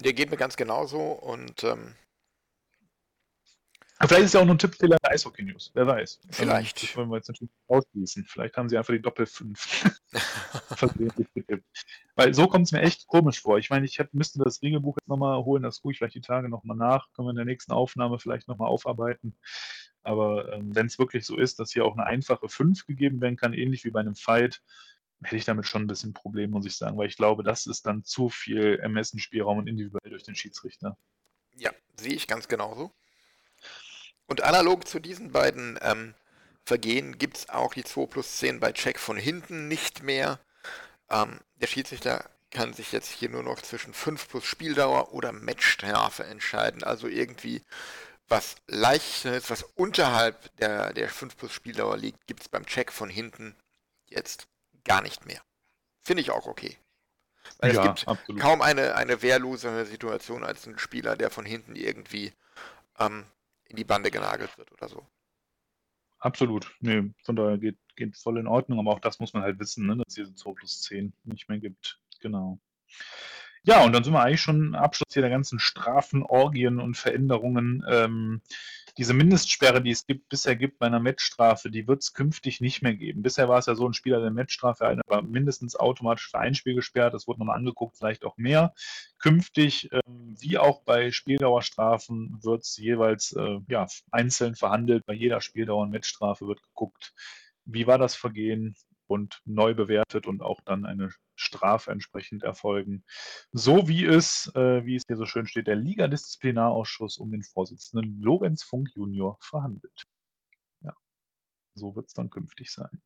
Der 0.00 0.12
geht 0.12 0.30
mir 0.30 0.36
ganz 0.36 0.56
genauso 0.56 1.00
und 1.00 1.64
ähm, 1.64 1.94
Vielleicht 4.00 4.24
ist 4.24 4.34
ja 4.34 4.40
auch 4.40 4.44
noch 4.44 4.54
ein 4.54 4.58
Tippfehler 4.58 4.96
der 5.02 5.12
Eishockey 5.12 5.44
News. 5.44 5.70
Wer 5.74 5.86
weiß. 5.86 6.20
Vielleicht. 6.30 6.76
Also, 6.76 6.86
das 6.86 6.96
wollen 6.96 7.08
wir 7.10 7.16
jetzt 7.16 7.28
natürlich 7.28 7.52
ausschließen. 7.68 8.24
Vielleicht 8.24 8.56
haben 8.56 8.68
sie 8.68 8.76
einfach 8.76 8.92
die 8.92 9.00
Doppel 9.00 9.24
5 9.26 9.90
Weil 12.16 12.34
so 12.34 12.48
kommt 12.48 12.66
es 12.66 12.72
mir 12.72 12.82
echt 12.82 13.06
komisch 13.06 13.40
vor. 13.40 13.58
Ich 13.58 13.70
meine, 13.70 13.86
ich 13.86 13.98
hätte, 13.98 14.16
müsste 14.16 14.40
das 14.40 14.60
Regelbuch 14.62 14.96
jetzt 14.98 15.08
nochmal 15.08 15.42
holen, 15.44 15.62
das 15.62 15.80
gucke 15.80 15.92
ich 15.92 15.98
vielleicht 15.98 16.16
die 16.16 16.20
Tage 16.20 16.48
nochmal 16.48 16.76
nach. 16.76 17.12
Können 17.12 17.26
wir 17.26 17.30
in 17.30 17.36
der 17.36 17.44
nächsten 17.44 17.72
Aufnahme 17.72 18.18
vielleicht 18.18 18.48
nochmal 18.48 18.68
aufarbeiten. 18.68 19.36
Aber 20.04 20.52
ähm, 20.52 20.74
wenn 20.74 20.86
es 20.86 20.98
wirklich 20.98 21.26
so 21.26 21.36
ist, 21.36 21.58
dass 21.58 21.72
hier 21.72 21.84
auch 21.84 21.94
eine 21.94 22.06
einfache 22.06 22.48
5 22.48 22.86
gegeben 22.86 23.20
werden 23.20 23.36
kann, 23.36 23.52
ähnlich 23.52 23.84
wie 23.84 23.90
bei 23.90 24.00
einem 24.00 24.14
Fight, 24.14 24.62
hätte 25.22 25.36
ich 25.36 25.44
damit 25.44 25.66
schon 25.66 25.82
ein 25.82 25.86
bisschen 25.86 26.12
Problem, 26.12 26.50
muss 26.50 26.66
ich 26.66 26.76
sagen, 26.76 26.96
weil 26.98 27.08
ich 27.08 27.16
glaube, 27.16 27.42
das 27.42 27.66
ist 27.66 27.86
dann 27.86 28.04
zu 28.04 28.28
viel 28.28 28.78
Ermessensspielraum 28.80 29.58
und 29.58 29.66
individuell 29.66 30.10
durch 30.10 30.24
den 30.24 30.34
Schiedsrichter. 30.34 30.96
Ja, 31.56 31.70
sehe 31.98 32.12
ich 32.12 32.26
ganz 32.26 32.48
genauso. 32.48 32.92
Und 34.26 34.42
analog 34.42 34.86
zu 34.86 35.00
diesen 35.00 35.32
beiden 35.32 35.78
ähm, 35.82 36.14
Vergehen 36.66 37.18
gibt 37.18 37.36
es 37.36 37.48
auch 37.50 37.74
die 37.74 37.84
2 37.84 38.06
plus 38.06 38.38
10 38.38 38.58
bei 38.58 38.72
Check 38.72 38.98
von 38.98 39.18
hinten 39.18 39.68
nicht 39.68 40.02
mehr. 40.02 40.40
Ähm, 41.10 41.40
der 41.56 41.66
Schiedsrichter 41.66 42.30
kann 42.50 42.72
sich 42.72 42.92
jetzt 42.92 43.10
hier 43.10 43.28
nur 43.28 43.42
noch 43.42 43.60
zwischen 43.60 43.92
5 43.92 44.28
plus 44.28 44.44
Spieldauer 44.46 45.12
oder 45.12 45.32
Matchstrafe 45.32 46.24
entscheiden. 46.24 46.82
Also 46.82 47.06
irgendwie 47.06 47.62
was 48.28 48.56
leichteres, 48.66 49.50
was 49.50 49.62
unterhalb 49.62 50.56
der, 50.56 50.92
der 50.92 51.08
5 51.08 51.36
plus 51.36 51.52
Spieldauer 51.52 51.96
liegt, 51.96 52.26
gibt 52.26 52.40
es 52.40 52.48
beim 52.48 52.66
Check 52.66 52.92
von 52.92 53.10
hinten 53.10 53.54
jetzt 54.06 54.48
gar 54.84 55.02
nicht 55.02 55.26
mehr. 55.26 55.42
Finde 56.00 56.22
ich 56.22 56.30
auch 56.30 56.46
okay. 56.46 56.76
Weil 57.58 57.74
ja, 57.74 57.80
es 57.80 57.86
gibt 57.86 58.08
absolut. 58.08 58.40
kaum 58.40 58.62
eine, 58.62 58.94
eine 58.94 59.22
wehrlosere 59.22 59.84
Situation 59.84 60.44
als 60.44 60.66
ein 60.66 60.78
Spieler, 60.78 61.16
der 61.16 61.30
von 61.30 61.44
hinten 61.44 61.76
irgendwie 61.76 62.32
ähm, 62.98 63.26
in 63.64 63.76
die 63.76 63.84
Bande 63.84 64.10
genagelt 64.10 64.56
wird 64.56 64.72
oder 64.72 64.88
so. 64.88 65.06
absolut. 66.18 66.74
Nee, 66.80 67.12
von 67.22 67.36
daher 67.36 67.58
geht, 67.58 67.78
geht 67.96 68.16
voll 68.16 68.38
in 68.38 68.46
Ordnung, 68.46 68.78
aber 68.78 68.92
auch 68.92 69.00
das 69.00 69.20
muss 69.20 69.34
man 69.34 69.42
halt 69.42 69.58
wissen, 69.58 69.86
ne, 69.86 69.96
dass 69.96 70.06
es 70.08 70.14
diese 70.14 70.34
2 70.34 70.52
plus 70.52 70.82
10 70.82 71.12
nicht 71.24 71.48
mehr 71.48 71.58
gibt. 71.58 72.00
Genau. 72.20 72.58
Ja, 73.66 73.82
und 73.82 73.92
dann 73.92 74.04
sind 74.04 74.12
wir 74.12 74.22
eigentlich 74.22 74.42
schon 74.42 74.74
Abschluss 74.74 75.12
hier 75.12 75.22
der 75.22 75.30
ganzen 75.30 75.58
Strafen, 75.58 76.22
Orgien 76.22 76.80
und 76.80 76.98
Veränderungen. 76.98 77.82
Ähm, 77.88 78.42
diese 78.98 79.14
Mindestsperre, 79.14 79.82
die 79.82 79.90
es 79.90 80.06
gibt, 80.06 80.28
bisher 80.28 80.54
gibt 80.54 80.78
bei 80.78 80.86
einer 80.86 81.00
Matchstrafe, 81.00 81.70
die 81.70 81.88
wird 81.88 82.02
es 82.02 82.12
künftig 82.12 82.60
nicht 82.60 82.82
mehr 82.82 82.94
geben. 82.94 83.22
Bisher 83.22 83.48
war 83.48 83.58
es 83.58 83.64
ja 83.66 83.74
so, 83.74 83.88
ein 83.88 83.94
Spieler 83.94 84.20
der 84.20 84.30
Matchstrafe 84.30 84.86
eine 84.86 85.00
war 85.06 85.22
mindestens 85.22 85.76
automatisch 85.76 86.30
für 86.30 86.38
ein 86.38 86.54
Spiel 86.54 86.74
gesperrt. 86.74 87.14
Das 87.14 87.26
wurde 87.26 87.40
nochmal 87.40 87.56
angeguckt, 87.56 87.96
vielleicht 87.96 88.24
auch 88.24 88.36
mehr. 88.36 88.74
Künftig, 89.18 89.88
ähm, 89.92 90.36
wie 90.38 90.58
auch 90.58 90.82
bei 90.82 91.10
Spieldauerstrafen, 91.10 92.38
wird 92.42 92.64
es 92.64 92.76
jeweils 92.76 93.32
äh, 93.32 93.60
ja, 93.68 93.86
einzeln 94.10 94.56
verhandelt. 94.56 95.06
Bei 95.06 95.14
jeder 95.14 95.40
Spieldauer- 95.40 95.84
und 95.84 95.90
Matchstrafe 95.90 96.46
wird 96.46 96.62
geguckt, 96.62 97.14
wie 97.64 97.86
war 97.86 97.96
das 97.96 98.14
Vergehen, 98.14 98.76
und 99.06 99.40
neu 99.44 99.74
bewertet 99.74 100.26
und 100.26 100.42
auch 100.42 100.60
dann 100.64 100.86
eine 100.86 101.10
Strafe 101.36 101.90
entsprechend 101.90 102.42
erfolgen. 102.42 103.04
So 103.52 103.88
wie 103.88 104.04
es, 104.04 104.50
äh, 104.54 104.84
wie 104.84 104.96
es 104.96 105.04
hier 105.06 105.16
so 105.16 105.26
schön 105.26 105.46
steht, 105.46 105.66
der 105.66 105.76
Liga-Disziplinarausschuss 105.76 107.18
um 107.18 107.30
den 107.30 107.42
Vorsitzenden 107.42 108.20
Lorenz 108.20 108.62
Funk 108.62 108.90
Junior 108.94 109.38
verhandelt. 109.40 110.04
Ja, 110.82 110.94
so 111.74 111.94
wird 111.96 112.06
es 112.06 112.14
dann 112.14 112.30
künftig 112.30 112.70
sein. 112.70 113.00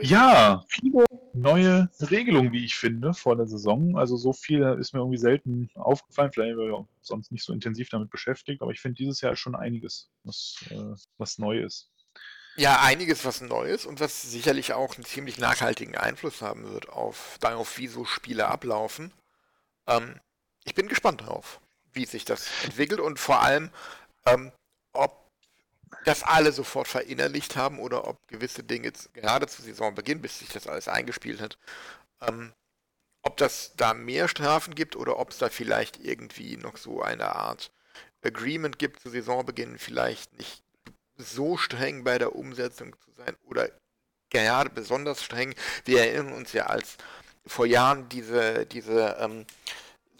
Ja, 0.00 0.64
viele 0.68 1.04
neue 1.34 1.90
Regelungen, 2.00 2.52
wie 2.52 2.64
ich 2.64 2.74
finde, 2.74 3.12
vor 3.12 3.36
der 3.36 3.46
Saison. 3.46 3.98
Also 3.98 4.16
so 4.16 4.32
viel 4.32 4.62
ist 4.78 4.94
mir 4.94 5.00
irgendwie 5.00 5.18
selten 5.18 5.68
aufgefallen. 5.74 6.32
Vielleicht 6.32 6.52
haben 6.52 6.58
wir 6.58 6.88
sonst 7.02 7.32
nicht 7.32 7.44
so 7.44 7.52
intensiv 7.52 7.90
damit 7.90 8.10
beschäftigt, 8.10 8.62
aber 8.62 8.70
ich 8.70 8.80
finde 8.80 8.96
dieses 8.96 9.20
Jahr 9.20 9.36
schon 9.36 9.54
einiges, 9.54 10.10
was, 10.22 10.64
äh, 10.70 10.94
was 11.18 11.38
neu 11.38 11.60
ist. 11.60 11.90
Ja, 12.56 12.80
einiges 12.82 13.24
was 13.24 13.40
Neues 13.40 13.84
und 13.84 13.98
was 14.00 14.22
sicherlich 14.22 14.72
auch 14.74 14.94
einen 14.94 15.04
ziemlich 15.04 15.38
nachhaltigen 15.38 15.96
Einfluss 15.96 16.40
haben 16.40 16.70
wird 16.72 16.88
auf 16.88 17.36
darauf, 17.40 17.78
wie 17.78 17.88
so 17.88 18.04
Spiele 18.04 18.46
ablaufen. 18.46 19.12
Ähm, 19.88 20.20
ich 20.64 20.74
bin 20.74 20.88
gespannt 20.88 21.22
darauf, 21.22 21.60
wie 21.92 22.06
sich 22.06 22.24
das 22.24 22.48
entwickelt 22.64 23.00
und 23.00 23.18
vor 23.20 23.42
allem, 23.42 23.70
ähm, 24.26 24.52
ob 24.92 25.30
das 26.04 26.22
alle 26.22 26.52
sofort 26.52 26.88
verinnerlicht 26.88 27.56
haben 27.56 27.80
oder 27.80 28.06
ob 28.06 28.18
gewisse 28.28 28.64
Dinge 28.64 28.92
gerade 29.14 29.46
zu 29.48 29.62
Saisonbeginn, 29.62 30.22
bis 30.22 30.38
sich 30.40 30.48
das 30.50 30.68
alles 30.68 30.88
eingespielt 30.88 31.40
hat, 31.40 31.58
ähm, 32.22 32.52
ob 33.22 33.36
das 33.38 33.72
da 33.76 33.94
mehr 33.94 34.28
Strafen 34.28 34.74
gibt 34.74 34.96
oder 34.96 35.18
ob 35.18 35.30
es 35.30 35.38
da 35.38 35.50
vielleicht 35.50 35.98
irgendwie 35.98 36.56
noch 36.56 36.76
so 36.76 37.02
eine 37.02 37.36
Art 37.36 37.72
Agreement 38.24 38.78
gibt 38.78 39.00
zu 39.00 39.10
Saisonbeginn, 39.10 39.78
vielleicht 39.78 40.34
nicht 40.38 40.63
so 41.16 41.56
streng 41.56 42.04
bei 42.04 42.18
der 42.18 42.34
Umsetzung 42.34 42.94
zu 43.00 43.10
sein 43.12 43.36
oder 43.44 43.70
gerade 44.30 44.70
besonders 44.70 45.22
streng. 45.22 45.54
Wir 45.84 46.00
erinnern 46.00 46.32
uns 46.32 46.52
ja, 46.52 46.66
als 46.66 46.96
vor 47.46 47.66
Jahren 47.66 48.08
diese, 48.08 48.66
diese 48.66 49.16
ähm, 49.20 49.46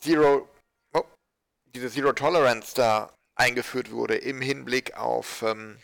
Zero, 0.01 0.49
oh, 0.93 1.05
diese 1.67 1.91
Zero 1.91 2.13
Tolerance 2.13 2.75
da 2.75 3.13
eingeführt 3.35 3.91
wurde 3.91 4.17
im 4.17 4.41
Hinblick 4.41 4.95
auf 4.95 5.43
ähm, 5.43 5.79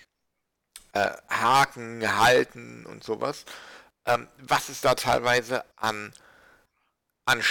äh, 0.92 1.10
Haken, 1.28 2.18
Halten 2.18 2.86
und 2.86 3.02
sowas. 3.02 3.44
Ähm, 4.06 4.28
was 4.38 4.68
es 4.68 4.80
da 4.80 4.94
teilweise 4.94 5.64
an, 5.76 6.12
an, 7.26 7.42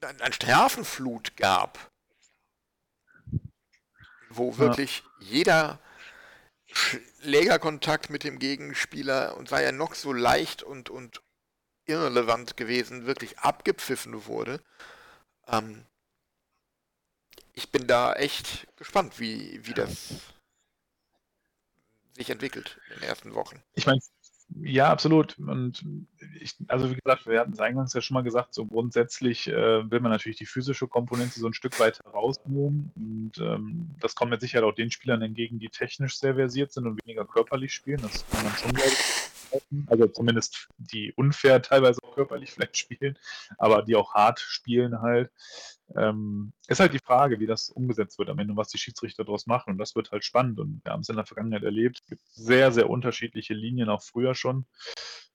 an 0.00 0.32
Strafenflut 0.32 1.36
gab, 1.36 1.78
wo 4.30 4.56
wirklich 4.58 5.02
ja. 5.20 5.26
jeder 5.26 5.78
Schlägerkontakt 6.72 8.10
mit 8.10 8.24
dem 8.24 8.38
Gegenspieler 8.38 9.36
und 9.36 9.48
sei 9.48 9.62
er 9.62 9.72
noch 9.72 9.94
so 9.94 10.12
leicht 10.12 10.62
und, 10.62 10.90
und 10.90 11.22
irrelevant 11.84 12.56
gewesen, 12.56 13.06
wirklich 13.06 13.38
abgepfiffen 13.38 14.26
wurde. 14.26 14.60
Ähm, 15.46 15.84
ich 17.54 17.70
bin 17.70 17.86
da 17.86 18.14
echt 18.14 18.66
gespannt, 18.76 19.20
wie, 19.20 19.66
wie 19.66 19.74
das 19.74 20.14
sich 22.14 22.30
entwickelt 22.30 22.78
in 22.88 23.00
den 23.00 23.08
ersten 23.08 23.34
Wochen. 23.34 23.62
Ich 23.74 23.86
meine, 23.86 24.00
ja, 24.60 24.90
absolut. 24.90 25.38
Und 25.38 25.84
ich, 26.40 26.54
also 26.68 26.90
wie 26.90 26.96
gesagt, 26.96 27.26
wir 27.26 27.40
hatten 27.40 27.52
es 27.52 27.60
eingangs 27.60 27.94
ja 27.94 28.00
schon 28.00 28.14
mal 28.14 28.22
gesagt, 28.22 28.54
so 28.54 28.66
grundsätzlich 28.66 29.48
äh, 29.48 29.90
will 29.90 30.00
man 30.00 30.12
natürlich 30.12 30.38
die 30.38 30.46
physische 30.46 30.88
Komponente 30.88 31.40
so 31.40 31.46
ein 31.46 31.54
Stück 31.54 31.78
weit 31.80 32.00
herausnehmen. 32.04 32.92
Und 32.94 33.32
ähm, 33.38 33.90
das 34.00 34.14
kommt 34.14 34.30
mit 34.30 34.40
Sicherheit 34.40 34.64
auch 34.64 34.74
den 34.74 34.90
Spielern 34.90 35.22
entgegen, 35.22 35.58
die 35.58 35.68
technisch 35.68 36.18
sehr 36.18 36.34
versiert 36.34 36.72
sind 36.72 36.86
und 36.86 37.00
weniger 37.04 37.24
körperlich 37.24 37.72
spielen. 37.72 38.00
Das 38.02 38.24
kann 38.30 38.44
man 38.44 38.52
schon, 38.54 38.72
glaube 38.72 38.90
also 39.86 40.06
zumindest 40.06 40.68
die 40.78 41.12
unfair 41.14 41.62
teilweise 41.62 42.00
auch 42.02 42.14
körperlich 42.14 42.52
vielleicht 42.52 42.76
spielen, 42.76 43.18
aber 43.58 43.82
die 43.82 43.96
auch 43.96 44.14
hart 44.14 44.40
spielen 44.40 45.00
halt. 45.00 45.30
Ähm, 45.96 46.52
ist 46.68 46.80
halt 46.80 46.94
die 46.94 46.98
Frage, 46.98 47.38
wie 47.40 47.46
das 47.46 47.68
umgesetzt 47.68 48.18
wird 48.18 48.30
am 48.30 48.38
Ende, 48.38 48.56
was 48.56 48.68
die 48.68 48.78
Schiedsrichter 48.78 49.24
daraus 49.24 49.46
machen. 49.46 49.72
Und 49.72 49.78
das 49.78 49.94
wird 49.94 50.10
halt 50.10 50.24
spannend. 50.24 50.58
Und 50.58 50.80
wir 50.84 50.92
haben 50.92 51.00
es 51.00 51.08
in 51.08 51.16
der 51.16 51.26
Vergangenheit 51.26 51.64
erlebt. 51.64 52.00
Es 52.00 52.06
gibt 52.06 52.22
sehr, 52.32 52.72
sehr 52.72 52.88
unterschiedliche 52.88 53.54
Linien, 53.54 53.88
auch 53.88 54.02
früher 54.02 54.34
schon. 54.34 54.66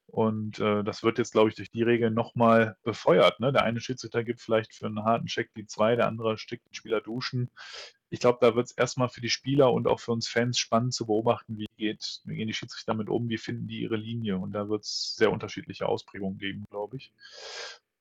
Und 0.06 0.58
äh, 0.58 0.82
das 0.84 1.02
wird 1.02 1.18
jetzt, 1.18 1.32
glaube 1.32 1.50
ich, 1.50 1.56
durch 1.56 1.70
die 1.70 1.82
Regeln 1.82 2.14
nochmal 2.14 2.76
befeuert. 2.82 3.40
Ne? 3.40 3.52
Der 3.52 3.64
eine 3.64 3.80
Schiedsrichter 3.80 4.24
gibt 4.24 4.40
vielleicht 4.40 4.74
für 4.74 4.86
einen 4.86 5.04
harten 5.04 5.26
Check 5.26 5.50
die 5.54 5.66
zwei, 5.66 5.96
der 5.96 6.06
andere 6.06 6.38
steckt 6.38 6.66
den 6.66 6.74
Spieler 6.74 7.02
duschen. 7.02 7.50
Ich 8.10 8.20
glaube, 8.20 8.38
da 8.40 8.54
wird 8.54 8.66
es 8.66 8.72
erstmal 8.72 9.08
für 9.08 9.20
die 9.20 9.30
Spieler 9.30 9.72
und 9.72 9.86
auch 9.86 10.00
für 10.00 10.12
uns 10.12 10.28
Fans 10.28 10.58
spannend 10.58 10.94
zu 10.94 11.06
beobachten, 11.06 11.58
wie, 11.58 11.66
geht, 11.76 12.20
wie 12.24 12.36
gehen 12.36 12.46
die 12.46 12.54
Schiedsrichter 12.54 12.92
damit 12.92 13.08
um, 13.08 13.28
wie 13.28 13.38
finden 13.38 13.66
die 13.66 13.82
ihre 13.82 13.96
Linie. 13.96 14.38
Und 14.38 14.52
da 14.52 14.68
wird 14.68 14.84
es 14.84 15.14
sehr 15.16 15.30
unterschiedliche 15.30 15.86
Ausprägungen 15.86 16.38
geben, 16.38 16.64
glaube 16.70 16.96
ich. 16.96 17.12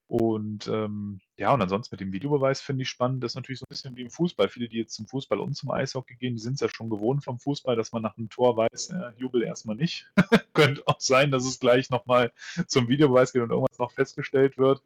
Und 0.07 0.69
ähm, 0.69 1.19
ja, 1.35 1.53
und 1.53 1.61
ansonsten 1.61 1.93
mit 1.93 1.99
dem 1.99 2.13
Videobeweis 2.13 2.61
finde 2.61 2.83
ich 2.83 2.89
spannend. 2.89 3.21
Das 3.23 3.31
ist 3.31 3.35
natürlich 3.35 3.59
so 3.59 3.65
ein 3.65 3.69
bisschen 3.69 3.97
wie 3.97 4.03
im 4.03 4.09
Fußball. 4.09 4.47
Viele, 4.47 4.69
die 4.69 4.77
jetzt 4.77 4.93
zum 4.93 5.05
Fußball 5.05 5.39
und 5.39 5.53
zum 5.53 5.69
Eishockey 5.69 6.15
gehen, 6.15 6.35
die 6.35 6.41
sind 6.41 6.53
es 6.53 6.61
ja 6.61 6.69
schon 6.69 6.89
gewohnt 6.89 7.25
vom 7.25 7.39
Fußball, 7.39 7.75
dass 7.75 7.91
man 7.91 8.03
nach 8.03 8.17
einem 8.17 8.29
Tor 8.29 8.55
weiß, 8.55 8.91
äh, 8.91 9.11
jubel 9.17 9.43
erstmal 9.43 9.75
nicht. 9.75 10.09
Könnte 10.53 10.81
auch 10.85 11.01
sein, 11.01 11.29
dass 11.29 11.45
es 11.45 11.59
gleich 11.59 11.89
nochmal 11.89 12.31
zum 12.67 12.87
Videobeweis 12.87 13.33
geht 13.33 13.41
und 13.41 13.51
irgendwas 13.51 13.79
noch 13.79 13.91
festgestellt 13.91 14.57
wird. 14.57 14.81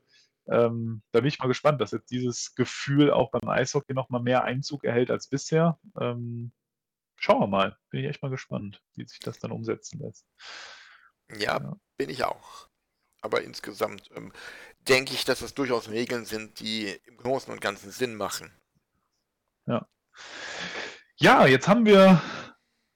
Ähm, 0.48 1.04
da 1.12 1.20
bin 1.20 1.28
ich 1.28 1.40
mal 1.40 1.48
gespannt, 1.48 1.82
dass 1.82 1.92
jetzt 1.92 2.12
dieses 2.12 2.56
Gefühl 2.56 3.12
auch 3.12 3.32
beim 3.32 3.48
Eishockey 3.48 3.94
nochmal 3.94 4.22
mehr 4.22 4.44
Einzug 4.44 4.84
erhält 4.84 5.12
als 5.12 5.28
bisher. 5.28 5.80
Ähm, 6.00 6.52
schauen 7.16 7.40
wir 7.40 7.48
mal. 7.48 7.78
Bin 7.90 8.02
ich 8.02 8.10
echt 8.10 8.22
mal 8.22 8.30
gespannt, 8.30 8.82
wie 8.96 9.08
sich 9.08 9.20
das 9.20 9.40
dann 9.40 9.52
umsetzen 9.52 10.00
lässt. 10.00 10.26
Ja, 11.38 11.60
ja. 11.62 11.78
bin 11.98 12.10
ich 12.10 12.24
auch. 12.24 12.68
Aber 13.22 13.44
insgesamt 13.44 14.10
ähm, 14.16 14.34
denke 14.88 15.14
ich, 15.14 15.26
dass 15.26 15.40
das 15.40 15.54
durchaus 15.54 15.90
Regeln 15.90 16.26
sind, 16.26 16.60
die 16.60 16.88
im 17.06 17.18
Großen 17.18 17.54
und 17.54 17.62
Ganzen 17.62 17.92
Sinn 17.92 18.16
machen. 18.16 18.52
Ja. 19.68 19.88
Ja, 21.18 21.46
jetzt 21.46 21.68
haben 21.68 21.86
wir 21.86 22.22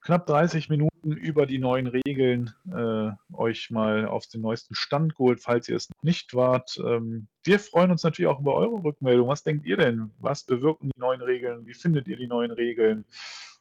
knapp 0.00 0.26
30 0.26 0.68
Minuten 0.68 0.95
über 1.12 1.46
die 1.46 1.58
neuen 1.58 1.86
Regeln 1.86 2.52
äh, 2.72 3.10
euch 3.32 3.70
mal 3.70 4.06
auf 4.06 4.26
den 4.26 4.40
neuesten 4.40 4.74
Stand 4.74 5.16
geholt, 5.16 5.40
falls 5.40 5.68
ihr 5.68 5.76
es 5.76 5.88
noch 5.90 6.02
nicht 6.02 6.34
wart. 6.34 6.78
Ähm, 6.84 7.28
wir 7.44 7.58
freuen 7.58 7.90
uns 7.90 8.02
natürlich 8.02 8.28
auch 8.28 8.40
über 8.40 8.54
eure 8.54 8.82
Rückmeldung. 8.82 9.28
Was 9.28 9.44
denkt 9.44 9.66
ihr 9.66 9.76
denn? 9.76 10.10
Was 10.18 10.44
bewirken 10.44 10.90
die 10.94 11.00
neuen 11.00 11.22
Regeln? 11.22 11.66
Wie 11.66 11.74
findet 11.74 12.08
ihr 12.08 12.16
die 12.16 12.26
neuen 12.26 12.50
Regeln? 12.50 13.04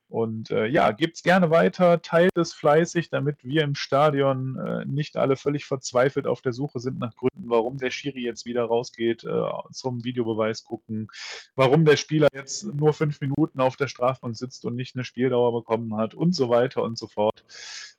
Und 0.08 0.52
äh, 0.52 0.68
ja, 0.68 0.92
gebt 0.92 1.16
es 1.16 1.24
gerne 1.24 1.50
weiter, 1.50 2.02
teilt 2.02 2.38
es 2.38 2.54
fleißig, 2.54 3.10
damit 3.10 3.44
wir 3.44 3.64
im 3.64 3.74
Stadion 3.74 4.58
äh, 4.58 4.86
nicht 4.86 5.18
alle 5.18 5.36
völlig 5.36 5.66
verzweifelt 5.66 6.28
auf 6.28 6.42
der 6.42 6.54
Suche 6.54 6.80
sind 6.80 7.00
nach 7.00 7.16
Gründen, 7.16 7.50
warum 7.50 7.78
der 7.78 7.90
Schiri 7.90 8.22
jetzt 8.22 8.46
wieder 8.46 8.66
rausgeht, 8.66 9.24
äh, 9.24 9.44
zum 9.72 10.04
Videobeweis 10.04 10.64
gucken, 10.64 11.08
warum 11.56 11.86
der 11.86 11.98
Spieler 11.98 12.28
jetzt 12.34 12.66
nur 12.66 12.94
fünf 12.94 13.20
Minuten 13.20 13.60
auf 13.60 13.78
der 13.78 13.88
Strafbank 13.88 14.38
sitzt 14.38 14.64
und 14.66 14.76
nicht 14.76 14.96
eine 14.96 15.06
Spieldauer 15.06 15.52
bekommen 15.54 15.98
hat 15.98 16.14
und 16.14 16.36
so 16.36 16.50
weiter 16.50 16.84
und 16.84 16.98
so 16.98 17.08
fort. 17.08 17.44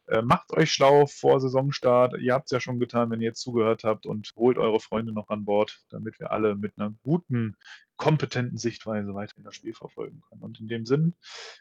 Äh, 0.08 0.22
macht 0.22 0.52
euch 0.52 0.72
schlau 0.72 1.06
vor 1.06 1.40
Saisonstart. 1.40 2.20
Ihr 2.20 2.34
habt 2.34 2.46
es 2.46 2.52
ja 2.52 2.60
schon 2.60 2.78
getan, 2.78 3.10
wenn 3.10 3.20
ihr 3.20 3.28
jetzt 3.28 3.40
zugehört 3.40 3.84
habt 3.84 4.06
und 4.06 4.32
holt 4.36 4.58
eure 4.58 4.80
Freunde 4.80 5.12
noch 5.12 5.28
an 5.30 5.44
Bord, 5.44 5.80
damit 5.90 6.20
wir 6.20 6.30
alle 6.30 6.54
mit 6.54 6.78
einer 6.78 6.94
guten, 7.02 7.56
kompetenten 7.96 8.58
Sichtweise 8.58 9.14
weiterhin 9.14 9.44
das 9.44 9.56
Spiel 9.56 9.74
verfolgen 9.74 10.20
können. 10.28 10.42
Und 10.42 10.60
in 10.60 10.68
dem 10.68 10.86
Sinn 10.86 11.16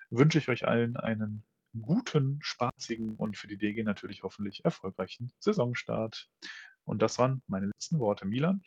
wünsche 0.09 0.37
ich 0.37 0.49
euch 0.49 0.67
allen 0.67 0.95
einen 0.97 1.43
guten, 1.81 2.39
spaßigen 2.41 3.15
und 3.15 3.37
für 3.37 3.47
die 3.47 3.57
DG 3.57 3.83
natürlich 3.83 4.23
hoffentlich 4.23 4.63
erfolgreichen 4.63 5.31
Saisonstart. 5.39 6.29
Und 6.85 7.01
das 7.01 7.17
waren 7.17 7.41
meine 7.47 7.67
letzten 7.67 7.99
Worte. 7.99 8.25
Milan? 8.25 8.63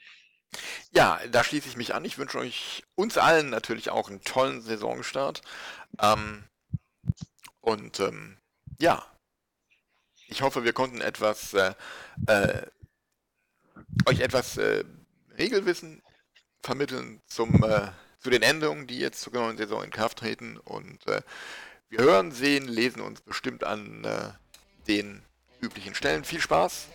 Ja, 0.93 1.21
da 1.31 1.45
schließe 1.45 1.69
ich 1.69 1.77
mich 1.77 1.95
an. 1.95 2.05
Ich 2.05 2.19
wünsche 2.19 2.39
euch 2.39 2.83
uns 2.95 3.19
allen 3.19 3.51
natürlich 3.51 3.91
auch 3.91 4.09
einen 4.09 4.23
tollen 4.23 4.61
Saisonstart. 4.61 5.43
Ähm, 6.01 6.45
und 7.61 8.01
ähm, 8.01 8.39
ja, 8.81 9.05
ich 10.29 10.43
hoffe, 10.43 10.65
wir 10.65 10.73
konnten 10.73 11.01
etwas 11.01 11.55
äh, 11.55 11.75
äh, 12.27 12.63
euch 14.07 14.21
etwas 14.21 14.57
äh, 14.59 14.85
Regelwissen 15.37 16.03
vermitteln 16.63 17.21
zum, 17.27 17.63
äh, 17.63 17.89
zu 18.19 18.31
den 18.31 18.43
Änderungen, 18.43 18.87
die 18.87 18.99
jetzt 18.99 19.21
zur 19.21 19.33
neuen 19.33 19.57
Saison 19.57 19.83
in 19.83 19.91
Kraft 19.91 20.19
treten. 20.19 20.59
Und 20.59 21.07
äh, 21.07 21.23
wir 21.89 22.01
hören, 22.01 22.33
sehen, 22.33 22.69
lesen 22.69 23.01
uns 23.01 23.21
bestimmt 23.21 23.65
an 23.65 24.05
äh, 24.05 24.31
den 24.87 25.23
üblichen 25.61 25.95
Stellen. 25.95 26.25
Viel 26.25 26.41
Spaß, 26.41 26.89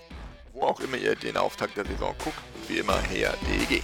wo 0.54 0.64
auch 0.64 0.80
immer 0.80 0.98
ihr 0.98 1.16
den 1.16 1.38
Auftakt 1.38 1.78
der 1.78 1.86
Saison 1.86 2.16
guckt. 2.24 2.38
Wie 2.68 2.78
immer 2.78 3.02
her 3.02 3.36
DEG. 3.48 3.84